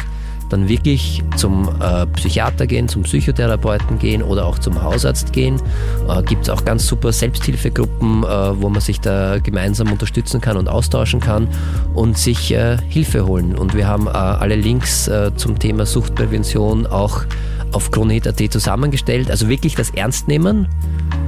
dann 0.49 0.69
wirklich 0.69 1.23
zum 1.35 1.69
äh, 1.81 2.05
Psychiater 2.07 2.67
gehen, 2.67 2.87
zum 2.87 3.03
Psychotherapeuten 3.03 3.99
gehen 3.99 4.23
oder 4.23 4.45
auch 4.45 4.59
zum 4.59 4.81
Hausarzt 4.81 5.33
gehen. 5.33 5.61
Äh, 6.07 6.23
Gibt 6.23 6.43
es 6.43 6.49
auch 6.49 6.63
ganz 6.63 6.87
super 6.87 7.11
Selbsthilfegruppen, 7.11 8.23
äh, 8.23 8.61
wo 8.61 8.69
man 8.69 8.81
sich 8.81 9.01
da 9.01 9.39
gemeinsam 9.39 9.91
unterstützen 9.91 10.39
kann 10.39 10.57
und 10.57 10.69
austauschen 10.69 11.19
kann 11.19 11.47
und 11.93 12.17
sich 12.17 12.53
äh, 12.53 12.77
Hilfe 12.87 13.25
holen. 13.25 13.57
Und 13.57 13.73
wir 13.73 13.87
haben 13.87 14.07
äh, 14.07 14.11
alle 14.11 14.55
Links 14.55 15.07
äh, 15.07 15.31
zum 15.35 15.59
Thema 15.59 15.85
Suchtprävention 15.85 16.87
auch 16.87 17.23
auf 17.71 17.91
kronehit.at 17.91 18.51
zusammengestellt. 18.51 19.31
Also 19.31 19.49
wirklich 19.49 19.75
das 19.75 19.89
Ernst 19.91 20.27
nehmen 20.27 20.67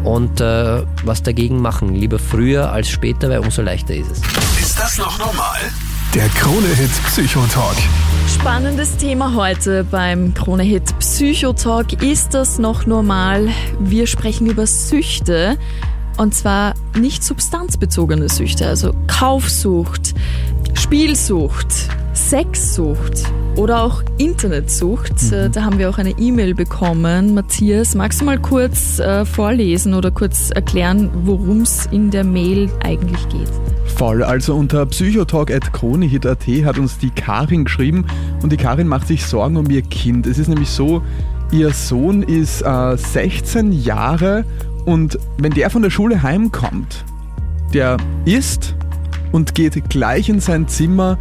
und 0.04 0.42
äh, 0.42 0.84
was 1.04 1.24
dagegen 1.24 1.62
machen. 1.62 1.96
Lieber 1.96 2.20
früher 2.20 2.72
als 2.72 2.90
später, 2.90 3.30
weil 3.30 3.40
umso 3.40 3.62
leichter 3.62 3.96
ist 3.96 4.12
es. 4.12 4.22
Ist 4.62 4.80
das 4.80 4.98
noch 4.98 5.18
normal? 5.20 5.60
Der 6.16 6.28
Krone-Hit 6.30 6.90
Psychotalk. 7.06 7.78
Spannendes 8.34 8.98
Thema 8.98 9.36
heute 9.36 9.84
beim 9.84 10.34
Krone-Hit 10.34 10.98
Psychotalk. 11.00 12.02
Ist 12.02 12.34
das 12.34 12.58
noch 12.58 12.86
normal? 12.86 13.50
Wir 13.80 14.08
sprechen 14.08 14.48
über 14.48 14.66
Süchte. 14.66 15.58
Und 16.18 16.34
zwar 16.36 16.74
nicht 16.98 17.24
substanzbezogene 17.24 18.28
Süchte, 18.28 18.68
also 18.68 18.94
Kaufsucht, 19.08 20.16
Spielsucht, 20.74 21.68
Sexsucht 22.28 23.24
oder 23.56 23.82
auch 23.84 24.04
Internetsucht. 24.18 25.32
Äh, 25.32 25.50
Da 25.50 25.64
haben 25.64 25.80
wir 25.80 25.90
auch 25.90 25.98
eine 25.98 26.12
E-Mail 26.12 26.54
bekommen. 26.54 27.34
Matthias, 27.34 27.96
magst 27.96 28.22
du 28.22 28.26
mal 28.26 28.38
kurz 28.40 29.00
äh, 29.00 29.26
vorlesen 29.26 29.94
oder 29.94 30.12
kurz 30.12 30.52
erklären, 30.52 31.10
worum 31.24 31.62
es 31.62 31.88
in 31.88 32.12
der 32.12 32.24
Mail 32.24 32.70
eigentlich 32.84 33.28
geht? 33.30 33.50
Voll, 33.96 34.24
also 34.24 34.56
unter 34.56 34.86
psychotalk.kronehit.at 34.86 36.48
hat 36.66 36.78
uns 36.78 36.98
die 36.98 37.10
Karin 37.10 37.66
geschrieben 37.66 38.06
und 38.44 38.52
die 38.52 38.58
Karin 38.58 38.88
macht 38.88 39.08
sich 39.08 39.26
Sorgen 39.26 39.58
um 39.58 39.70
ihr 39.70 39.82
Kind. 39.82 40.28
Es 40.28 40.38
ist 40.38 40.48
nämlich 40.48 40.70
so, 40.70 41.02
ihr 41.52 41.72
Sohn 41.72 42.24
ist 42.24 42.62
äh, 42.62 42.96
16 42.96 43.72
Jahre 43.72 44.46
und 44.86 45.18
wenn 45.38 45.54
der 45.54 45.70
von 45.70 45.82
der 45.82 45.90
Schule 45.90 46.22
heimkommt, 46.22 47.04
der 47.74 47.98
isst 48.26 48.76
und 49.32 49.56
geht 49.56 49.90
gleich 49.90 50.30
in 50.30 50.40
sein 50.40 50.68
Zimmer 50.68 51.18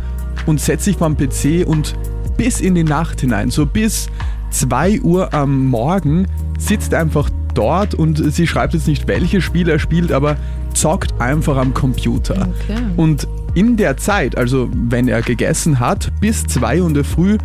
und 0.46 0.60
setzt 0.60 0.84
sich 0.84 0.96
beim 0.96 1.16
PC 1.16 1.66
und 1.66 1.94
bis 2.36 2.60
in 2.60 2.74
die 2.74 2.84
Nacht 2.84 3.20
hinein, 3.20 3.50
so 3.50 3.66
bis 3.66 4.08
2 4.50 5.00
Uhr 5.02 5.34
am 5.34 5.66
Morgen, 5.66 6.26
sitzt 6.58 6.94
einfach 6.94 7.30
dort 7.54 7.94
und 7.94 8.32
sie 8.32 8.46
schreibt 8.46 8.74
jetzt 8.74 8.86
nicht, 8.86 9.08
welches 9.08 9.44
Spiel 9.44 9.68
er 9.68 9.78
spielt, 9.78 10.12
aber 10.12 10.36
zockt 10.74 11.20
einfach 11.20 11.56
am 11.56 11.74
Computer. 11.74 12.48
Okay. 12.62 12.80
Und 12.96 13.26
in 13.54 13.76
der 13.76 13.96
Zeit, 13.96 14.38
also 14.38 14.68
wenn 14.72 15.08
er 15.08 15.22
gegessen 15.22 15.80
hat, 15.80 16.12
bis 16.20 16.46
2 16.46 16.80
Uhr 16.80 16.88
in 16.88 16.94
der 16.94 17.04
Früh, 17.04 17.38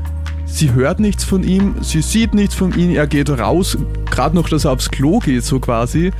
sie 0.45 0.73
hört 0.73 0.99
nichts 0.99 1.23
von 1.23 1.43
ihm, 1.43 1.75
sie 1.81 2.01
sieht 2.01 2.33
nichts 2.33 2.53
von 2.53 2.77
ihm, 2.77 2.91
er 2.91 3.07
geht 3.07 3.29
raus, 3.29 3.77
gerade 4.09 4.35
noch, 4.35 4.49
dass 4.49 4.65
er 4.65 4.71
aufs 4.71 4.91
Klo 4.91 5.19
geht, 5.19 5.43
so 5.43 5.59
quasi. 5.59 6.11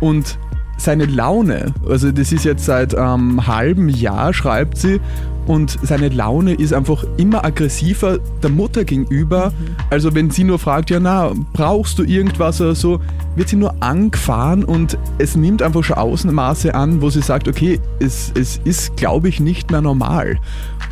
Und 0.00 0.38
seine 0.76 1.06
Laune, 1.06 1.72
also 1.88 2.12
das 2.12 2.32
ist 2.32 2.44
jetzt 2.44 2.64
seit 2.64 2.94
einem 2.94 3.46
halben 3.46 3.88
Jahr, 3.88 4.32
schreibt 4.34 4.78
sie, 4.78 5.00
und 5.48 5.78
seine 5.82 6.10
Laune 6.10 6.54
ist 6.54 6.72
einfach 6.74 7.04
immer 7.16 7.44
aggressiver 7.44 8.18
der 8.42 8.50
Mutter 8.50 8.84
gegenüber. 8.84 9.52
Also 9.90 10.14
wenn 10.14 10.30
sie 10.30 10.44
nur 10.44 10.58
fragt, 10.58 10.90
ja 10.90 11.00
na, 11.00 11.32
brauchst 11.54 11.98
du 11.98 12.04
irgendwas 12.04 12.60
oder 12.60 12.74
so, 12.74 13.00
wird 13.34 13.48
sie 13.48 13.56
nur 13.56 13.74
angefahren 13.80 14.62
und 14.62 14.98
es 15.16 15.36
nimmt 15.36 15.62
einfach 15.62 15.82
schon 15.82 15.96
Außenmaße 15.96 16.74
an, 16.74 17.00
wo 17.00 17.08
sie 17.08 17.22
sagt, 17.22 17.48
okay, 17.48 17.80
es, 17.98 18.30
es 18.38 18.60
ist, 18.64 18.96
glaube 18.96 19.30
ich, 19.30 19.40
nicht 19.40 19.70
mehr 19.70 19.80
normal. 19.80 20.38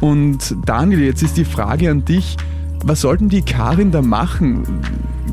Und 0.00 0.56
Daniel, 0.64 1.00
jetzt 1.00 1.22
ist 1.22 1.36
die 1.36 1.44
Frage 1.44 1.90
an 1.90 2.04
dich, 2.04 2.36
was 2.82 3.02
sollten 3.02 3.28
die 3.28 3.42
Karin 3.42 3.90
da 3.90 4.00
machen? 4.00 4.64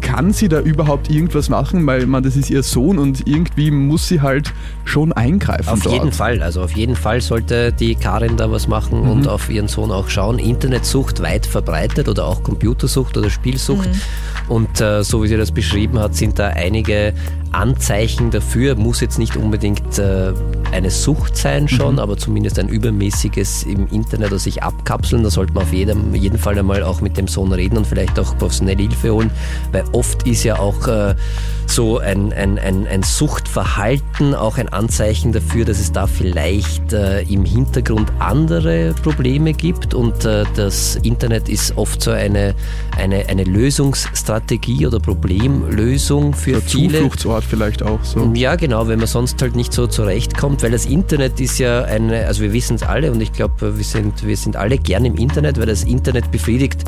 Kann 0.02 0.34
sie 0.34 0.50
da 0.50 0.60
überhaupt 0.60 1.10
irgendwas 1.10 1.50
machen? 1.50 1.86
Weil 1.86 2.06
man, 2.06 2.24
das 2.24 2.36
ist 2.36 2.50
ihr 2.50 2.64
Sohn 2.64 2.98
und 3.00 3.28
irgendwie 3.28 3.72
muss 3.72 4.08
sie 4.08 4.22
halt 4.22 4.54
schon 4.86 5.14
eingreifen. 5.14 5.70
Auf 5.70 5.82
dort. 5.82 5.96
jeden 5.96 6.12
Fall, 6.12 6.42
also 6.42 6.62
auf 6.62 6.72
jeden 6.72 6.96
Fall 6.96 7.22
sollte 7.22 7.72
die 7.72 7.96
Karin 7.96 8.38
da 8.38 8.52
was 8.52 8.68
machen 8.68 9.02
und 9.02 9.28
auf 9.28 9.50
ihren 9.50 9.68
Sohn 9.68 9.92
auch 9.92 10.10
schauen. 10.10 10.40
Internetsucht 10.40 11.22
weit 11.22 11.46
verbreitet 11.46 12.08
oder 12.08 12.26
auch 12.28 12.44
Computersucht 12.44 13.18
oder 13.18 13.30
Spielsucht. 13.30 13.90
Und 14.48 14.82
äh, 14.82 15.04
so 15.04 15.24
wie 15.24 15.28
sie 15.28 15.38
das 15.38 15.52
beschrieben 15.52 16.00
hat, 16.00 16.16
sind 16.16 16.40
da 16.40 16.48
einige 16.48 17.14
Anzeichen 17.54 18.32
dafür. 18.32 18.76
Muss 18.76 19.02
jetzt 19.02 19.20
nicht 19.20 19.38
unbedingt 19.38 19.98
äh, 19.98 20.34
eine 20.72 20.90
Sucht 20.90 21.38
sein 21.38 21.68
schon, 21.68 21.94
mhm. 21.94 22.00
aber 22.00 22.18
zumindest 22.18 22.60
ein 22.60 22.68
übermäßiges 22.68 23.64
im 23.64 23.88
Internet 23.88 24.30
oder 24.30 24.40
sich 24.40 24.64
abkapseln. 24.64 25.24
Da 25.24 25.30
sollte 25.30 25.54
man 25.54 25.64
auf 25.64 25.74
jeden, 25.74 26.14
jeden 26.14 26.38
Fall 26.38 26.58
einmal 26.58 26.84
auch 26.84 27.02
mit 27.02 27.18
dem 27.18 27.28
Sohn 27.28 27.52
reden 27.52 27.78
und 27.78 27.88
vielleicht 27.88 28.20
auch 28.20 28.38
professionelle 28.38 28.82
Hilfe 28.82 29.12
holen, 29.12 29.32
weil 29.72 29.84
oft 29.92 30.28
ist 30.28 30.44
ja 30.44 30.60
auch 30.60 30.88
äh, 30.88 31.16
so 31.66 32.00
ein, 32.00 32.34
ein, 32.34 32.60
ein, 32.60 32.88
ein 32.88 33.04
Suchtverhalten 33.04 34.36
auch 34.36 34.58
ein 34.58 34.70
Anzeichen 34.70 35.32
dafür, 35.32 35.66
dass 35.66 35.80
es 35.80 35.92
da 35.92 36.08
vielleicht 36.08 36.94
äh, 36.94 37.22
im 37.24 37.46
Hintergrund 37.46 38.12
andere 38.20 38.94
Probleme 39.02 39.54
gibt 39.54 39.94
und 39.94 40.26
äh, 40.26 40.44
das 40.56 40.96
Internet 40.98 41.50
ist 41.50 41.78
oft 41.78 42.02
so 42.02 42.12
eine, 42.12 42.56
eine, 42.98 43.28
eine 43.28 43.44
Lösungsstrategie 43.44 44.88
oder 44.88 45.00
Problemlösung 45.00 46.34
für 46.34 46.52
Der 46.52 46.62
viele. 46.62 46.94
Zufluchtsort 46.94 47.43
vielleicht 47.46 47.84
auch 47.84 48.04
so. 48.04 48.32
Ja, 48.34 48.56
genau, 48.56 48.88
wenn 48.88 49.00
man 49.00 49.08
sonst 49.08 49.42
halt 49.42 49.56
nicht 49.56 49.74
so 49.74 49.88
zurechtkommt, 49.88 50.64
weil 50.64 50.72
das 50.72 50.86
Internet 50.86 51.40
ist 51.40 51.60
ja 51.60 51.84
eine, 51.84 52.26
also 52.26 52.42
wir 52.42 52.54
wissen 52.54 52.76
es 52.76 52.84
alle 52.84 53.12
und 53.12 53.22
ich 53.22 53.34
glaube, 53.34 53.78
wir 53.78 53.84
sind, 53.84 54.26
wir 54.26 54.38
sind 54.38 54.56
alle 54.56 54.78
gern 54.78 55.06
im 55.06 55.16
Internet, 55.16 55.60
weil 55.60 55.66
das 55.66 55.84
Internet 55.84 56.32
befriedigt 56.32 56.84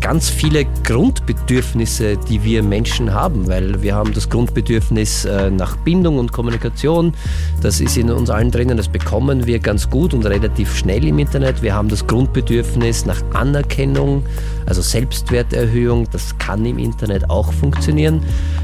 ganz 0.00 0.30
viele 0.30 0.64
Grundbedürfnisse, 0.84 2.16
die 2.16 2.42
wir 2.42 2.62
Menschen 2.62 3.12
haben, 3.12 3.46
weil 3.48 3.82
wir 3.82 3.94
haben 3.94 4.12
das 4.14 4.28
Grundbedürfnis 4.28 5.24
äh, 5.24 5.50
nach 5.50 5.76
Bindung 5.76 6.18
und 6.18 6.32
Kommunikation. 6.32 7.12
Das 7.60 7.80
ist 7.80 7.96
in 7.96 8.10
uns 8.10 8.30
allen 8.30 8.50
drinnen, 8.50 8.76
das 8.76 8.88
bekommen 8.88 9.46
wir 9.46 9.58
ganz 9.58 9.90
gut 9.90 10.14
und 10.14 10.24
relativ 10.24 10.74
schnell 10.76 11.06
im 11.06 11.18
Internet. 11.18 11.62
Wir 11.62 11.74
haben 11.74 11.88
das 11.88 12.06
Grundbedürfnis 12.06 13.04
nach 13.04 13.22
Anerkennung, 13.34 14.24
also 14.66 14.80
Selbstwerterhöhung. 14.80 16.08
Das 16.12 16.38
kann 16.38 16.64
im 16.64 16.78
Internet 16.78 17.28
auch 17.28 17.52
funktionieren. 17.52 18.22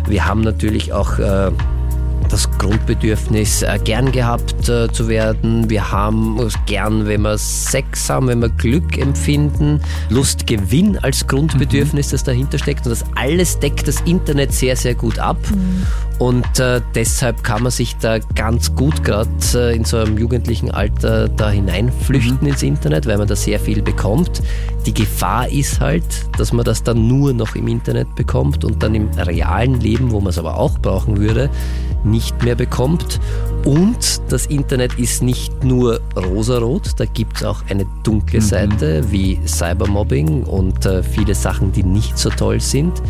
Wir 0.08 0.24
haben 0.24 0.40
natürlich 0.40 0.92
auch 0.92 1.18
äh, 1.18 1.22
das 2.28 2.50
Grundbedürfnis, 2.58 3.62
äh, 3.62 3.78
gern 3.82 4.12
gehabt 4.12 4.68
äh, 4.68 4.90
zu 4.90 5.08
werden. 5.08 5.70
Wir 5.70 5.90
haben 5.90 6.38
es 6.40 6.54
gern, 6.66 7.06
wenn 7.06 7.22
wir 7.22 7.38
Sex 7.38 8.10
haben, 8.10 8.28
wenn 8.28 8.40
wir 8.40 8.48
Glück 8.48 8.98
empfinden. 8.98 9.80
Lust, 10.10 10.46
Gewinn 10.46 10.98
als 10.98 11.26
Grundbedürfnis, 11.26 12.08
mhm. 12.08 12.10
das 12.10 12.24
dahinter 12.24 12.58
steckt. 12.58 12.86
Und 12.86 12.90
das 12.90 13.04
alles 13.14 13.58
deckt 13.58 13.86
das 13.86 14.00
Internet 14.02 14.52
sehr, 14.52 14.76
sehr 14.76 14.94
gut 14.94 15.18
ab. 15.18 15.38
Mhm. 15.50 15.86
Und 16.18 16.58
äh, 16.58 16.80
deshalb 16.94 17.44
kann 17.44 17.62
man 17.62 17.70
sich 17.70 17.96
da 17.96 18.18
ganz 18.18 18.74
gut 18.74 19.04
gerade 19.04 19.28
äh, 19.54 19.76
in 19.76 19.84
so 19.84 19.98
einem 19.98 20.16
jugendlichen 20.16 20.70
Alter 20.70 21.28
da 21.28 21.50
hineinflüchten 21.50 22.38
mhm. 22.40 22.48
ins 22.48 22.62
Internet, 22.62 23.06
weil 23.06 23.18
man 23.18 23.28
da 23.28 23.36
sehr 23.36 23.60
viel 23.60 23.82
bekommt. 23.82 24.42
Die 24.86 24.94
Gefahr 24.94 25.48
ist 25.48 25.80
halt, 25.80 26.04
dass 26.38 26.52
man 26.52 26.64
das 26.64 26.82
dann 26.82 27.06
nur 27.06 27.34
noch 27.34 27.54
im 27.54 27.68
Internet 27.68 28.14
bekommt 28.14 28.64
und 28.64 28.82
dann 28.82 28.94
im 28.94 29.08
realen 29.10 29.80
Leben, 29.80 30.10
wo 30.10 30.20
man 30.20 30.30
es 30.30 30.38
aber 30.38 30.58
auch 30.58 30.78
brauchen 30.78 31.18
würde, 31.18 31.50
nicht 32.04 32.42
mehr 32.42 32.54
bekommt. 32.54 33.20
Und 33.66 34.22
das 34.28 34.46
Internet 34.46 34.98
ist 34.98 35.22
nicht 35.22 35.64
nur 35.64 36.00
rosarot, 36.16 36.92
da 36.98 37.04
gibt 37.04 37.38
es 37.38 37.44
auch 37.44 37.62
eine 37.68 37.84
dunkle 38.04 38.40
mhm. 38.40 38.44
Seite 38.44 39.04
wie 39.10 39.40
Cybermobbing 39.44 40.44
und 40.44 40.86
äh, 40.86 41.02
viele 41.02 41.34
Sachen, 41.34 41.72
die 41.72 41.82
nicht 41.82 42.16
so 42.16 42.30
toll 42.30 42.60
sind, 42.60 43.02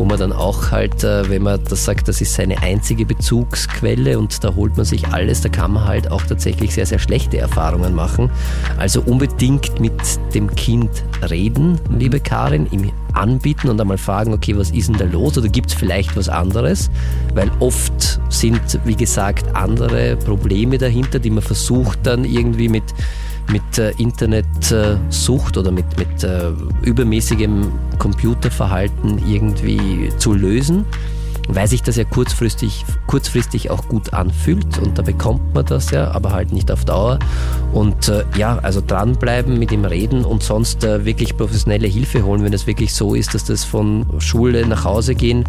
wo 0.00 0.06
man 0.06 0.18
dann 0.18 0.32
auch 0.32 0.70
halt, 0.70 1.04
äh, 1.04 1.28
wenn 1.28 1.42
man 1.42 1.62
das 1.62 1.84
sagt, 1.84 2.08
das 2.08 2.22
ist 2.22 2.32
seine 2.32 2.62
einzige 2.62 3.04
Bezugsquelle 3.04 4.18
und 4.18 4.42
da 4.42 4.54
holt 4.54 4.74
man 4.78 4.86
sich 4.86 5.08
alles, 5.08 5.42
da 5.42 5.50
kann 5.50 5.72
man 5.72 5.84
halt 5.84 6.10
auch 6.10 6.22
tatsächlich 6.22 6.72
sehr, 6.72 6.86
sehr 6.86 6.98
schlechte 6.98 7.36
Erfahrungen 7.36 7.94
machen. 7.94 8.30
Also 8.78 9.02
unbedingt 9.02 9.78
mit 9.78 9.92
dem 10.32 10.54
Kind 10.54 10.88
reden, 11.28 11.78
liebe 11.90 12.18
Karin, 12.18 12.66
ihm 12.70 12.90
anbieten 13.12 13.68
und 13.68 13.78
einmal 13.78 13.98
fragen, 13.98 14.32
okay, 14.32 14.56
was 14.56 14.70
ist 14.70 14.88
denn 14.88 14.96
da 14.96 15.04
los 15.04 15.36
oder 15.36 15.48
gibt 15.48 15.68
es 15.68 15.74
vielleicht 15.74 16.16
was 16.16 16.30
anderes? 16.30 16.90
Weil 17.34 17.50
oft 17.60 18.20
sind, 18.30 18.80
wie 18.86 18.96
gesagt, 18.96 19.54
andere 19.54 20.16
Probleme 20.16 20.78
dahinter, 20.78 21.18
die 21.18 21.30
man 21.30 21.42
versucht 21.42 21.98
dann 22.04 22.24
irgendwie 22.24 22.70
mit, 22.70 22.84
mit 23.52 23.78
äh, 23.78 23.90
Internetsucht 23.98 25.56
oder 25.56 25.70
mit, 25.70 25.98
mit 25.98 26.22
äh, 26.24 26.50
übermäßigem 26.82 27.72
Computerverhalten 27.98 29.18
irgendwie 29.26 30.10
zu 30.18 30.32
lösen 30.34 30.84
weil 31.54 31.66
sich 31.66 31.82
das 31.82 31.96
ja 31.96 32.04
kurzfristig, 32.04 32.84
kurzfristig 33.06 33.70
auch 33.70 33.88
gut 33.88 34.12
anfühlt 34.12 34.78
und 34.78 34.98
da 34.98 35.02
bekommt 35.02 35.54
man 35.54 35.66
das 35.66 35.90
ja, 35.90 36.10
aber 36.10 36.32
halt 36.32 36.52
nicht 36.52 36.70
auf 36.70 36.84
Dauer. 36.84 37.18
Und 37.72 38.08
äh, 38.08 38.24
ja, 38.36 38.58
also 38.62 38.82
dranbleiben, 38.84 39.58
mit 39.58 39.72
ihm 39.72 39.84
reden 39.84 40.24
und 40.24 40.42
sonst 40.42 40.84
äh, 40.84 41.04
wirklich 41.04 41.36
professionelle 41.36 41.86
Hilfe 41.86 42.24
holen, 42.24 42.44
wenn 42.44 42.52
es 42.52 42.66
wirklich 42.66 42.94
so 42.94 43.14
ist, 43.14 43.34
dass 43.34 43.44
das 43.44 43.64
von 43.64 44.06
Schule 44.18 44.66
nach 44.66 44.84
Hause 44.84 45.14
gehen 45.14 45.44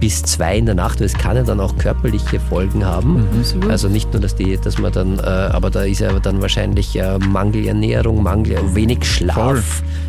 bis 0.00 0.22
zwei 0.22 0.58
in 0.58 0.66
der 0.66 0.74
Nacht, 0.74 1.00
weil 1.00 1.06
es 1.06 1.14
kann 1.14 1.36
ja 1.36 1.42
dann 1.42 1.60
auch 1.60 1.76
körperliche 1.78 2.38
Folgen 2.38 2.84
haben. 2.84 3.14
Mhm, 3.14 3.70
also 3.70 3.88
nicht 3.88 4.12
nur, 4.12 4.20
dass 4.20 4.36
die, 4.36 4.58
dass 4.58 4.78
man 4.78 4.92
dann, 4.92 5.18
äh, 5.18 5.22
aber 5.22 5.70
da 5.70 5.82
ist 5.82 6.00
ja 6.00 6.12
dann 6.18 6.42
wahrscheinlich 6.42 6.98
äh, 6.98 7.18
Mangelernährung, 7.18 8.22
Mangel, 8.22 8.58
wenig 8.74 9.04
Schlaf, 9.04 9.34
Voll. 9.34 9.62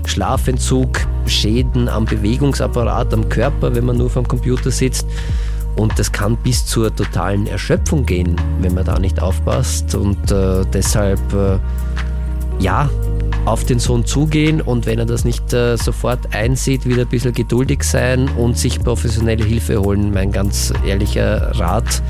Schlafentzug, 0.05 0.99
Schäden 1.27 1.89
am 1.89 2.05
Bewegungsapparat, 2.05 3.13
am 3.13 3.29
Körper, 3.29 3.75
wenn 3.75 3.85
man 3.85 3.97
nur 3.97 4.09
vom 4.09 4.27
Computer 4.27 4.71
sitzt. 4.71 5.07
Und 5.75 5.97
das 5.99 6.11
kann 6.11 6.37
bis 6.37 6.65
zur 6.65 6.95
totalen 6.95 7.47
Erschöpfung 7.47 8.05
gehen, 8.05 8.35
wenn 8.61 8.73
man 8.73 8.85
da 8.85 8.97
nicht 8.99 9.21
aufpasst. 9.21 9.95
Und 9.95 10.31
äh, 10.31 10.63
deshalb, 10.73 11.19
äh, 11.33 11.59
ja, 12.59 12.89
auf 13.45 13.63
den 13.63 13.79
Sohn 13.79 14.05
zugehen 14.05 14.59
und 14.59 14.87
wenn 14.87 14.97
er 14.97 15.05
das 15.05 15.23
nicht 15.23 15.53
äh, 15.53 15.77
sofort 15.77 16.33
einsieht, 16.33 16.85
wieder 16.85 17.03
ein 17.03 17.07
bisschen 17.07 17.33
geduldig 17.33 17.83
sein 17.83 18.27
und 18.37 18.57
sich 18.57 18.83
professionelle 18.83 19.43
Hilfe 19.43 19.79
holen. 19.81 20.11
Mein 20.11 20.31
ganz 20.31 20.73
ehrlicher 20.85 21.51
Rat. 21.59 22.01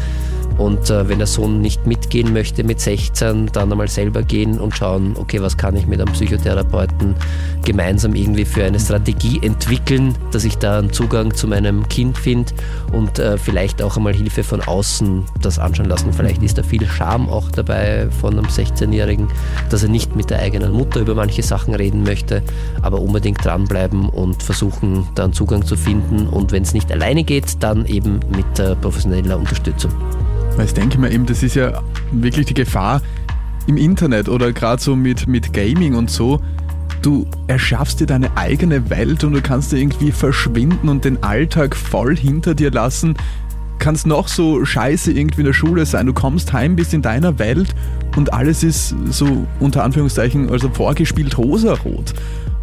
Und 0.58 0.90
äh, 0.90 1.08
wenn 1.10 1.18
der 1.18 1.28
Sohn 1.28 1.62
nicht 1.62 1.86
mitgehen 1.86 2.32
möchte 2.32 2.64
mit 2.64 2.80
16, 2.80 3.48
dann 3.52 3.72
einmal 3.72 3.88
selber 3.88 4.24
gehen 4.24 4.60
und 4.60 4.76
schauen, 4.76 5.16
okay, 5.18 5.42
was 5.42 5.58
kann 5.58 5.76
ich 5.76 5.86
mit 5.86 6.00
einem 6.00 6.14
Psychotherapeuten 6.14 7.16
gemeinsam 7.64 8.16
irgendwie 8.16 8.46
für 8.46 8.64
eine 8.64 8.80
Strategie 8.80 9.40
entwickeln, 9.42 10.16
dass 10.32 10.46
ich 10.46 10.58
da 10.58 10.80
einen 10.80 10.94
Zugang 10.94 11.34
zu 11.34 11.48
meinem 11.48 11.88
Kind 11.90 12.18
finde 12.18 12.54
und 12.94 13.20
äh, 13.20 13.38
vielleicht 13.38 13.82
auch 13.82 13.98
einmal 13.98 14.14
Hilfe 14.14 14.44
von 14.44 14.62
außen 14.62 15.26
das 15.42 15.60
anschauen 15.60 15.90
lassen. 15.90 16.14
Vielleicht 16.14 16.42
ist 16.42 16.58
da 16.58 16.64
viel 16.64 16.86
Scham 16.86 17.28
auch 17.28 17.52
dabei 17.52 18.08
von 18.22 18.38
einem 18.38 18.48
16-Jährigen, 18.48 19.28
dass 19.70 19.84
er 19.84 19.90
nicht 19.90 20.16
mit 20.16 20.30
der 20.30 20.40
eigenen 20.40 20.72
Mutter 20.72 21.02
über 21.02 21.16
manche 21.16 21.44
Sachen 21.44 21.76
reden 21.76 22.04
möchte, 22.04 22.44
aber 22.82 23.02
unbedingt 23.02 23.44
dranbleiben 23.44 24.10
und 24.10 24.42
versuchen, 24.42 25.08
da 25.16 25.26
einen 25.26 25.34
Zugang 25.34 25.66
zu 25.66 25.76
finden 25.76 26.28
und 26.28 26.52
wenn 26.52 26.64
es 26.64 26.74
nicht 26.74 26.92
alleine 26.92 27.24
geht, 27.24 27.62
dann 27.62 27.86
eben 27.86 28.20
mit 28.36 28.60
äh, 28.60 28.76
professioneller 28.76 29.38
Unterstützung. 29.38 29.92
Ich 30.64 30.74
denke 30.74 30.98
mir 30.98 31.12
eben, 31.12 31.26
das 31.26 31.44
ist 31.44 31.56
ja 31.56 31.82
wirklich 32.12 32.46
die 32.46 32.54
Gefahr 32.54 33.02
im 33.68 33.78
Internet 33.78 34.30
oder 34.30 34.54
gerade 34.54 34.82
so 34.82 34.96
mit, 34.96 35.28
mit 35.28 35.54
Gaming 35.54 35.96
und 35.96 36.10
so. 36.10 36.42
Du 37.02 37.28
erschaffst 37.48 38.00
dir 38.00 38.08
deine 38.08 38.36
eigene 38.36 38.90
Welt 38.90 39.24
und 39.24 39.34
du 39.34 39.42
kannst 39.42 39.72
dir 39.72 39.78
irgendwie 39.78 40.12
verschwinden 40.12 40.90
und 40.90 41.06
den 41.06 41.22
Alltag 41.24 41.76
voll 41.76 42.16
hinter 42.16 42.56
dir 42.56 42.72
lassen. 42.72 43.16
Kannst 43.80 44.08
noch 44.08 44.28
so 44.28 44.64
scheiße 44.64 45.12
irgendwie 45.12 45.42
in 45.42 45.46
der 45.46 45.54
Schule 45.54 45.86
sein. 45.86 46.06
Du 46.06 46.14
kommst 46.14 46.54
heim, 46.54 46.76
bist 46.76 46.94
in 46.94 47.02
deiner 47.02 47.38
Welt 47.38 47.76
und 48.16 48.34
alles 48.34 48.64
ist 48.64 48.96
so 49.10 49.46
unter 49.60 49.84
Anführungszeichen 49.84 50.50
also 50.50 50.70
vorgespielt 50.70 51.38
rosarot. 51.38 52.14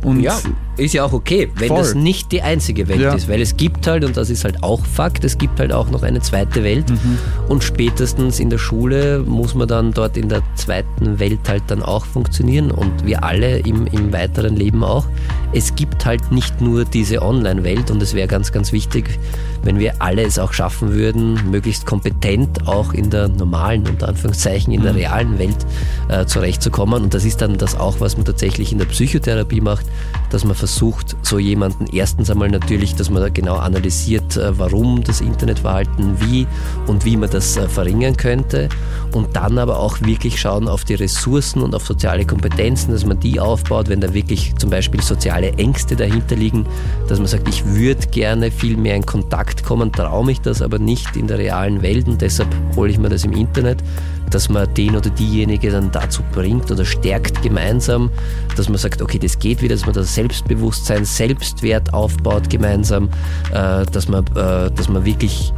Und 0.02 0.20
ja, 0.20 0.36
ist 0.76 0.94
ja 0.94 1.04
auch 1.04 1.12
okay, 1.12 1.50
wenn 1.56 1.68
voll. 1.68 1.78
das 1.78 1.94
nicht 1.94 2.32
die 2.32 2.42
einzige 2.42 2.88
Welt 2.88 3.00
ja. 3.00 3.14
ist, 3.14 3.28
weil 3.28 3.40
es 3.40 3.56
gibt 3.56 3.86
halt, 3.86 4.04
und 4.04 4.16
das 4.16 4.30
ist 4.30 4.44
halt 4.44 4.62
auch 4.62 4.84
Fakt, 4.84 5.24
es 5.24 5.36
gibt 5.36 5.60
halt 5.60 5.72
auch 5.72 5.90
noch 5.90 6.02
eine 6.02 6.20
zweite 6.20 6.64
Welt 6.64 6.88
mhm. 6.88 7.18
und 7.48 7.62
spätestens 7.62 8.40
in 8.40 8.48
der 8.48 8.58
Schule 8.58 9.20
muss 9.20 9.54
man 9.54 9.68
dann 9.68 9.92
dort 9.92 10.16
in 10.16 10.28
der 10.28 10.42
zweiten 10.54 11.18
Welt 11.18 11.40
halt 11.46 11.64
dann 11.66 11.82
auch 11.82 12.06
funktionieren 12.06 12.70
und 12.70 13.04
wir 13.04 13.22
alle 13.22 13.58
im, 13.58 13.86
im 13.86 14.12
weiteren 14.12 14.56
Leben 14.56 14.82
auch. 14.82 15.06
Es 15.52 15.74
gibt 15.74 16.06
halt 16.06 16.32
nicht 16.32 16.62
nur 16.62 16.86
diese 16.86 17.20
Online-Welt 17.20 17.90
und 17.90 18.02
es 18.02 18.14
wäre 18.14 18.26
ganz, 18.26 18.52
ganz 18.52 18.72
wichtig, 18.72 19.18
wenn 19.62 19.78
wir 19.78 20.00
alle 20.00 20.22
es 20.22 20.38
auch 20.38 20.54
schaffen 20.54 20.92
würden, 20.92 21.50
möglichst 21.50 21.84
kompetent 21.84 22.66
auch 22.66 22.94
in 22.94 23.10
der 23.10 23.28
normalen, 23.28 23.86
unter 23.86 24.08
Anführungszeichen, 24.08 24.72
in 24.72 24.80
mhm. 24.80 24.84
der 24.84 24.94
realen 24.94 25.38
Welt 25.38 25.66
äh, 26.08 26.24
zurechtzukommen 26.24 27.02
und 27.02 27.14
das 27.14 27.26
ist 27.26 27.42
dann 27.42 27.58
das 27.58 27.78
auch, 27.78 28.00
was 28.00 28.16
man 28.16 28.24
tatsächlich 28.24 28.72
in 28.72 28.78
der 28.78 28.86
Psychotherapie 28.86 29.60
macht, 29.60 29.86
dass 30.30 30.44
man 30.44 30.56
versucht, 30.62 31.16
so 31.22 31.40
jemanden 31.40 31.86
erstens 31.92 32.30
einmal 32.30 32.48
natürlich, 32.48 32.94
dass 32.94 33.10
man 33.10 33.20
da 33.20 33.30
genau 33.30 33.56
analysiert, 33.56 34.36
äh, 34.36 34.56
warum 34.56 35.02
das 35.02 35.20
Internetverhalten, 35.20 36.20
wie 36.20 36.46
und 36.86 37.04
wie 37.04 37.16
man 37.16 37.28
das 37.28 37.56
äh, 37.56 37.66
verringern 37.66 38.16
könnte. 38.16 38.68
Und 39.10 39.34
dann 39.34 39.58
aber 39.58 39.80
auch 39.80 40.00
wirklich 40.02 40.40
schauen 40.40 40.68
auf 40.68 40.84
die 40.84 40.94
Ressourcen 40.94 41.62
und 41.62 41.74
auf 41.74 41.84
soziale 41.84 42.24
Kompetenzen, 42.24 42.92
dass 42.92 43.04
man 43.04 43.18
die 43.18 43.40
aufbaut, 43.40 43.88
wenn 43.88 44.00
da 44.00 44.14
wirklich 44.14 44.54
zum 44.54 44.70
Beispiel 44.70 45.02
soziale 45.02 45.52
Ängste 45.54 45.96
dahinter 45.96 46.36
liegen, 46.36 46.64
dass 47.08 47.18
man 47.18 47.26
sagt, 47.26 47.48
ich 47.48 47.66
würde 47.66 48.06
gerne 48.12 48.52
viel 48.52 48.76
mehr 48.76 48.94
in 48.94 49.04
Kontakt 49.04 49.64
kommen, 49.64 49.90
traue 49.90 50.24
mich 50.24 50.42
das 50.42 50.62
aber 50.62 50.78
nicht 50.78 51.16
in 51.16 51.26
der 51.26 51.38
realen 51.38 51.82
Welt 51.82 52.06
und 52.06 52.22
deshalb 52.22 52.48
hole 52.76 52.88
ich 52.88 52.98
mir 52.98 53.08
das 53.08 53.24
im 53.24 53.32
Internet 53.32 53.82
dass 54.30 54.48
man 54.48 54.72
den 54.74 54.96
oder 54.96 55.10
diejenige 55.10 55.70
dann 55.70 55.90
dazu 55.90 56.22
bringt 56.32 56.70
oder 56.70 56.84
stärkt 56.84 57.42
gemeinsam, 57.42 58.10
dass 58.56 58.68
man 58.68 58.78
sagt, 58.78 59.02
okay, 59.02 59.18
das 59.18 59.38
geht 59.38 59.62
wieder, 59.62 59.74
dass 59.74 59.86
man 59.86 59.94
das 59.94 60.14
Selbstbewusstsein, 60.14 61.04
Selbstwert 61.04 61.92
aufbaut 61.92 62.48
gemeinsam, 62.50 63.08
äh, 63.52 63.84
dass 63.86 64.08
man, 64.08 64.24
äh, 64.28 64.70
dass 64.70 64.88
man 64.88 65.04
wirklich 65.04 65.52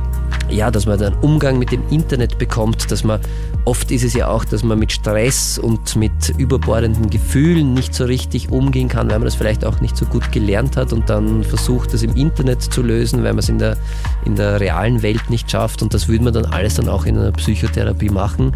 ja, 0.50 0.70
dass 0.70 0.86
man 0.86 1.00
einen 1.00 1.14
Umgang 1.16 1.58
mit 1.58 1.72
dem 1.72 1.82
Internet 1.90 2.38
bekommt, 2.38 2.90
dass 2.90 3.04
man, 3.04 3.20
oft 3.64 3.90
ist 3.90 4.04
es 4.04 4.14
ja 4.14 4.28
auch, 4.28 4.44
dass 4.44 4.62
man 4.62 4.78
mit 4.78 4.92
Stress 4.92 5.58
und 5.58 5.96
mit 5.96 6.30
überbordenden 6.38 7.10
Gefühlen 7.10 7.74
nicht 7.74 7.94
so 7.94 8.04
richtig 8.04 8.50
umgehen 8.50 8.88
kann, 8.88 9.10
weil 9.10 9.18
man 9.18 9.26
das 9.26 9.34
vielleicht 9.34 9.64
auch 9.64 9.80
nicht 9.80 9.96
so 9.96 10.06
gut 10.06 10.30
gelernt 10.32 10.76
hat 10.76 10.92
und 10.92 11.08
dann 11.10 11.44
versucht, 11.44 11.92
das 11.92 12.02
im 12.02 12.14
Internet 12.16 12.62
zu 12.62 12.82
lösen, 12.82 13.22
weil 13.24 13.32
man 13.32 13.40
es 13.40 13.48
in 13.48 13.58
der, 13.58 13.76
in 14.24 14.36
der 14.36 14.60
realen 14.60 15.02
Welt 15.02 15.30
nicht 15.30 15.50
schafft. 15.50 15.82
Und 15.82 15.94
das 15.94 16.08
würde 16.08 16.24
man 16.24 16.32
dann 16.32 16.46
alles 16.46 16.74
dann 16.74 16.88
auch 16.88 17.06
in 17.06 17.18
einer 17.18 17.32
Psychotherapie 17.32 18.10
machen, 18.10 18.52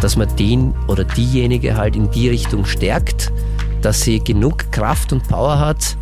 dass 0.00 0.16
man 0.16 0.34
den 0.36 0.74
oder 0.88 1.04
diejenige 1.04 1.76
halt 1.76 1.96
in 1.96 2.10
die 2.10 2.28
Richtung 2.28 2.64
stärkt, 2.64 3.32
dass 3.82 4.02
sie 4.02 4.20
genug 4.20 4.70
Kraft 4.70 5.12
und 5.12 5.26
Power 5.28 5.58
hat, 5.58 5.96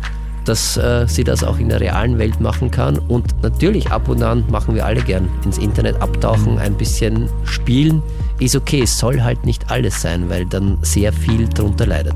dass 0.45 0.77
äh, 0.77 1.05
sie 1.07 1.23
das 1.23 1.43
auch 1.43 1.59
in 1.59 1.69
der 1.69 1.79
realen 1.79 2.17
Welt 2.17 2.39
machen 2.39 2.71
kann. 2.71 2.97
Und 2.97 3.41
natürlich 3.41 3.91
ab 3.91 4.07
und 4.09 4.23
an 4.23 4.43
machen 4.49 4.75
wir 4.75 4.85
alle 4.85 5.01
gern 5.01 5.29
ins 5.45 5.57
Internet 5.57 6.01
abtauchen, 6.01 6.57
ein 6.57 6.75
bisschen 6.75 7.29
spielen. 7.43 8.01
Ist 8.39 8.55
okay, 8.55 8.81
es 8.83 8.97
soll 8.97 9.21
halt 9.21 9.45
nicht 9.45 9.69
alles 9.69 10.01
sein, 10.01 10.29
weil 10.29 10.45
dann 10.45 10.77
sehr 10.81 11.13
viel 11.13 11.47
darunter 11.47 11.85
leidet. 11.85 12.15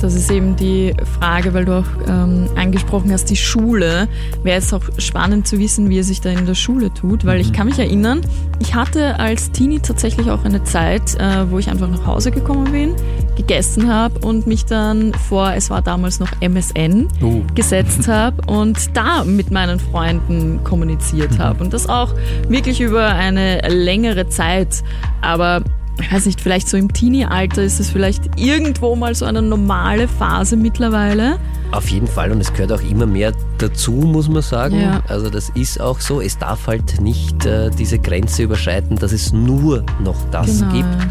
Das 0.00 0.14
ist 0.14 0.30
eben 0.30 0.56
die 0.56 0.94
Frage, 1.18 1.54
weil 1.54 1.64
du 1.64 1.78
auch 1.78 1.86
ähm, 2.06 2.48
angesprochen 2.56 3.12
hast, 3.12 3.30
die 3.30 3.36
Schule. 3.36 4.08
Wäre 4.42 4.58
es 4.58 4.72
auch 4.72 4.82
spannend 4.98 5.46
zu 5.46 5.58
wissen, 5.58 5.88
wie 5.88 5.98
er 5.98 6.04
sich 6.04 6.20
da 6.20 6.30
in 6.30 6.46
der 6.46 6.54
Schule 6.54 6.92
tut, 6.92 7.24
weil 7.24 7.36
mhm. 7.36 7.40
ich 7.40 7.52
kann 7.52 7.66
mich 7.68 7.78
erinnern, 7.78 8.20
ich 8.60 8.74
hatte 8.74 9.18
als 9.18 9.50
Teenie 9.52 9.80
tatsächlich 9.80 10.30
auch 10.30 10.44
eine 10.44 10.64
Zeit, 10.64 11.14
äh, 11.14 11.50
wo 11.50 11.58
ich 11.58 11.70
einfach 11.70 11.88
nach 11.88 12.06
Hause 12.06 12.30
gekommen 12.30 12.72
bin, 12.72 12.94
gegessen 13.36 13.92
habe 13.92 14.18
und 14.26 14.46
mich 14.46 14.64
dann 14.64 15.12
vor, 15.14 15.52
es 15.54 15.70
war 15.70 15.82
damals 15.82 16.20
noch 16.20 16.30
MSN, 16.40 17.08
oh. 17.22 17.42
gesetzt 17.54 18.08
habe 18.08 18.42
und 18.50 18.96
da 18.96 19.24
mit 19.24 19.50
meinen 19.50 19.80
Freunden 19.80 20.62
kommuniziert 20.64 21.32
mhm. 21.32 21.38
habe. 21.38 21.64
Und 21.64 21.72
das 21.72 21.88
auch 21.88 22.14
wirklich 22.48 22.80
über 22.80 23.06
eine 23.06 23.60
längere 23.68 24.28
Zeit. 24.28 24.82
Aber 25.20 25.62
ich 26.00 26.12
weiß 26.12 26.26
nicht, 26.26 26.40
vielleicht 26.40 26.68
so 26.68 26.76
im 26.76 26.92
Teenie-Alter 26.92 27.62
ist 27.62 27.80
es 27.80 27.90
vielleicht 27.90 28.38
irgendwo 28.38 28.96
mal 28.96 29.14
so 29.14 29.24
eine 29.24 29.42
normale 29.42 30.08
Phase 30.08 30.56
mittlerweile. 30.56 31.38
Auf 31.72 31.88
jeden 31.88 32.06
Fall 32.06 32.30
und 32.30 32.40
es 32.40 32.52
gehört 32.52 32.72
auch 32.72 32.82
immer 32.82 33.06
mehr 33.06 33.32
dazu, 33.58 33.92
muss 33.92 34.28
man 34.28 34.42
sagen. 34.42 34.80
Ja. 34.80 35.02
Also 35.08 35.30
das 35.30 35.50
ist 35.50 35.80
auch 35.80 36.00
so. 36.00 36.20
Es 36.20 36.38
darf 36.38 36.66
halt 36.66 37.00
nicht 37.00 37.46
äh, 37.46 37.70
diese 37.70 37.98
Grenze 37.98 38.44
überschreiten, 38.44 38.96
dass 38.96 39.12
es 39.12 39.32
nur 39.32 39.84
noch 40.02 40.16
das 40.30 40.60
genau. 40.60 40.72
gibt 40.72 41.08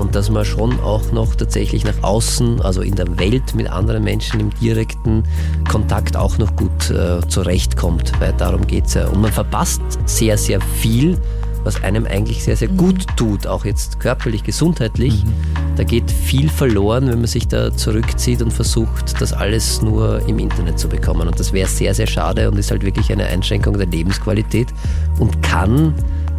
und 0.00 0.14
dass 0.14 0.30
man 0.30 0.44
schon 0.44 0.80
auch 0.80 1.12
noch 1.12 1.34
tatsächlich 1.34 1.84
nach 1.84 2.02
außen, 2.02 2.60
also 2.62 2.80
in 2.80 2.94
der 2.94 3.18
Welt 3.18 3.54
mit 3.54 3.70
anderen 3.70 4.02
Menschen 4.02 4.40
im 4.40 4.50
direkten 4.60 5.24
Kontakt 5.68 6.16
auch 6.16 6.38
noch 6.38 6.56
gut 6.56 6.90
äh, 6.90 7.20
zurechtkommt, 7.28 8.12
weil 8.18 8.32
darum 8.32 8.66
geht 8.66 8.86
es 8.86 8.94
ja. 8.94 9.08
Und 9.08 9.20
man 9.20 9.32
verpasst 9.32 9.82
sehr, 10.06 10.38
sehr 10.38 10.60
viel 10.60 11.18
was 11.64 11.82
einem 11.82 12.06
eigentlich 12.06 12.42
sehr, 12.42 12.56
sehr 12.56 12.68
gut 12.68 13.06
tut, 13.16 13.46
auch 13.46 13.64
jetzt 13.64 14.00
körperlich, 14.00 14.44
gesundheitlich. 14.44 15.24
Mhm. 15.24 15.32
Da 15.76 15.84
geht 15.84 16.10
viel 16.10 16.48
verloren, 16.48 17.08
wenn 17.08 17.18
man 17.18 17.26
sich 17.26 17.48
da 17.48 17.74
zurückzieht 17.74 18.42
und 18.42 18.52
versucht, 18.52 19.20
das 19.20 19.32
alles 19.32 19.82
nur 19.82 20.26
im 20.28 20.38
Internet 20.38 20.78
zu 20.78 20.88
bekommen. 20.88 21.28
Und 21.28 21.38
das 21.38 21.52
wäre 21.52 21.68
sehr, 21.68 21.94
sehr 21.94 22.06
schade 22.06 22.50
und 22.50 22.58
ist 22.58 22.70
halt 22.70 22.82
wirklich 22.82 23.12
eine 23.12 23.26
Einschränkung 23.26 23.76
der 23.78 23.86
Lebensqualität 23.86 24.68
und 25.18 25.42
kann 25.42 25.94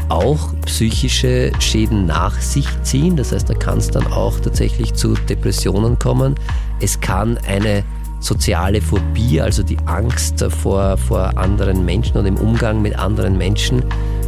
auch 0.09 0.53
psychische 0.65 1.51
Schäden 1.59 2.05
nach 2.05 2.39
sich 2.41 2.67
ziehen. 2.83 3.15
Das 3.15 3.31
heißt, 3.31 3.49
da 3.49 3.53
kann 3.53 3.77
es 3.77 3.89
dann 3.89 4.07
auch 4.07 4.39
tatsächlich 4.39 4.93
zu 4.93 5.13
Depressionen 5.13 5.97
kommen. 5.97 6.35
Es 6.81 6.99
kann 6.99 7.37
eine 7.47 7.83
soziale 8.21 8.81
Phobie, 8.81 9.41
also 9.41 9.63
die 9.63 9.77
Angst 9.85 10.45
vor, 10.49 10.97
vor 10.97 11.37
anderen 11.37 11.83
Menschen 11.83 12.17
und 12.17 12.25
im 12.25 12.37
Umgang 12.37 12.81
mit 12.81 12.97
anderen 12.97 13.37
Menschen, 13.37 13.83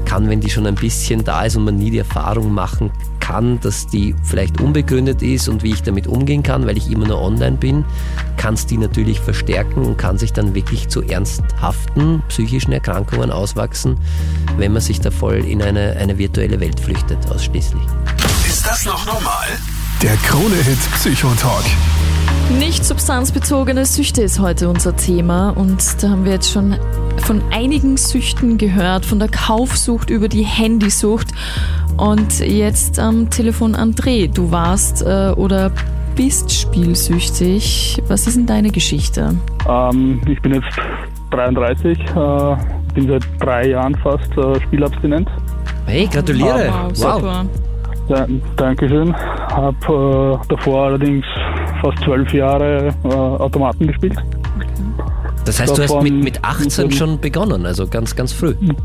kann, 0.05 0.29
wenn 0.29 0.41
die 0.41 0.49
schon 0.49 0.67
ein 0.67 0.75
bisschen 0.75 1.23
da 1.23 1.43
ist 1.43 1.55
und 1.55 1.63
man 1.63 1.77
nie 1.77 1.89
die 1.89 1.99
Erfahrung 1.99 2.53
machen 2.53 2.91
kann, 3.19 3.59
dass 3.61 3.87
die 3.87 4.13
vielleicht 4.23 4.59
unbegründet 4.59 5.21
ist 5.21 5.47
und 5.47 5.63
wie 5.63 5.71
ich 5.71 5.81
damit 5.81 6.07
umgehen 6.07 6.43
kann, 6.43 6.67
weil 6.67 6.77
ich 6.77 6.91
immer 6.91 7.07
nur 7.07 7.21
online 7.21 7.55
bin, 7.55 7.85
kann 8.35 8.55
es 8.55 8.65
die 8.65 8.77
natürlich 8.77 9.21
verstärken 9.21 9.85
und 9.85 9.97
kann 9.97 10.17
sich 10.17 10.33
dann 10.33 10.53
wirklich 10.53 10.89
zu 10.89 11.01
ernsthaften 11.03 12.21
psychischen 12.27 12.73
Erkrankungen 12.73 13.31
auswachsen, 13.31 13.97
wenn 14.57 14.73
man 14.73 14.81
sich 14.81 14.99
da 14.99 15.09
voll 15.09 15.37
in 15.45 15.61
eine, 15.61 15.95
eine 15.97 16.17
virtuelle 16.17 16.59
Welt 16.59 16.79
flüchtet, 16.79 17.17
ausschließlich. 17.31 17.83
Ist 18.45 18.65
das 18.67 18.85
noch 18.85 19.05
normal? 19.05 19.47
Der 20.01 20.17
Krone-Hit 20.17 20.79
Psychotalk. 20.95 21.63
Nicht 22.59 22.85
substanzbezogene 22.85 23.85
Süchte 23.85 24.21
ist 24.21 24.39
heute 24.39 24.69
unser 24.69 24.95
Thema 24.95 25.49
und 25.51 26.03
da 26.03 26.09
haben 26.09 26.25
wir 26.25 26.33
jetzt 26.33 26.51
schon 26.51 26.75
von 27.17 27.41
einigen 27.51 27.97
Süchten 27.97 28.57
gehört, 28.57 29.05
von 29.05 29.19
der 29.19 29.27
Kaufsucht 29.29 30.09
über 30.09 30.27
die 30.27 30.43
Handysucht 30.43 31.27
und 31.97 32.39
jetzt 32.39 32.99
am 32.99 33.29
Telefon 33.29 33.75
André, 33.75 34.31
du 34.31 34.51
warst 34.51 35.01
äh, 35.01 35.31
oder 35.35 35.71
bist 36.15 36.51
spielsüchtig. 36.51 38.01
Was 38.07 38.27
ist 38.27 38.37
denn 38.37 38.45
deine 38.45 38.69
Geschichte? 38.69 39.35
Ähm, 39.67 40.21
ich 40.27 40.41
bin 40.41 40.53
jetzt 40.53 40.77
33, 41.31 41.97
äh, 41.97 42.55
bin 42.93 43.07
seit 43.07 43.23
drei 43.39 43.69
Jahren 43.69 43.95
fast 43.95 44.31
äh, 44.37 44.61
spielabstinent. 44.61 45.27
Hey, 45.85 46.07
gratuliere! 46.11 46.69
Wow, 46.69 46.91
wow. 46.91 46.95
super. 46.95 47.45
Ja, 48.09 48.27
Dankeschön. 48.57 49.15
Habe 49.15 50.39
äh, 50.43 50.47
davor 50.49 50.87
allerdings 50.87 51.25
fast 51.83 52.03
zwölf 52.03 52.33
Jahre 52.33 52.93
äh, 53.03 53.07
Automaten 53.07 53.87
gespielt. 53.87 54.17
Das 55.45 55.59
heißt, 55.59 55.77
Davon, 55.77 55.87
du 55.87 55.93
hast 55.93 56.03
mit, 56.03 56.23
mit 56.23 56.43
18 56.43 56.91
schon 56.91 57.19
begonnen, 57.19 57.65
also 57.65 57.85
ganz, 57.85 58.15
ganz 58.15 58.31
früh. 58.31 58.55
Wenn 58.59 58.75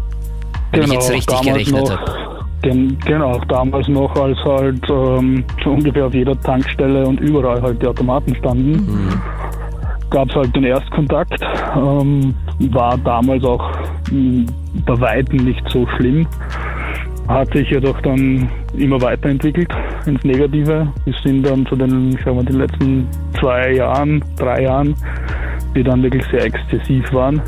genau, 0.73 0.85
ich 0.87 0.93
jetzt 0.93 1.11
richtig 1.13 1.41
gerechnet 1.43 1.91
habe. 1.91 2.97
genau, 3.05 3.39
damals 3.49 3.87
noch, 3.89 4.15
als 4.17 4.37
halt 4.45 4.83
ähm, 4.91 5.45
so 5.63 5.71
ungefähr 5.71 6.07
auf 6.07 6.15
jeder 6.15 6.39
Tankstelle 6.41 7.07
und 7.07 7.21
überall 7.21 7.63
halt 7.63 7.81
die 7.81 7.87
Automaten 7.87 8.35
standen, 8.35 8.73
mhm. 8.73 9.23
gab 10.11 10.29
es 10.29 10.35
halt 10.35 10.55
den 10.57 10.65
Erstkontakt. 10.65 11.41
Ähm, 11.77 12.35
war 12.71 12.99
damals 12.99 13.45
auch 13.45 13.71
mh, 14.11 14.11
hm, 14.11 14.47
bei 14.85 15.01
Weitem 15.01 15.45
nicht 15.45 15.63
so 15.71 15.87
schlimm 15.97 16.27
hat 17.29 17.53
sich 17.53 17.71
jedoch 17.71 18.01
dann 18.01 18.51
immer 18.77 19.01
weiterentwickelt 19.01 19.69
ins 20.07 20.25
Negative. 20.25 20.91
Wir 21.05 21.15
sind 21.23 21.45
dann 21.45 21.67
zu 21.67 21.77
den, 21.77 22.13
ich 22.13 22.21
sag 22.25 22.35
mal, 22.35 22.45
den 22.45 22.59
letzten 22.59 23.07
zwei 23.39 23.73
Jahren, 23.75 24.25
drei 24.37 24.63
Jahren, 24.63 24.95
die 25.75 25.83
dann 25.83 26.03
wirklich 26.03 26.25
sehr 26.31 26.45
exzessiv 26.45 27.13
waren. 27.13 27.41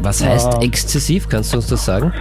Was 0.00 0.24
heißt 0.24 0.62
äh, 0.62 0.66
exzessiv? 0.66 1.28
Kannst 1.28 1.52
du 1.52 1.56
uns 1.58 1.68
das 1.68 1.84
sagen? 1.84 2.12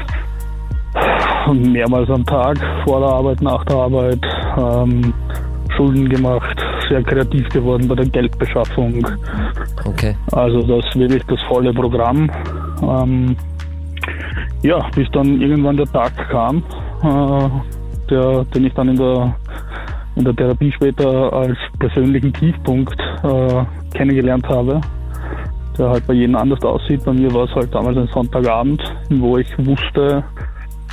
Mehrmals 1.53 2.09
am 2.09 2.26
Tag, 2.26 2.57
vor 2.86 2.99
der 2.99 3.09
Arbeit, 3.09 3.41
nach 3.41 3.64
der 3.66 3.76
Arbeit, 3.76 4.26
ähm, 4.57 5.14
Schulden 5.76 6.07
gemacht, 6.07 6.57
sehr 6.88 7.03
kreativ 7.03 7.47
geworden 7.49 7.88
bei 7.88 7.95
der 7.95 8.05
Geldbeschaffung. 8.05 9.05
Okay. 9.86 10.16
Also 10.32 10.61
das 10.61 10.86
wirklich 10.95 11.24
das 11.26 11.39
volle 11.47 11.74
Programm. 11.74 12.30
Ähm, 12.82 13.36
ja, 14.61 14.80
bis 14.95 15.09
dann 15.11 15.41
irgendwann 15.41 15.78
der 15.78 15.88
Tag 15.88 16.14
kam, 16.30 16.64
äh, 17.04 17.49
der, 18.10 18.45
den 18.45 18.66
ich 18.66 18.74
dann 18.74 18.89
in 18.89 18.97
der, 18.97 19.36
in 20.16 20.26
der 20.26 20.36
Therapie 20.36 20.72
später 20.72 21.34
als 21.34 21.58
persönlichen 21.80 22.34
Tiefpunkt 22.34 22.99
äh, 23.24 23.64
kennengelernt 23.93 24.47
habe, 24.47 24.82
der 25.78 25.89
halt 25.89 26.08
bei 26.08 26.14
jedem 26.14 26.36
anders 26.36 26.64
aussieht. 26.64 27.04
Bei 27.06 27.14
mir 27.14 27.34
war 27.34 27.45
es 27.45 27.56
halt 27.56 27.74
damals 27.74 27.97
ein 27.97 28.08
Sonntagabend, 28.08 28.82
wo 29.10 29.38
ich 29.38 29.47
wusste, 29.58 30.24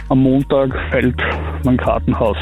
am 0.08 0.22
Montag 0.22 0.74
fällt 0.90 1.20
mein 1.64 1.76
Kartenhaus 1.76 2.36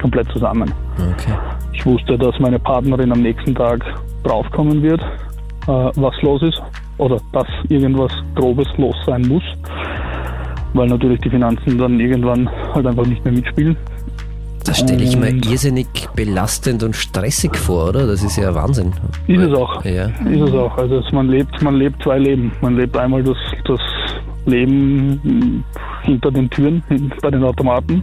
komplett 0.00 0.28
zusammen. 0.32 0.72
Okay. 0.96 1.34
Ich 1.72 1.84
wusste, 1.86 2.16
dass 2.18 2.38
meine 2.38 2.58
Partnerin 2.58 3.12
am 3.12 3.20
nächsten 3.20 3.54
Tag 3.54 3.84
draufkommen 4.24 4.82
wird, 4.82 5.00
äh, 5.00 5.66
was 5.66 6.20
los 6.22 6.42
ist 6.42 6.60
oder 6.98 7.18
dass 7.32 7.46
irgendwas 7.68 8.12
Grobes 8.34 8.68
los 8.76 8.96
sein 9.06 9.22
muss 9.22 9.44
weil 10.74 10.88
natürlich 10.88 11.20
die 11.20 11.30
Finanzen 11.30 11.78
dann 11.78 11.98
irgendwann 11.98 12.48
halt 12.74 12.86
einfach 12.86 13.06
nicht 13.06 13.24
mehr 13.24 13.34
mitspielen. 13.34 13.76
Das 14.64 14.80
stelle 14.80 15.02
ich 15.02 15.16
mir 15.16 15.30
irrsinnig 15.30 15.86
belastend 16.14 16.82
und 16.82 16.94
stressig 16.94 17.56
vor, 17.56 17.88
oder? 17.88 18.06
Das 18.06 18.22
ist 18.22 18.36
ja 18.36 18.54
Wahnsinn. 18.54 18.92
Ist 19.26 19.40
es 19.40 19.54
auch. 19.54 19.82
Ja. 19.84 20.06
Ist 20.06 20.40
es 20.42 20.52
auch. 20.52 20.76
Also 20.76 21.02
man 21.12 21.28
lebt, 21.28 21.62
man 21.62 21.76
lebt 21.76 22.02
zwei 22.02 22.18
Leben. 22.18 22.52
Man 22.60 22.76
lebt 22.76 22.94
einmal 22.96 23.22
das, 23.22 23.36
das 23.64 23.80
Leben 24.44 25.64
hinter 26.02 26.30
den 26.30 26.50
Türen, 26.50 26.82
bei 27.22 27.30
den 27.30 27.44
Automaten. 27.44 28.02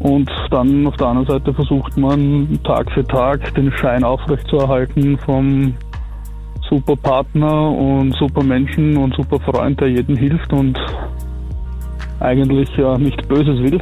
Und 0.00 0.30
dann 0.50 0.86
auf 0.86 0.96
der 0.96 1.08
anderen 1.08 1.28
Seite 1.28 1.54
versucht 1.54 1.96
man 1.96 2.58
Tag 2.64 2.90
für 2.90 3.04
Tag 3.06 3.54
den 3.54 3.70
Schein 3.70 4.02
aufrechtzuerhalten 4.02 5.18
vom 5.18 5.74
super 6.68 6.96
Partner 6.96 7.70
und 7.70 8.14
super 8.16 8.42
Menschen 8.42 8.96
und 8.96 9.14
super 9.14 9.38
Freund, 9.40 9.80
der 9.80 9.88
jedem 9.88 10.16
hilft 10.16 10.52
und 10.52 10.78
eigentlich 12.20 12.68
ja 12.76 12.98
nicht 12.98 13.26
Böses 13.28 13.58
will. 13.60 13.80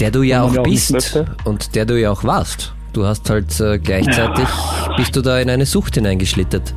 Der 0.00 0.10
du 0.10 0.22
ja 0.22 0.42
auch 0.42 0.62
bist 0.62 1.24
und 1.44 1.74
der 1.74 1.86
du 1.86 1.98
ja 1.98 2.10
auch 2.10 2.24
warst. 2.24 2.74
Du 2.92 3.06
hast 3.06 3.28
halt 3.30 3.60
äh, 3.60 3.78
gleichzeitig, 3.78 4.48
ja. 4.48 4.94
bist 4.96 5.14
du 5.16 5.22
da 5.22 5.38
in 5.38 5.50
eine 5.50 5.66
Sucht 5.66 5.94
hineingeschlittert. 5.94 6.74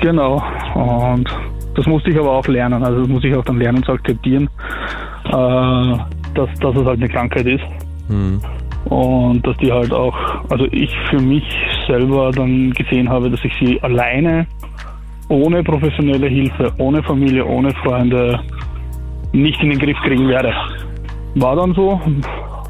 Genau. 0.00 0.42
Und 0.74 1.28
das 1.74 1.86
musste 1.86 2.10
ich 2.10 2.18
aber 2.18 2.32
auch 2.32 2.46
lernen. 2.46 2.82
Also 2.82 3.00
das 3.00 3.08
muss 3.08 3.24
ich 3.24 3.34
auch 3.34 3.44
dann 3.44 3.58
lernen 3.58 3.82
zu 3.82 3.92
akzeptieren. 3.92 4.48
äh, 5.26 5.98
dass, 6.34 6.48
dass 6.60 6.76
es 6.76 6.84
halt 6.84 6.98
eine 6.98 7.08
Krankheit 7.08 7.46
ist. 7.46 7.64
Mhm. 8.08 8.40
Und 8.86 9.46
dass 9.46 9.56
die 9.58 9.72
halt 9.72 9.92
auch, 9.92 10.16
also 10.50 10.66
ich 10.70 10.94
für 11.08 11.20
mich 11.20 11.44
selber 11.86 12.30
dann 12.32 12.72
gesehen 12.72 13.08
habe, 13.08 13.30
dass 13.30 13.40
ich 13.44 13.52
sie 13.58 13.80
alleine, 13.82 14.46
ohne 15.28 15.62
professionelle 15.62 16.28
Hilfe, 16.28 16.72
ohne 16.78 17.02
Familie, 17.02 17.46
ohne 17.46 17.72
Freunde 17.82 18.38
nicht 19.34 19.60
in 19.62 19.70
den 19.70 19.78
Griff 19.78 19.98
kriegen 20.04 20.28
werde. 20.28 20.52
War 21.34 21.56
dann 21.56 21.74
so. 21.74 22.00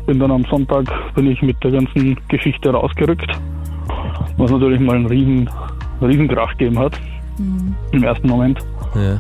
Bin 0.07 0.19
dann 0.19 0.31
am 0.31 0.45
Sonntag 0.51 0.85
bin 1.15 1.31
ich 1.31 1.41
mit 1.41 1.63
der 1.63 1.71
ganzen 1.71 2.17
Geschichte 2.29 2.71
rausgerückt, 2.71 3.31
was 4.37 4.51
natürlich 4.51 4.81
mal 4.81 4.97
einen 4.97 5.07
riesen, 5.07 5.49
riesen 6.03 6.29
Krach 6.29 6.51
gegeben 6.53 6.79
hat 6.79 7.01
im 7.93 8.03
ersten 8.03 8.29
Moment. 8.29 8.59
Ja. 8.95 9.19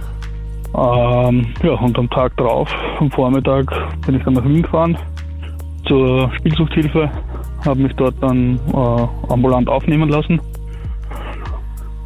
Ähm, 0.76 1.46
ja, 1.62 1.72
und 1.72 1.98
am 1.98 2.10
Tag 2.10 2.36
drauf, 2.36 2.68
am 2.98 3.10
Vormittag, 3.10 3.64
bin 4.04 4.16
ich 4.16 4.24
dann 4.24 4.34
nach 4.34 4.44
Wien 4.44 4.62
gefahren 4.62 4.98
zur 5.86 6.30
Spielsuchthilfe, 6.36 7.10
habe 7.64 7.80
mich 7.80 7.94
dort 7.94 8.14
dann 8.20 8.58
äh, 8.72 9.32
ambulant 9.32 9.68
aufnehmen 9.68 10.08
lassen 10.08 10.40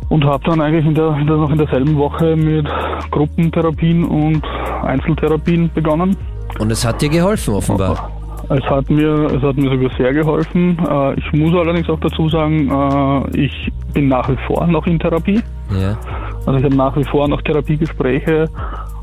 und 0.09 0.25
habe 0.25 0.45
dann 0.45 0.61
eigentlich 0.61 0.87
in 0.87 0.95
der, 0.95 1.17
in 1.17 1.27
der, 1.27 1.37
noch 1.37 1.51
in 1.51 1.59
derselben 1.59 1.97
Woche 1.97 2.37
mit 2.37 2.67
Gruppentherapien 3.11 4.05
und 4.05 4.43
Einzeltherapien 4.85 5.71
begonnen. 5.75 6.17
Und 6.59 6.71
es 6.71 6.85
hat 6.85 7.01
dir 7.03 7.09
geholfen, 7.09 7.55
offenbar. 7.55 8.11
Es 8.51 8.65
hat 8.65 8.89
mir, 8.89 9.27
es 9.27 9.43
hat 9.43 9.57
mir 9.57 9.71
sogar 9.71 9.91
sehr 9.99 10.13
geholfen. 10.15 10.79
Äh, 10.89 11.15
ich 11.15 11.33
muss 11.33 11.53
allerdings 11.55 11.89
auch 11.91 12.01
dazu 12.01 12.29
sagen, 12.29 12.71
äh, 12.71 13.39
ich 13.39 13.71
bin 13.93 14.09
nach 14.09 14.29
wie 14.29 14.39
vor 14.47 14.67
noch 14.67 14.87
in 14.87 14.99
Therapie. 14.99 15.43
Ja. 15.71 15.99
Also 16.47 16.59
ich 16.59 16.65
habe 16.65 16.77
nach 16.77 16.97
wie 16.97 17.05
vor 17.05 17.29
noch 17.29 17.43
Therapiegespräche, 17.43 18.49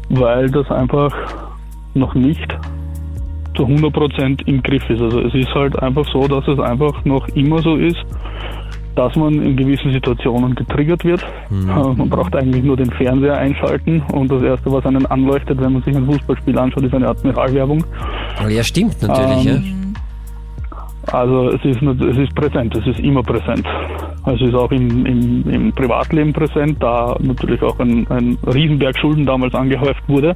weil 0.09 0.49
das 0.49 0.69
einfach 0.71 1.13
noch 1.93 2.15
nicht 2.15 2.57
zu 3.55 3.63
100% 3.63 4.47
im 4.47 4.63
Griff 4.63 4.89
ist. 4.89 5.01
Also 5.01 5.21
es 5.21 5.33
ist 5.33 5.53
halt 5.53 5.77
einfach 5.81 6.05
so, 6.11 6.27
dass 6.27 6.47
es 6.47 6.59
einfach 6.59 7.05
noch 7.05 7.27
immer 7.29 7.61
so 7.61 7.75
ist, 7.75 8.03
dass 8.95 9.15
man 9.15 9.41
in 9.41 9.55
gewissen 9.57 9.91
Situationen 9.91 10.55
getriggert 10.55 11.03
wird. 11.03 11.25
Mhm. 11.49 11.69
Äh, 11.69 11.73
Man 11.73 12.09
braucht 12.09 12.35
eigentlich 12.35 12.63
nur 12.63 12.77
den 12.77 12.91
Fernseher 12.91 13.37
einschalten 13.37 14.01
und 14.13 14.31
das 14.31 14.41
Erste, 14.41 14.71
was 14.71 14.85
einen 14.85 15.05
anleuchtet, 15.07 15.59
wenn 15.59 15.73
man 15.73 15.83
sich 15.83 15.95
ein 15.95 16.05
Fußballspiel 16.05 16.57
anschaut, 16.57 16.83
ist 16.83 16.93
eine 16.93 17.07
Admiralwerbung. 17.07 17.83
Ja, 18.47 18.63
stimmt 18.63 19.01
natürlich. 19.01 19.47
Ähm, 19.47 19.93
Also 21.11 21.49
es 21.49 21.63
ist, 21.63 21.81
es 21.81 22.17
ist 22.17 22.33
präsent, 22.35 22.75
es 22.75 22.87
ist 22.87 22.99
immer 22.99 23.21
präsent. 23.21 23.65
Also 24.23 24.45
es 24.45 24.49
ist 24.49 24.55
auch 24.55 24.71
im, 24.71 25.05
im, 25.05 25.49
im 25.49 25.71
Privatleben 25.73 26.33
präsent, 26.33 26.81
da 26.81 27.15
natürlich 27.19 27.61
auch 27.61 27.77
ein, 27.79 28.07
ein 28.09 28.37
Riesenberg 28.51 28.97
Schulden 28.97 29.25
damals 29.25 29.53
angehäuft 29.53 30.01
wurde, 30.07 30.35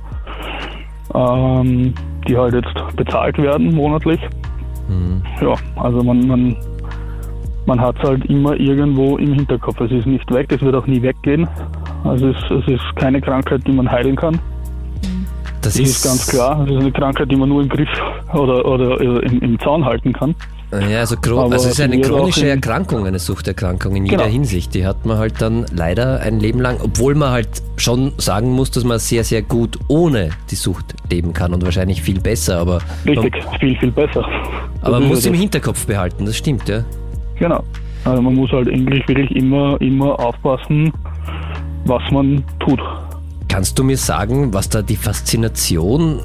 ähm, 1.15 1.93
die 2.27 2.37
halt 2.37 2.53
jetzt 2.53 2.95
bezahlt 2.95 3.37
werden 3.39 3.73
monatlich. 3.73 4.19
ja. 4.21 4.95
Mhm. 4.95 5.21
Ja, 5.41 5.53
also 5.81 6.03
man, 6.03 6.27
man, 6.27 6.55
man 7.69 7.79
hat 7.79 7.95
es 7.99 8.03
halt 8.03 8.25
immer 8.25 8.59
irgendwo 8.59 9.17
im 9.17 9.33
Hinterkopf. 9.33 9.79
Es 9.79 9.91
ist 9.91 10.07
nicht 10.07 10.29
weg, 10.33 10.51
es 10.51 10.61
wird 10.61 10.73
auch 10.75 10.87
nie 10.87 11.01
weggehen. 11.01 11.47
Also 12.03 12.29
es, 12.29 12.37
es 12.49 12.67
ist 12.67 12.95
keine 12.95 13.21
Krankheit, 13.21 13.61
die 13.67 13.71
man 13.71 13.89
heilen 13.89 14.15
kann. 14.15 14.39
Das 15.61 15.75
Das 15.75 15.79
ist 15.79 16.03
ganz 16.03 16.27
klar. 16.27 16.63
Es 16.65 16.71
ist 16.71 16.79
eine 16.79 16.91
Krankheit, 16.91 17.31
die 17.31 17.35
man 17.35 17.47
nur 17.47 17.61
im 17.61 17.69
Griff 17.69 17.89
oder, 18.33 18.65
oder 18.65 18.99
äh, 18.99 19.25
im, 19.27 19.39
im 19.41 19.59
Zaun 19.59 19.85
halten 19.85 20.13
kann. 20.13 20.33
Ja, 20.71 20.99
also, 20.99 21.15
Aber 21.15 21.53
also 21.53 21.67
es 21.67 21.73
ist 21.73 21.81
eine 21.81 21.99
chronische 21.99 22.47
Erkrankung, 22.47 23.05
eine 23.07 23.17
Suchterkrankung 23.17 23.95
in 23.95 24.05
jeder 24.05 24.17
Genau. 24.17 24.29
Hinsicht. 24.29 24.73
Die 24.75 24.85
hat 24.85 25.05
man 25.05 25.17
halt 25.17 25.41
dann 25.41 25.65
leider 25.75 26.21
ein 26.21 26.39
Leben 26.39 26.61
lang, 26.61 26.77
obwohl 26.81 27.15
man 27.15 27.31
halt 27.31 27.49
schon 27.77 28.13
sagen 28.17 28.51
muss, 28.51 28.69
dass 28.71 28.83
man 28.83 28.99
sehr, 28.99 29.23
sehr 29.23 29.41
gut 29.41 29.79
ohne 29.87 30.29
die 30.51 30.55
Sucht 30.55 30.93
leben 31.11 31.33
kann 31.33 31.53
und 31.53 31.63
wahrscheinlich 31.63 32.01
viel 32.03 32.19
besser, 32.19 32.59
aber 32.59 32.79
Richtig, 33.05 33.45
man, 33.45 33.59
viel, 33.59 33.75
viel 33.77 33.91
besser. 33.91 34.27
aber 34.81 34.99
man 34.99 35.03
ist 35.03 35.09
muss 35.09 35.25
ja 35.25 35.31
im. 35.31 35.37
Hinterkopf 35.37 35.87
behalten, 35.87 36.25
das 36.25 36.37
stimmt, 36.37 36.69
ja. 36.69 36.83
Genau. 37.39 37.63
Also 38.05 38.21
man 38.21 38.35
muss 38.35 38.51
halt 38.51 38.67
eigentlich 38.67 39.07
wirklich 39.07 39.31
immer, 39.31 39.79
immer 39.81 40.19
aufpassen, 40.19 40.91
was 41.85 42.01
man 42.11 42.43
tut. 42.59 42.79
Kannst 43.47 43.79
du 43.79 43.83
mir 43.83 43.97
sagen, 43.97 44.53
was 44.53 44.69
da 44.69 44.81
die 44.81 44.95
Faszination 44.95 46.19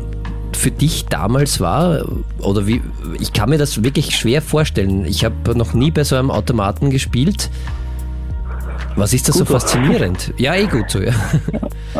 für 0.53 0.71
dich 0.71 1.07
damals 1.07 1.61
war? 1.61 2.05
Oder 2.41 2.67
wie? 2.67 2.83
Ich 3.21 3.33
kann 3.33 3.51
mir 3.51 3.59
das 3.59 3.83
wirklich 3.83 4.17
schwer 4.17 4.43
vorstellen. 4.43 5.05
Ich 5.05 5.25
habe 5.25 5.57
noch 5.57 5.75
nie 5.75 5.91
bei 5.91 6.05
so 6.05 6.17
einem 6.17 6.31
Automaten 6.31 6.91
gespielt. 6.91 7.51
Was 8.97 9.13
ist 9.13 9.29
das 9.29 9.37
so 9.37 9.45
faszinierend? 9.45 10.33
Ja, 10.37 10.55
eh 10.55 10.67
gut 10.67 10.91
so, 10.91 11.01
ja. 11.01 11.13
Äh, 11.95 11.97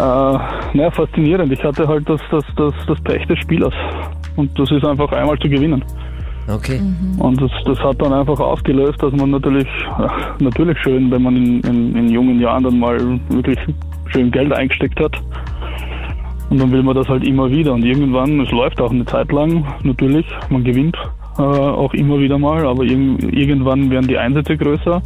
naja, 0.77 0.91
faszinierend. 0.91 1.53
Ich 1.53 1.63
hatte 1.63 1.87
halt 1.87 2.09
das, 2.09 2.21
das, 2.29 2.43
das, 2.57 2.75
das 2.89 3.01
Pech 3.03 3.25
des 3.29 3.39
Spielers. 3.39 3.73
Und 4.35 4.59
das 4.59 4.69
ist 4.73 4.85
einfach 4.85 5.13
einmal 5.13 5.39
zu 5.39 5.49
gewinnen. 5.49 5.85
Okay. 6.49 6.81
Und 7.19 7.41
das, 7.41 7.51
das 7.65 7.79
hat 7.81 8.01
dann 8.03 8.13
einfach 8.13 8.39
ausgelöst, 8.39 9.03
dass 9.03 9.13
man 9.13 9.31
natürlich, 9.31 9.67
ach, 9.97 10.39
natürlich 10.41 10.79
schön, 10.79 11.11
wenn 11.11 11.23
man 11.23 11.37
in, 11.37 11.61
in, 11.61 11.97
in 11.97 12.09
jungen 12.11 12.41
Jahren 12.41 12.65
dann 12.65 12.79
mal 12.79 12.99
wirklich 13.31 13.59
schön 14.07 14.31
Geld 14.31 14.53
eingesteckt 14.53 15.01
hat. 15.01 15.17
Und 16.51 16.61
dann 16.61 16.71
will 16.71 16.83
man 16.83 16.95
das 16.95 17.09
halt 17.09 17.27
immer 17.27 17.51
wieder. 17.51 17.73
Und 17.73 17.85
irgendwann, 17.85 18.41
es 18.41 18.51
läuft 18.51 18.81
auch 18.81 18.91
eine 18.91 19.07
Zeit 19.07 19.33
lang, 19.33 19.65
natürlich, 19.83 20.27
man 20.51 20.65
gewinnt 20.65 20.97
äh, 21.39 21.43
auch 21.43 21.93
immer 21.95 22.19
wieder 22.21 22.39
mal, 22.39 22.67
aber 22.67 22.85
irg 22.85 23.23
irgendwann 23.33 23.91
werden 23.91 24.07
die 24.07 24.19
Einsätze 24.19 24.57
größer. 24.57 25.03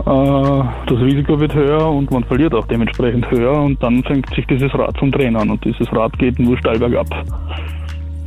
Äh, 0.00 0.64
das 0.86 0.98
Risiko 1.00 1.38
wird 1.38 1.54
höher 1.54 1.86
und 1.86 2.10
man 2.10 2.24
verliert 2.24 2.54
auch 2.54 2.66
dementsprechend 2.66 3.30
höher 3.30 3.62
und 3.62 3.82
dann 3.82 4.02
fängt 4.02 4.34
sich 4.34 4.46
dieses 4.46 4.72
Rad 4.74 4.96
zum 4.98 5.12
Drehen 5.12 5.36
an 5.36 5.50
und 5.50 5.64
dieses 5.64 5.92
Rad 5.92 6.18
geht 6.18 6.38
nur 6.38 6.56
steil 6.58 6.78
bergab. 6.78 7.06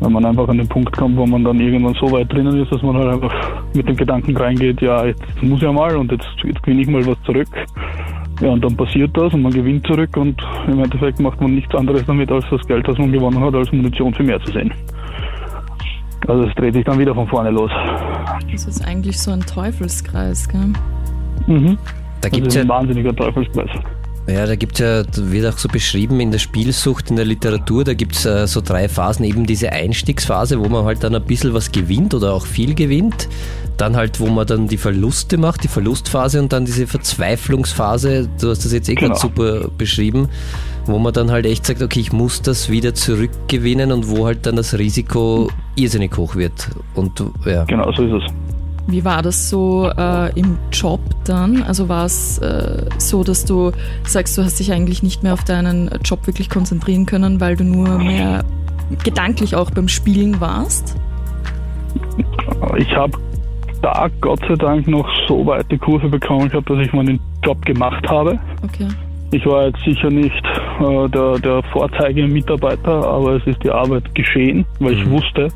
Wenn 0.04 0.12
man 0.12 0.26
einfach 0.26 0.50
an 0.50 0.58
den 0.58 0.68
Punkt 0.68 0.96
kommt, 0.98 1.16
wo 1.16 1.26
man 1.26 1.46
dann 1.46 1.60
irgendwann 1.62 1.94
so 1.94 2.12
weit 2.12 2.32
drinnen 2.32 2.62
ist, 2.62 2.70
dass 2.74 2.82
man 2.82 2.98
halt 2.98 3.14
einfach 3.14 3.34
mit 3.74 3.88
dem 3.88 3.96
Gedanken 3.96 4.36
reingeht, 4.36 4.82
ja, 4.82 5.06
jetzt 5.06 5.42
muss 5.42 5.62
ja 5.62 5.72
mal 5.72 5.96
und 5.96 6.12
jetzt, 6.12 6.28
jetzt 6.44 6.62
gewinne 6.62 6.82
ich 6.82 6.88
mal 6.90 7.06
was 7.06 7.16
zurück. 7.24 7.48
Ja, 8.42 8.50
und 8.50 8.66
dann 8.66 8.76
passiert 8.76 9.16
das 9.16 9.34
und 9.34 9.44
man 9.44 9.54
gewinnt 9.54 9.88
zurück 9.88 10.18
und 10.18 10.36
im 10.68 10.84
Endeffekt 10.84 11.22
macht 11.22 11.40
man 11.40 11.56
nichts 11.56 11.74
anderes 11.74 12.04
damit, 12.06 12.30
als 12.30 12.44
das 12.52 12.68
Geld, 12.68 12.86
das 12.86 12.98
man 12.98 13.14
gewonnen 13.14 13.40
hat, 13.40 13.56
als 13.56 13.72
Munition 13.72 14.14
für 14.14 14.24
mehr 14.24 14.42
zu 14.42 14.52
sehen. 14.52 14.74
Also 16.28 16.44
es 16.44 16.56
dreht 16.56 16.74
sich 16.74 16.84
dann 16.84 17.00
wieder 17.00 17.16
von 17.16 17.28
vorne 17.28 17.52
los. 17.52 17.72
Das 18.52 18.66
ist 18.66 18.86
eigentlich 18.86 19.20
so 19.20 19.32
ein 19.32 19.42
Teufelskreis, 19.42 20.50
gell? 20.50 20.74
Mhm. 21.48 21.78
Da 22.22 22.30
Das 22.30 22.32
gibt's 22.32 22.48
ist 22.50 22.56
ja 22.56 22.62
ein 22.64 22.70
wahnsinniger 22.70 23.16
Teufelskreis. 23.16 23.70
Ja, 24.26 24.46
da 24.46 24.56
gibt's 24.56 24.80
ja, 24.80 25.04
wird 25.18 25.54
auch 25.54 25.58
so 25.58 25.68
beschrieben 25.68 26.20
in 26.22 26.32
der 26.32 26.40
Spielsucht, 26.40 27.10
in 27.10 27.18
der 27.18 27.26
Literatur, 27.26 27.84
da 27.84 27.94
gibt's 27.94 28.24
äh, 28.26 28.48
so 28.48 28.62
drei 28.62 28.88
Phasen, 28.88 29.26
eben 29.26 29.46
diese 29.46 29.72
Einstiegsphase, 29.74 30.60
wo 30.60 30.70
man 30.70 30.86
halt 30.86 31.04
dann 31.04 31.14
ein 31.14 31.24
bisschen 31.24 31.54
was 31.54 31.72
gewinnt 31.74 32.14
oder 32.14 32.34
auch 32.34 32.46
viel 32.46 32.74
gewinnt, 32.74 33.28
dann 33.76 33.98
halt, 33.98 34.22
wo 34.22 34.28
man 34.28 34.48
dann 34.48 34.70
die 34.70 34.78
Verluste 34.78 35.38
macht, 35.38 35.66
die 35.66 35.68
Verlustphase 35.68 36.40
und 36.42 36.54
dann 36.54 36.64
diese 36.64 36.88
Verzweiflungsphase, 36.88 38.30
du 38.40 38.50
hast 38.50 38.64
das 38.64 38.72
jetzt 38.72 38.88
eh 38.88 38.96
Genau. 38.96 39.10
gerade 39.10 39.20
super 39.20 39.68
beschrieben, 39.78 40.30
wo 40.86 41.00
man 41.00 41.12
dann 41.12 41.30
halt 41.30 41.46
echt 41.46 41.66
sagt, 41.66 41.82
okay, 41.82 42.00
ich 42.00 42.14
muss 42.14 42.42
das 42.42 42.70
wieder 42.70 42.94
zurückgewinnen 42.94 43.92
und 43.92 44.08
wo 44.10 44.26
halt 44.26 44.46
dann 44.46 44.56
das 44.56 44.78
Risiko 44.78 45.50
irrsinnig 45.76 46.16
hoch 46.16 46.36
wird. 46.36 46.70
Und 46.96 47.22
ja, 47.46 47.66
Genau, 47.66 47.92
so 47.92 48.04
ist 48.04 48.24
es. 48.24 48.34
Wie 48.86 49.06
war 49.06 49.22
das 49.22 49.50
so 49.50 49.90
äh, 49.98 50.38
im 50.38 50.58
Job 50.72 51.00
dann? 51.24 51.64
Also 51.64 51.88
war 51.88 52.06
es 52.06 52.38
äh, 52.40 52.86
so, 52.98 53.24
dass 53.24 53.46
du 53.46 53.72
sagst, 54.04 54.38
du 54.38 54.44
hast 54.44 54.60
dich 54.60 54.74
eigentlich 54.74 55.04
nicht 55.04 55.24
mehr 55.24 55.34
auf 55.34 55.44
deinen 55.46 55.90
Job 56.04 56.28
wirklich 56.28 56.50
konzentrieren 56.50 57.06
können, 57.06 57.40
weil 57.40 57.56
du 57.56 57.64
nur 57.64 57.98
mehr 57.98 58.44
gedanklich 59.04 59.56
auch 59.56 59.72
beim 59.72 59.88
Spielen 59.88 60.42
warst? 60.42 60.96
Ich 62.78 62.94
habe 62.96 63.18
da 63.82 64.10
Gott 64.22 64.40
sei 64.48 64.56
Dank 64.56 64.88
noch 64.88 65.08
so 65.28 65.46
weit 65.46 65.70
die 65.72 65.78
Kurve 65.78 66.10
bekommen 66.10 66.50
gehabt, 66.50 66.70
dass 66.70 66.80
ich 66.80 66.92
meinen 66.94 67.20
Job 67.44 67.64
gemacht 67.66 68.06
habe. 68.10 68.40
Okay. 68.64 68.88
Ich 69.32 69.46
war 69.46 69.66
jetzt 69.66 69.80
sicher 69.84 70.10
nicht 70.10 70.44
äh, 70.80 71.10
der, 71.10 71.40
der 71.40 71.64
Vorzeigemitarbeiter, 71.72 73.08
aber 73.08 73.38
es 73.38 73.48
ist 73.48 73.64
die 73.64 73.72
Arbeit 73.72 74.14
geschehen, 74.14 74.66
weil 74.80 74.94
ich 74.94 75.10
wusste, 75.10 75.48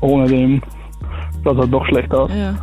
ohne 0.00 0.26
dem 0.26 0.62
schaut 1.44 1.58
halt 1.58 1.72
doch 1.72 1.84
schlecht 1.86 2.12
aus. 2.14 2.30
Ja. 2.34 2.54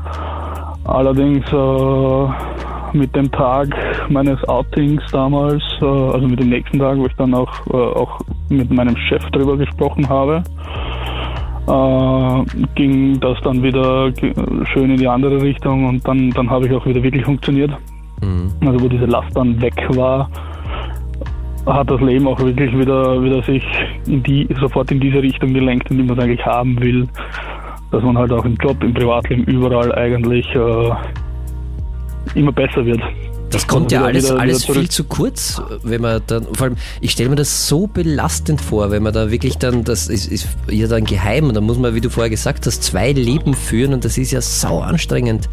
Allerdings 0.85 1.45
äh, 1.51 2.97
mit 2.97 3.15
dem 3.15 3.31
Tag 3.31 3.67
meines 4.09 4.41
Outings 4.47 5.03
damals, 5.11 5.63
äh, 5.81 5.85
also 5.85 6.27
mit 6.27 6.39
dem 6.39 6.49
nächsten 6.49 6.79
Tag, 6.79 6.97
wo 6.97 7.05
ich 7.05 7.15
dann 7.15 7.33
auch, 7.33 7.51
äh, 7.67 7.73
auch 7.73 8.19
mit 8.49 8.71
meinem 8.71 8.95
Chef 8.95 9.23
drüber 9.31 9.57
gesprochen 9.57 10.07
habe, 10.07 10.43
äh, 11.67 12.65
ging 12.75 13.19
das 13.19 13.37
dann 13.43 13.61
wieder 13.61 14.11
schön 14.71 14.91
in 14.91 14.97
die 14.97 15.07
andere 15.07 15.41
Richtung 15.41 15.85
und 15.85 16.07
dann, 16.07 16.29
dann 16.31 16.49
habe 16.49 16.67
ich 16.67 16.73
auch 16.73 16.85
wieder 16.85 17.03
wirklich 17.03 17.25
funktioniert. 17.25 17.71
mhm. 18.21 18.51
Also 18.65 18.81
wo 18.81 18.87
diese 18.87 19.05
Last 19.05 19.35
dann 19.35 19.61
weg 19.61 19.75
war, 19.95 20.29
hat 21.65 21.91
das 21.91 21.99
Leben 21.99 22.27
auch 22.27 22.39
wirklich 22.39 22.71
wieder, 22.77 23.21
wieder 23.21 23.41
sich 23.43 23.63
in 24.07 24.23
die, 24.23 24.47
sofort 24.59 24.89
in 24.91 24.99
diese 24.99 25.21
Richtung 25.21 25.53
gelenkt, 25.53 25.91
in 25.91 25.97
die 25.97 26.03
man 26.03 26.17
es 26.17 26.23
eigentlich 26.23 26.45
haben 26.45 26.79
will. 26.79 27.07
Dass 27.91 28.03
man 28.03 28.17
halt 28.17 28.31
auch 28.31 28.43
im 28.45 28.55
Job, 28.55 28.83
im 28.83 28.93
Privatleben, 28.93 29.43
überall 29.45 29.93
eigentlich 29.95 30.45
äh, 30.53 30.89
immer 32.35 32.51
besser 32.51 32.85
wird. 32.85 33.01
Das 33.49 33.65
kommt 33.65 33.93
ja 33.93 33.99
wieder- 33.99 34.07
alles, 34.09 34.29
wieder- 34.29 34.39
alles 34.41 34.67
wieder 34.67 34.79
viel 34.81 34.89
zu 34.89 35.03
kurz, 35.05 35.61
wenn 35.83 36.01
man 36.01 36.21
dann, 36.27 36.43
vor 36.53 36.67
allem, 36.67 36.75
ich 36.99 37.11
stelle 37.11 37.29
mir 37.29 37.37
das 37.37 37.69
so 37.69 37.87
belastend 37.87 38.59
vor, 38.59 38.91
wenn 38.91 39.03
man 39.03 39.13
da 39.13 39.31
wirklich 39.31 39.57
dann, 39.57 39.85
das 39.85 40.09
ist, 40.09 40.29
ist 40.29 40.49
ja 40.69 40.87
dann 40.87 41.05
geheim 41.05 41.45
und 41.45 41.53
da 41.53 41.61
muss 41.61 41.77
man, 41.79 41.95
wie 41.95 42.01
du 42.01 42.09
vorher 42.09 42.29
gesagt 42.29 42.65
hast, 42.65 42.83
zwei 42.83 43.13
Leben 43.13 43.53
führen 43.53 43.93
und 43.93 44.03
das 44.03 44.17
ist 44.17 44.31
ja 44.31 44.41
sau 44.41 44.81
anstrengend. 44.81 45.47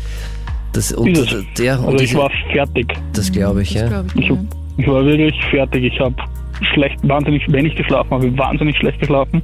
Das, 0.73 0.91
und 0.91 1.15
der, 1.57 1.79
und 1.79 1.85
Also 1.87 1.99
ich 1.99 2.11
diese- 2.11 2.19
war 2.19 2.31
fertig. 2.53 2.93
das 3.13 3.31
glaube 3.31 3.63
ich, 3.63 3.75
Das 3.75 3.83
ja. 3.83 3.89
glaub 3.89 4.07
ich, 4.17 4.29
Ich, 4.29 4.33
ich 4.79 4.87
war 4.89 5.05
wirklich 5.05 5.45
fertig. 5.51 5.85
Ich 5.95 6.01
habe 6.01 6.17
schlecht, 6.73 6.97
wahnsinnig 7.07 7.47
wenig 7.53 7.77
geschlafen, 7.77 8.11
habe 8.11 8.37
wahnsinnig 8.37 8.77
schlecht 8.77 8.99
geschlafen. 8.99 9.41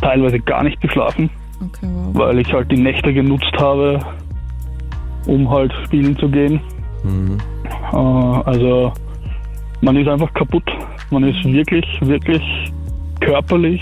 Teilweise 0.00 0.40
gar 0.40 0.64
nicht 0.64 0.80
geschlafen, 0.80 1.30
Okay, 1.66 1.88
wow. 1.92 2.10
weil 2.14 2.38
ich 2.38 2.52
halt 2.52 2.70
die 2.70 2.76
Nächte 2.76 3.12
genutzt 3.12 3.52
habe, 3.58 4.00
um 5.26 5.48
halt 5.48 5.72
spielen 5.84 6.16
zu 6.18 6.28
gehen. 6.28 6.60
Mhm. 7.02 7.38
Äh, 7.92 7.96
also 7.96 8.92
man 9.80 9.96
ist 9.96 10.08
einfach 10.08 10.32
kaputt. 10.34 10.64
Man 11.10 11.24
ist 11.24 11.44
wirklich, 11.44 11.84
wirklich 12.00 12.42
körperlich 13.20 13.80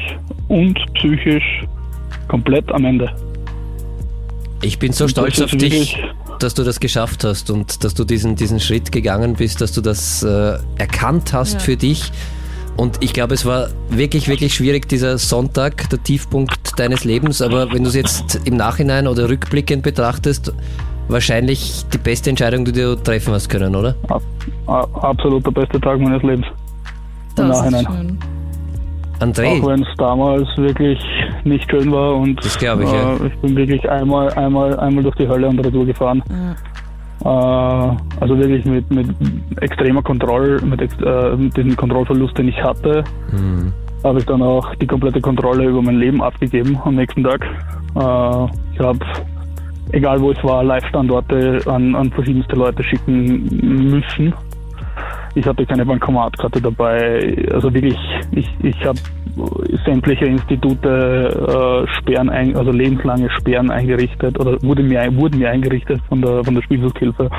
und 0.48 0.78
psychisch 0.94 1.64
komplett 2.28 2.70
am 2.72 2.84
Ende. 2.84 3.10
Ich 4.62 4.78
bin 4.78 4.92
so 4.92 5.04
Und 5.04 5.10
stolz 5.10 5.40
auf 5.40 5.50
dich, 5.50 5.98
dass 6.38 6.54
du 6.54 6.62
das 6.62 6.78
geschafft 6.78 7.24
hast 7.24 7.50
und 7.50 7.82
dass 7.84 7.94
du 7.94 8.04
diesen, 8.04 8.36
diesen 8.36 8.60
Schritt 8.60 8.92
gegangen 8.92 9.34
bist, 9.34 9.60
dass 9.60 9.72
du 9.72 9.80
das 9.80 10.22
äh, 10.22 10.58
erkannt 10.78 11.32
hast 11.32 11.54
Ja. 11.54 11.58
für 11.60 11.76
dich. 11.76 12.12
Und 12.76 12.98
ich 13.00 13.12
glaube, 13.12 13.34
es 13.34 13.44
war 13.44 13.68
wirklich, 13.90 14.28
wirklich 14.28 14.54
schwierig, 14.54 14.88
dieser 14.88 15.18
Sonntag, 15.18 15.88
der 15.90 16.02
Tiefpunkt 16.02 16.78
deines 16.78 17.04
Lebens. 17.04 17.42
Aber 17.42 17.70
wenn 17.72 17.82
du 17.82 17.88
es 17.88 17.94
jetzt 17.94 18.40
im 18.46 18.56
Nachhinein 18.56 19.06
oder 19.06 19.28
rückblickend 19.28 19.82
betrachtest, 19.82 20.52
wahrscheinlich 21.08 21.84
die 21.92 21.98
beste 21.98 22.30
Entscheidung, 22.30 22.64
die 22.64 22.72
du 22.72 22.96
treffen 22.96 23.34
hast 23.34 23.48
können, 23.48 23.76
oder? 23.76 23.94
Absolut 24.66 25.44
der 25.46 25.50
beste 25.50 25.80
Tag 25.80 26.00
meines 26.00 26.22
Lebens. 26.22 26.46
Im 27.38 27.48
Das 27.48 27.58
ist 27.58 27.70
Nachhinein. 27.70 27.86
schön. 27.86 28.18
André, 29.20 29.62
Auch 29.62 29.68
wenn 29.68 29.82
es 29.82 29.88
damals 29.98 30.48
wirklich 30.56 30.98
nicht 31.44 31.70
schön 31.70 31.92
war 31.92 32.16
und 32.16 32.44
Das 32.44 32.56
ich, 32.56 32.62
ja. 32.62 32.76
äh, 33.14 33.26
ich 33.28 33.34
bin 33.40 33.54
wirklich 33.54 33.88
einmal, 33.88 34.32
einmal, 34.34 34.78
einmal 34.80 35.04
durch 35.04 35.14
die 35.14 35.28
Hölle 35.28 35.48
und 35.48 35.60
Retour 35.60 35.86
gefahren. 35.86 36.22
Ja. 36.28 36.56
Äh, 37.24 37.28
also 37.28 38.36
wirklich 38.36 38.64
mit, 38.64 38.90
mit 38.90 39.06
extremer 39.60 40.02
Kontrolle, 40.02 40.60
mit, 40.62 40.80
äh, 40.80 41.36
mit 41.36 41.56
diesem 41.56 41.76
Kontrollverlust, 41.76 42.36
den 42.36 42.48
ich 42.48 42.62
hatte, 42.62 43.04
hm, 43.30 43.72
habe 44.02 44.18
ich 44.18 44.26
dann 44.26 44.42
auch 44.42 44.74
die 44.76 44.86
komplette 44.86 45.20
Kontrolle 45.20 45.66
über 45.66 45.82
mein 45.82 45.98
Leben 45.98 46.20
abgegeben 46.20 46.78
am 46.84 46.96
nächsten 46.96 47.22
Tag. 47.22 47.44
Äh, 47.44 48.74
ich 48.74 48.80
habe, 48.80 48.98
egal 49.92 50.20
wo 50.20 50.32
ich 50.32 50.42
war, 50.42 50.64
Live-Standorte 50.64 51.60
an, 51.66 51.94
an 51.94 52.10
verschiedenste 52.10 52.56
Leute 52.56 52.82
schicken 52.82 53.90
müssen. 53.90 54.34
Ich 55.34 55.46
hatte 55.46 55.64
keine 55.64 55.84
Bankomatkarte 55.86 56.60
dabei. 56.60 57.36
Also 57.52 57.72
wirklich, 57.72 57.96
ich, 58.32 58.48
ich 58.62 58.84
habe 58.84 58.98
sämtliche 59.84 60.26
Institute 60.26 60.86
äh, 60.86 61.98
Sperren, 61.98 62.28
ein, 62.28 62.56
also 62.56 62.70
lebenslange 62.70 63.30
Sperren 63.30 63.70
eingerichtet 63.70 64.38
oder 64.38 64.62
wurde 64.62 64.82
mir, 64.82 65.08
wurden 65.16 65.38
mir 65.38 65.50
eingerichtet 65.50 66.00
von 66.08 66.20
der, 66.20 66.44
von 66.44 66.54
der 66.54 66.62
Spielsuchthilfe. 66.62 67.30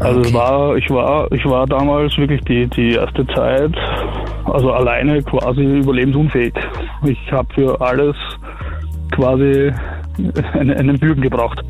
Also 0.00 0.20
Okay. 0.20 0.34
war, 0.34 0.76
ich 0.76 0.90
war, 0.90 1.32
ich 1.32 1.44
war 1.46 1.66
damals 1.66 2.16
wirklich 2.18 2.40
die, 2.42 2.66
die 2.66 2.94
erste 2.94 3.26
Zeit, 3.28 3.74
also 4.44 4.72
alleine 4.72 5.22
quasi 5.22 5.62
überlebensunfähig. 5.62 6.52
Ich 7.04 7.32
habe 7.32 7.48
für 7.54 7.80
alles 7.80 8.16
quasi 9.12 9.72
einen, 10.52 10.72
einen 10.72 10.98
Bürgen 10.98 11.22
gebraucht. 11.22 11.62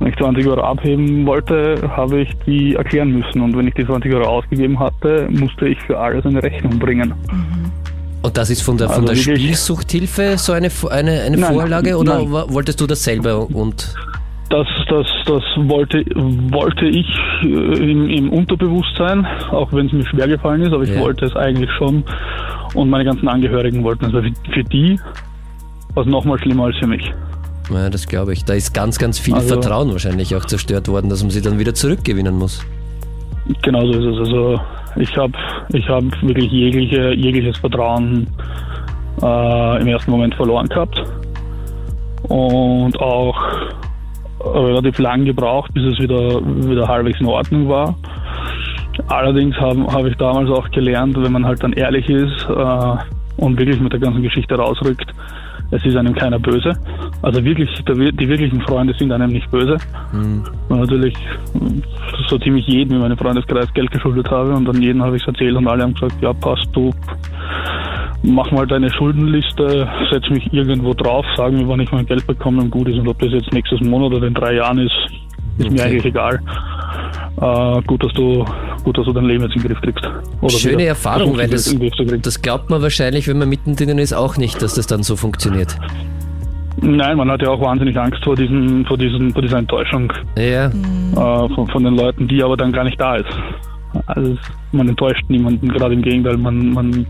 Wenn 0.00 0.08
ich 0.08 0.16
20 0.16 0.46
Euro 0.46 0.60
abheben 0.60 1.24
wollte, 1.26 1.76
habe 1.96 2.20
ich 2.22 2.28
die 2.46 2.74
erklären 2.74 3.10
müssen. 3.12 3.40
Und 3.40 3.56
wenn 3.56 3.68
ich 3.68 3.74
die 3.74 3.86
20 3.86 4.12
Euro 4.14 4.26
ausgegeben 4.26 4.78
hatte, 4.78 5.28
musste 5.30 5.68
ich 5.68 5.78
für 5.82 5.98
alles 5.98 6.24
eine 6.26 6.42
Rechnung 6.42 6.78
bringen. 6.78 7.14
und 8.22 8.36
das 8.36 8.50
ist 8.50 8.62
von 8.62 8.76
der, 8.76 8.88
von 8.88 9.02
Also 9.02 9.14
der 9.14 9.16
wirklich- 9.26 9.44
Spielsuchthilfe 9.44 10.36
so 10.38 10.52
eine, 10.52 10.68
eine, 10.90 11.20
eine 11.22 11.36
Nein, 11.36 11.52
Vorlage 11.54 11.96
oder 11.96 12.18
nein. 12.18 12.30
wolltest 12.30 12.80
du 12.80 12.86
das 12.86 13.04
selber 13.04 13.48
und 13.50 13.94
Das, 14.50 14.66
das, 14.88 15.06
das 15.26 15.42
wollte, 15.56 16.04
wollte 16.14 16.86
ich 16.86 17.06
äh, 17.42 17.46
im, 17.90 18.08
im 18.08 18.30
Unterbewusstsein, 18.30 19.26
auch 19.50 19.72
wenn 19.72 19.86
es 19.86 19.92
mir 19.92 20.06
schwer 20.06 20.28
gefallen 20.28 20.62
ist, 20.62 20.72
aber 20.72 20.82
ich 20.84 20.90
Ja. 20.90 21.00
wollte 21.00 21.24
es 21.26 21.34
eigentlich 21.36 21.70
schon. 21.78 22.02
Und 22.74 22.90
meine 22.90 23.04
ganzen 23.04 23.28
Angehörigen 23.28 23.82
wollten 23.84 24.06
es. 24.06 24.14
Also 24.14 24.28
für, 24.46 24.52
für 24.52 24.64
die 24.64 24.98
war 25.94 26.04
es 26.04 26.10
nochmal 26.10 26.38
schlimmer 26.40 26.64
als 26.64 26.76
für 26.78 26.86
mich. 26.86 27.12
Ja, 27.70 27.88
das 27.90 28.06
glaube 28.06 28.32
ich. 28.32 28.44
Da 28.44 28.54
ist 28.54 28.74
ganz, 28.74 28.98
ganz 28.98 29.18
viel 29.18 29.34
Also- 29.34 29.60
Vertrauen 29.60 29.90
wahrscheinlich 29.92 30.34
auch 30.36 30.44
zerstört 30.44 30.88
worden, 30.88 31.08
dass 31.08 31.22
man 31.22 31.30
sie 31.30 31.40
dann 31.42 31.58
wieder 31.58 31.74
zurückgewinnen 31.74 32.36
muss. 32.36 32.64
Genauso 33.62 33.92
ist 33.92 34.04
es. 34.04 34.18
Also 34.18 34.60
ich 34.96 35.16
habe 35.16 35.32
ich 35.72 35.88
hab 35.88 36.04
wirklich 36.22 36.50
jegliche, 36.50 37.12
jegliches 37.14 37.56
Vertrauen 37.58 38.26
äh, 39.22 39.80
im 39.80 39.88
ersten 39.88 40.10
Moment 40.10 40.34
verloren 40.34 40.66
gehabt. 40.68 41.02
Und 42.28 42.98
auch 43.00 43.36
relativ 44.44 44.98
lang 44.98 45.24
gebraucht, 45.24 45.72
bis 45.74 45.84
es 45.84 45.98
wieder, 45.98 46.40
wieder 46.44 46.86
halbwegs 46.88 47.20
in 47.20 47.26
Ordnung 47.26 47.68
war. 47.68 47.94
Allerdings 49.08 49.56
habe 49.56 49.84
hab 49.86 50.04
ich 50.06 50.16
damals 50.16 50.48
auch 50.50 50.70
gelernt, 50.70 51.16
wenn 51.20 51.32
man 51.32 51.44
halt 51.44 51.62
dann 51.62 51.72
ehrlich 51.72 52.08
ist 52.08 52.46
äh, 52.48 52.96
und 53.36 53.58
wirklich 53.58 53.80
mit 53.80 53.92
der 53.92 54.00
ganzen 54.00 54.22
Geschichte 54.22 54.54
rausrückt, 54.54 55.06
es 55.74 55.84
ist 55.84 55.96
einem 55.96 56.14
keiner 56.14 56.38
böse. 56.38 56.72
Also 57.22 57.44
wirklich, 57.44 57.68
die 57.84 58.28
wirklichen 58.28 58.60
Freunde 58.62 58.94
sind 58.96 59.10
einem 59.10 59.32
nicht 59.32 59.50
böse. 59.50 59.76
Und 60.68 60.78
natürlich 60.80 61.14
so 62.28 62.38
ziemlich 62.38 62.66
jedem 62.66 62.94
in 62.96 63.00
meinem 63.00 63.18
Freundeskreis 63.18 63.72
Geld 63.74 63.90
geschuldet 63.90 64.30
habe 64.30 64.54
und 64.54 64.66
dann 64.66 64.80
jeden 64.80 65.02
habe 65.02 65.16
ich 65.16 65.22
es 65.22 65.28
erzählt 65.28 65.56
und 65.56 65.66
alle 65.66 65.82
haben 65.82 65.94
gesagt, 65.94 66.14
ja 66.20 66.32
passt 66.32 66.68
du, 66.72 66.92
mach 68.22 68.50
mal 68.52 68.66
deine 68.66 68.90
Schuldenliste, 68.90 69.88
setz 70.10 70.30
mich 70.30 70.52
irgendwo 70.52 70.94
drauf, 70.94 71.26
sag 71.36 71.52
mir, 71.52 71.66
wann 71.66 71.80
ich 71.80 71.90
mein 71.90 72.06
Geld 72.06 72.26
bekomme 72.26 72.62
und 72.62 72.70
gut 72.70 72.88
ist 72.88 72.98
und 72.98 73.08
ob 73.08 73.18
das 73.18 73.32
jetzt 73.32 73.52
nächstes 73.52 73.80
Monat 73.80 74.12
oder 74.12 74.26
in 74.26 74.34
drei 74.34 74.54
Jahren 74.54 74.78
ist, 74.78 74.96
ist 75.58 75.70
mir 75.70 75.80
Okay. 75.80 75.82
eigentlich 75.82 76.04
egal. 76.06 76.40
Äh, 77.40 77.82
gut, 77.86 78.02
dass 78.04 78.12
du 78.12 78.44
gut, 78.84 78.98
dass 78.98 79.06
du 79.06 79.12
dein 79.12 79.24
Leben 79.24 79.44
jetzt 79.44 79.56
in 79.56 79.62
den 79.62 79.68
Griff 79.68 79.80
kriegst. 79.80 80.04
Oder 80.40 80.50
Schöne 80.50 80.78
wieder 80.78 80.88
Erfahrung, 80.88 81.36
weil 81.36 81.48
das, 81.48 81.74
das 82.22 82.42
glaubt 82.42 82.70
man 82.70 82.82
wahrscheinlich, 82.82 83.26
wenn 83.28 83.38
man 83.38 83.48
mittendrin 83.48 83.98
ist, 83.98 84.12
auch 84.12 84.36
nicht, 84.36 84.60
dass 84.62 84.74
das 84.74 84.86
dann 84.86 85.02
so 85.02 85.16
funktioniert. 85.16 85.76
Nein, 86.80 87.16
man 87.16 87.30
hat 87.30 87.40
ja 87.40 87.48
auch 87.48 87.60
wahnsinnig 87.60 87.98
Angst 87.98 88.22
vor, 88.24 88.36
diesen, 88.36 88.84
vor, 88.84 88.98
diesen, 88.98 89.32
vor 89.32 89.42
dieser 89.42 89.58
Enttäuschung 89.58 90.12
Ja, 90.36 90.66
äh, 90.66 91.54
von, 91.54 91.66
von 91.68 91.84
den 91.84 91.96
Leuten, 91.96 92.28
die 92.28 92.42
aber 92.42 92.56
dann 92.56 92.72
gar 92.72 92.84
nicht 92.84 93.00
da 93.00 93.16
ist. 93.16 93.28
Also 94.06 94.36
man 94.72 94.88
enttäuscht 94.88 95.22
niemanden, 95.28 95.68
gerade 95.68 95.94
im 95.94 96.02
Gegenteil, 96.02 96.36
man, 96.36 96.70
man, 96.72 97.06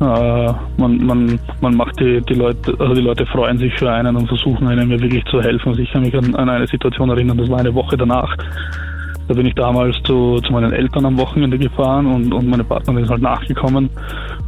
äh, 0.00 0.52
man, 0.76 0.98
man, 1.06 1.38
man 1.60 1.76
macht 1.76 2.00
die, 2.00 2.20
die 2.22 2.34
Leute, 2.34 2.74
also 2.78 2.94
die 2.94 3.00
Leute 3.00 3.26
freuen 3.26 3.58
sich 3.58 3.72
für 3.78 3.90
einen 3.90 4.16
und 4.16 4.26
versuchen 4.26 4.66
einem 4.66 4.90
wirklich 4.90 5.24
zu 5.26 5.40
helfen. 5.40 5.68
Also 5.68 5.82
ich 5.82 5.92
kann 5.92 6.02
mich 6.02 6.16
an, 6.16 6.34
an 6.34 6.48
eine 6.48 6.66
Situation 6.66 7.10
erinnern, 7.10 7.38
das 7.38 7.48
war 7.48 7.60
eine 7.60 7.74
Woche 7.74 7.96
danach. 7.96 8.36
Da 9.26 9.34
bin 9.34 9.46
ich 9.46 9.54
damals 9.54 9.96
zu, 10.02 10.36
zu 10.40 10.52
meinen 10.52 10.72
Eltern 10.72 11.06
am 11.06 11.16
Wochenende 11.16 11.58
gefahren 11.58 12.06
und, 12.06 12.34
und 12.34 12.46
meine 12.46 12.64
Partnerin 12.64 13.04
ist 13.04 13.10
halt 13.10 13.22
nachgekommen. 13.22 13.88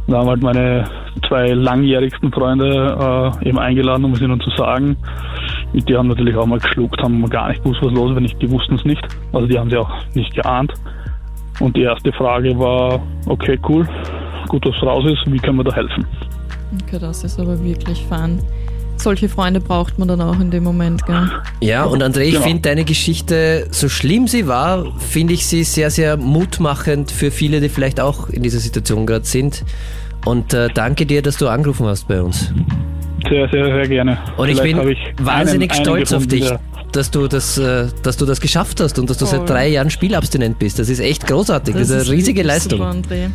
Da 0.07 0.19
haben 0.19 0.29
halt 0.29 0.43
meine 0.43 0.83
zwei 1.27 1.47
langjährigsten 1.53 2.31
Freunde 2.31 3.33
äh, 3.41 3.49
eben 3.49 3.57
eingeladen, 3.57 4.05
um 4.05 4.13
es 4.13 4.21
ihnen 4.21 4.39
zu 4.39 4.51
sagen. 4.51 4.95
Und 5.73 5.89
die 5.89 5.95
haben 5.95 6.07
natürlich 6.07 6.35
auch 6.35 6.45
mal 6.45 6.59
geschluckt, 6.59 7.01
haben 7.01 7.27
gar 7.29 7.49
nicht 7.49 7.63
gewusst, 7.63 7.81
was 7.81 7.93
los 7.93 8.11
ist, 8.11 8.15
wenn 8.17 8.25
ich, 8.25 8.35
die 8.35 8.51
wussten 8.51 8.75
es 8.75 8.85
nicht. 8.85 9.01
Also 9.33 9.47
die 9.47 9.57
haben 9.57 9.69
sie 9.69 9.77
auch 9.77 9.91
nicht 10.13 10.35
geahnt. 10.35 10.73
Und 11.59 11.75
die 11.75 11.81
erste 11.81 12.11
Frage 12.13 12.57
war, 12.57 13.01
okay, 13.27 13.57
cool, 13.67 13.87
gut, 14.47 14.65
dass 14.65 14.75
es 14.75 14.83
raus 14.83 15.05
ist, 15.05 15.31
wie 15.31 15.37
können 15.39 15.57
wir 15.57 15.63
da 15.63 15.73
helfen? 15.75 16.05
Okay, 16.83 16.97
das 16.99 17.23
ist 17.23 17.39
aber 17.39 17.61
wirklich 17.63 18.03
fun. 18.07 18.39
Solche 18.97 19.29
Freunde 19.29 19.59
braucht 19.59 19.99
man 19.99 20.07
dann 20.07 20.21
auch 20.21 20.39
in 20.39 20.49
dem 20.49 20.63
Moment, 20.63 21.05
gell? 21.05 21.29
ja 21.61 21.83
und 21.83 22.01
André, 22.03 22.21
ich 22.21 22.31
Genau. 22.33 22.43
finde 22.45 22.61
deine 22.63 22.83
Geschichte, 22.83 23.67
so 23.69 23.89
schlimm 23.89 24.27
sie 24.27 24.47
war, 24.47 24.85
finde 24.99 25.33
ich 25.35 25.45
sie 25.45 25.63
sehr, 25.63 25.91
sehr 25.91 26.17
mutmachend 26.17 27.11
für 27.11 27.29
viele, 27.29 27.61
die 27.61 27.69
vielleicht 27.69 27.99
auch 27.99 28.29
in 28.29 28.41
dieser 28.43 28.57
Situation 28.59 29.05
gerade 29.05 29.25
sind. 29.25 29.63
Und 30.25 30.53
äh, 30.53 30.69
danke 30.73 31.05
dir, 31.05 31.21
dass 31.21 31.37
du 31.37 31.47
angerufen 31.47 31.85
hast 31.85 32.07
bei 32.07 32.21
uns. 32.21 32.51
Sehr, 33.29 33.47
sehr, 33.49 33.65
sehr 33.65 33.87
gerne. 33.87 34.17
Und 34.35 34.49
ich 34.49 34.55
Vielleicht 34.57 34.63
bin 34.63 34.77
habe 34.77 34.91
ich 34.93 34.99
wahnsinnig 35.21 35.71
einen- 35.71 35.77
einen 35.79 35.85
stolz 35.85 36.13
auf 36.13 36.23
gefunden, 36.27 36.29
dich, 36.41 36.49
der- 36.49 36.59
dass 36.91 37.11
du 37.11 37.27
das, 37.27 37.57
äh, 37.57 37.87
dass 38.03 38.17
du 38.17 38.25
das 38.25 38.41
geschafft 38.41 38.79
hast 38.79 38.97
und 38.99 39.09
dass 39.09 39.17
du 39.17 39.25
Voll. 39.25 39.39
seit 39.39 39.49
drei 39.49 39.67
Jahren 39.67 39.89
spielabstinent 39.89 40.59
bist. 40.59 40.79
Das 40.79 40.89
ist 40.89 40.99
echt 40.99 41.27
großartig. 41.27 41.75
Das, 41.75 41.89
ist 41.89 42.07
eine 42.07 42.17
riesige 42.17 42.43
Leistung. 42.43 42.79
Super, 42.79 42.91
André. 42.91 43.29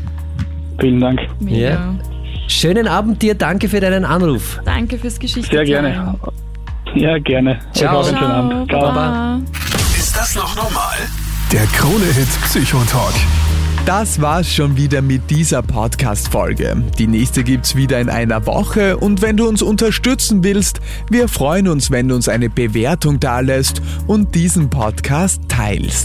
Vielen 0.81 1.01
Dank. 1.01 1.21
Mega. 1.41 1.59
Ja. 1.59 1.95
Schönen 2.49 2.89
Abend 2.89 3.23
dir, 3.23 3.35
danke 3.35 3.69
für 3.69 3.81
deinen 3.81 4.05
Anruf. 4.05 4.61
Danke 4.65 4.99
fürs 4.99 5.19
Geschichte. 5.19 5.51
Sehr 5.51 5.65
gerne. 5.65 6.19
Ja, 6.95 7.19
gerne. 7.19 7.59
Ciao. 7.73 8.01
Euch 8.01 8.07
auch 8.07 8.09
einen 8.09 8.19
schönen 8.19 8.33
Abend. 8.33 8.71
Ciao. 8.71 8.81
Baba. 8.81 9.41
Ist 9.97 10.17
das 10.17 10.35
noch 10.35 10.57
normal? 10.57 10.97
Der 11.53 11.65
Krone-Hit 11.67 12.29
Psychotalk. 12.45 13.15
Das 13.85 14.21
war's 14.21 14.55
schon 14.55 14.77
wieder 14.77 15.03
mit 15.03 15.29
dieser 15.29 15.61
Podcast-Folge. 15.61 16.85
Die 16.99 17.09
nächste 17.09 17.43
gibt's 17.43 17.75
wieder 17.75 18.01
in 18.01 18.09
einer 18.09 18.47
Woche 18.47 18.97
und 18.97 19.23
wenn 19.23 19.37
du 19.37 19.49
uns 19.49 19.61
unterstützen 19.61 20.45
willst, 20.45 20.81
wir 21.11 21.27
freuen 21.27 21.67
uns, 21.67 21.91
wenn 21.91 22.07
du 22.07 22.15
uns 22.15 22.29
eine 22.29 22.49
Bewertung 22.49 23.19
dalässt 23.19 23.83
und 24.07 24.37
diesen 24.37 24.71
Podcast 24.71 25.41
teilst. 25.49 25.99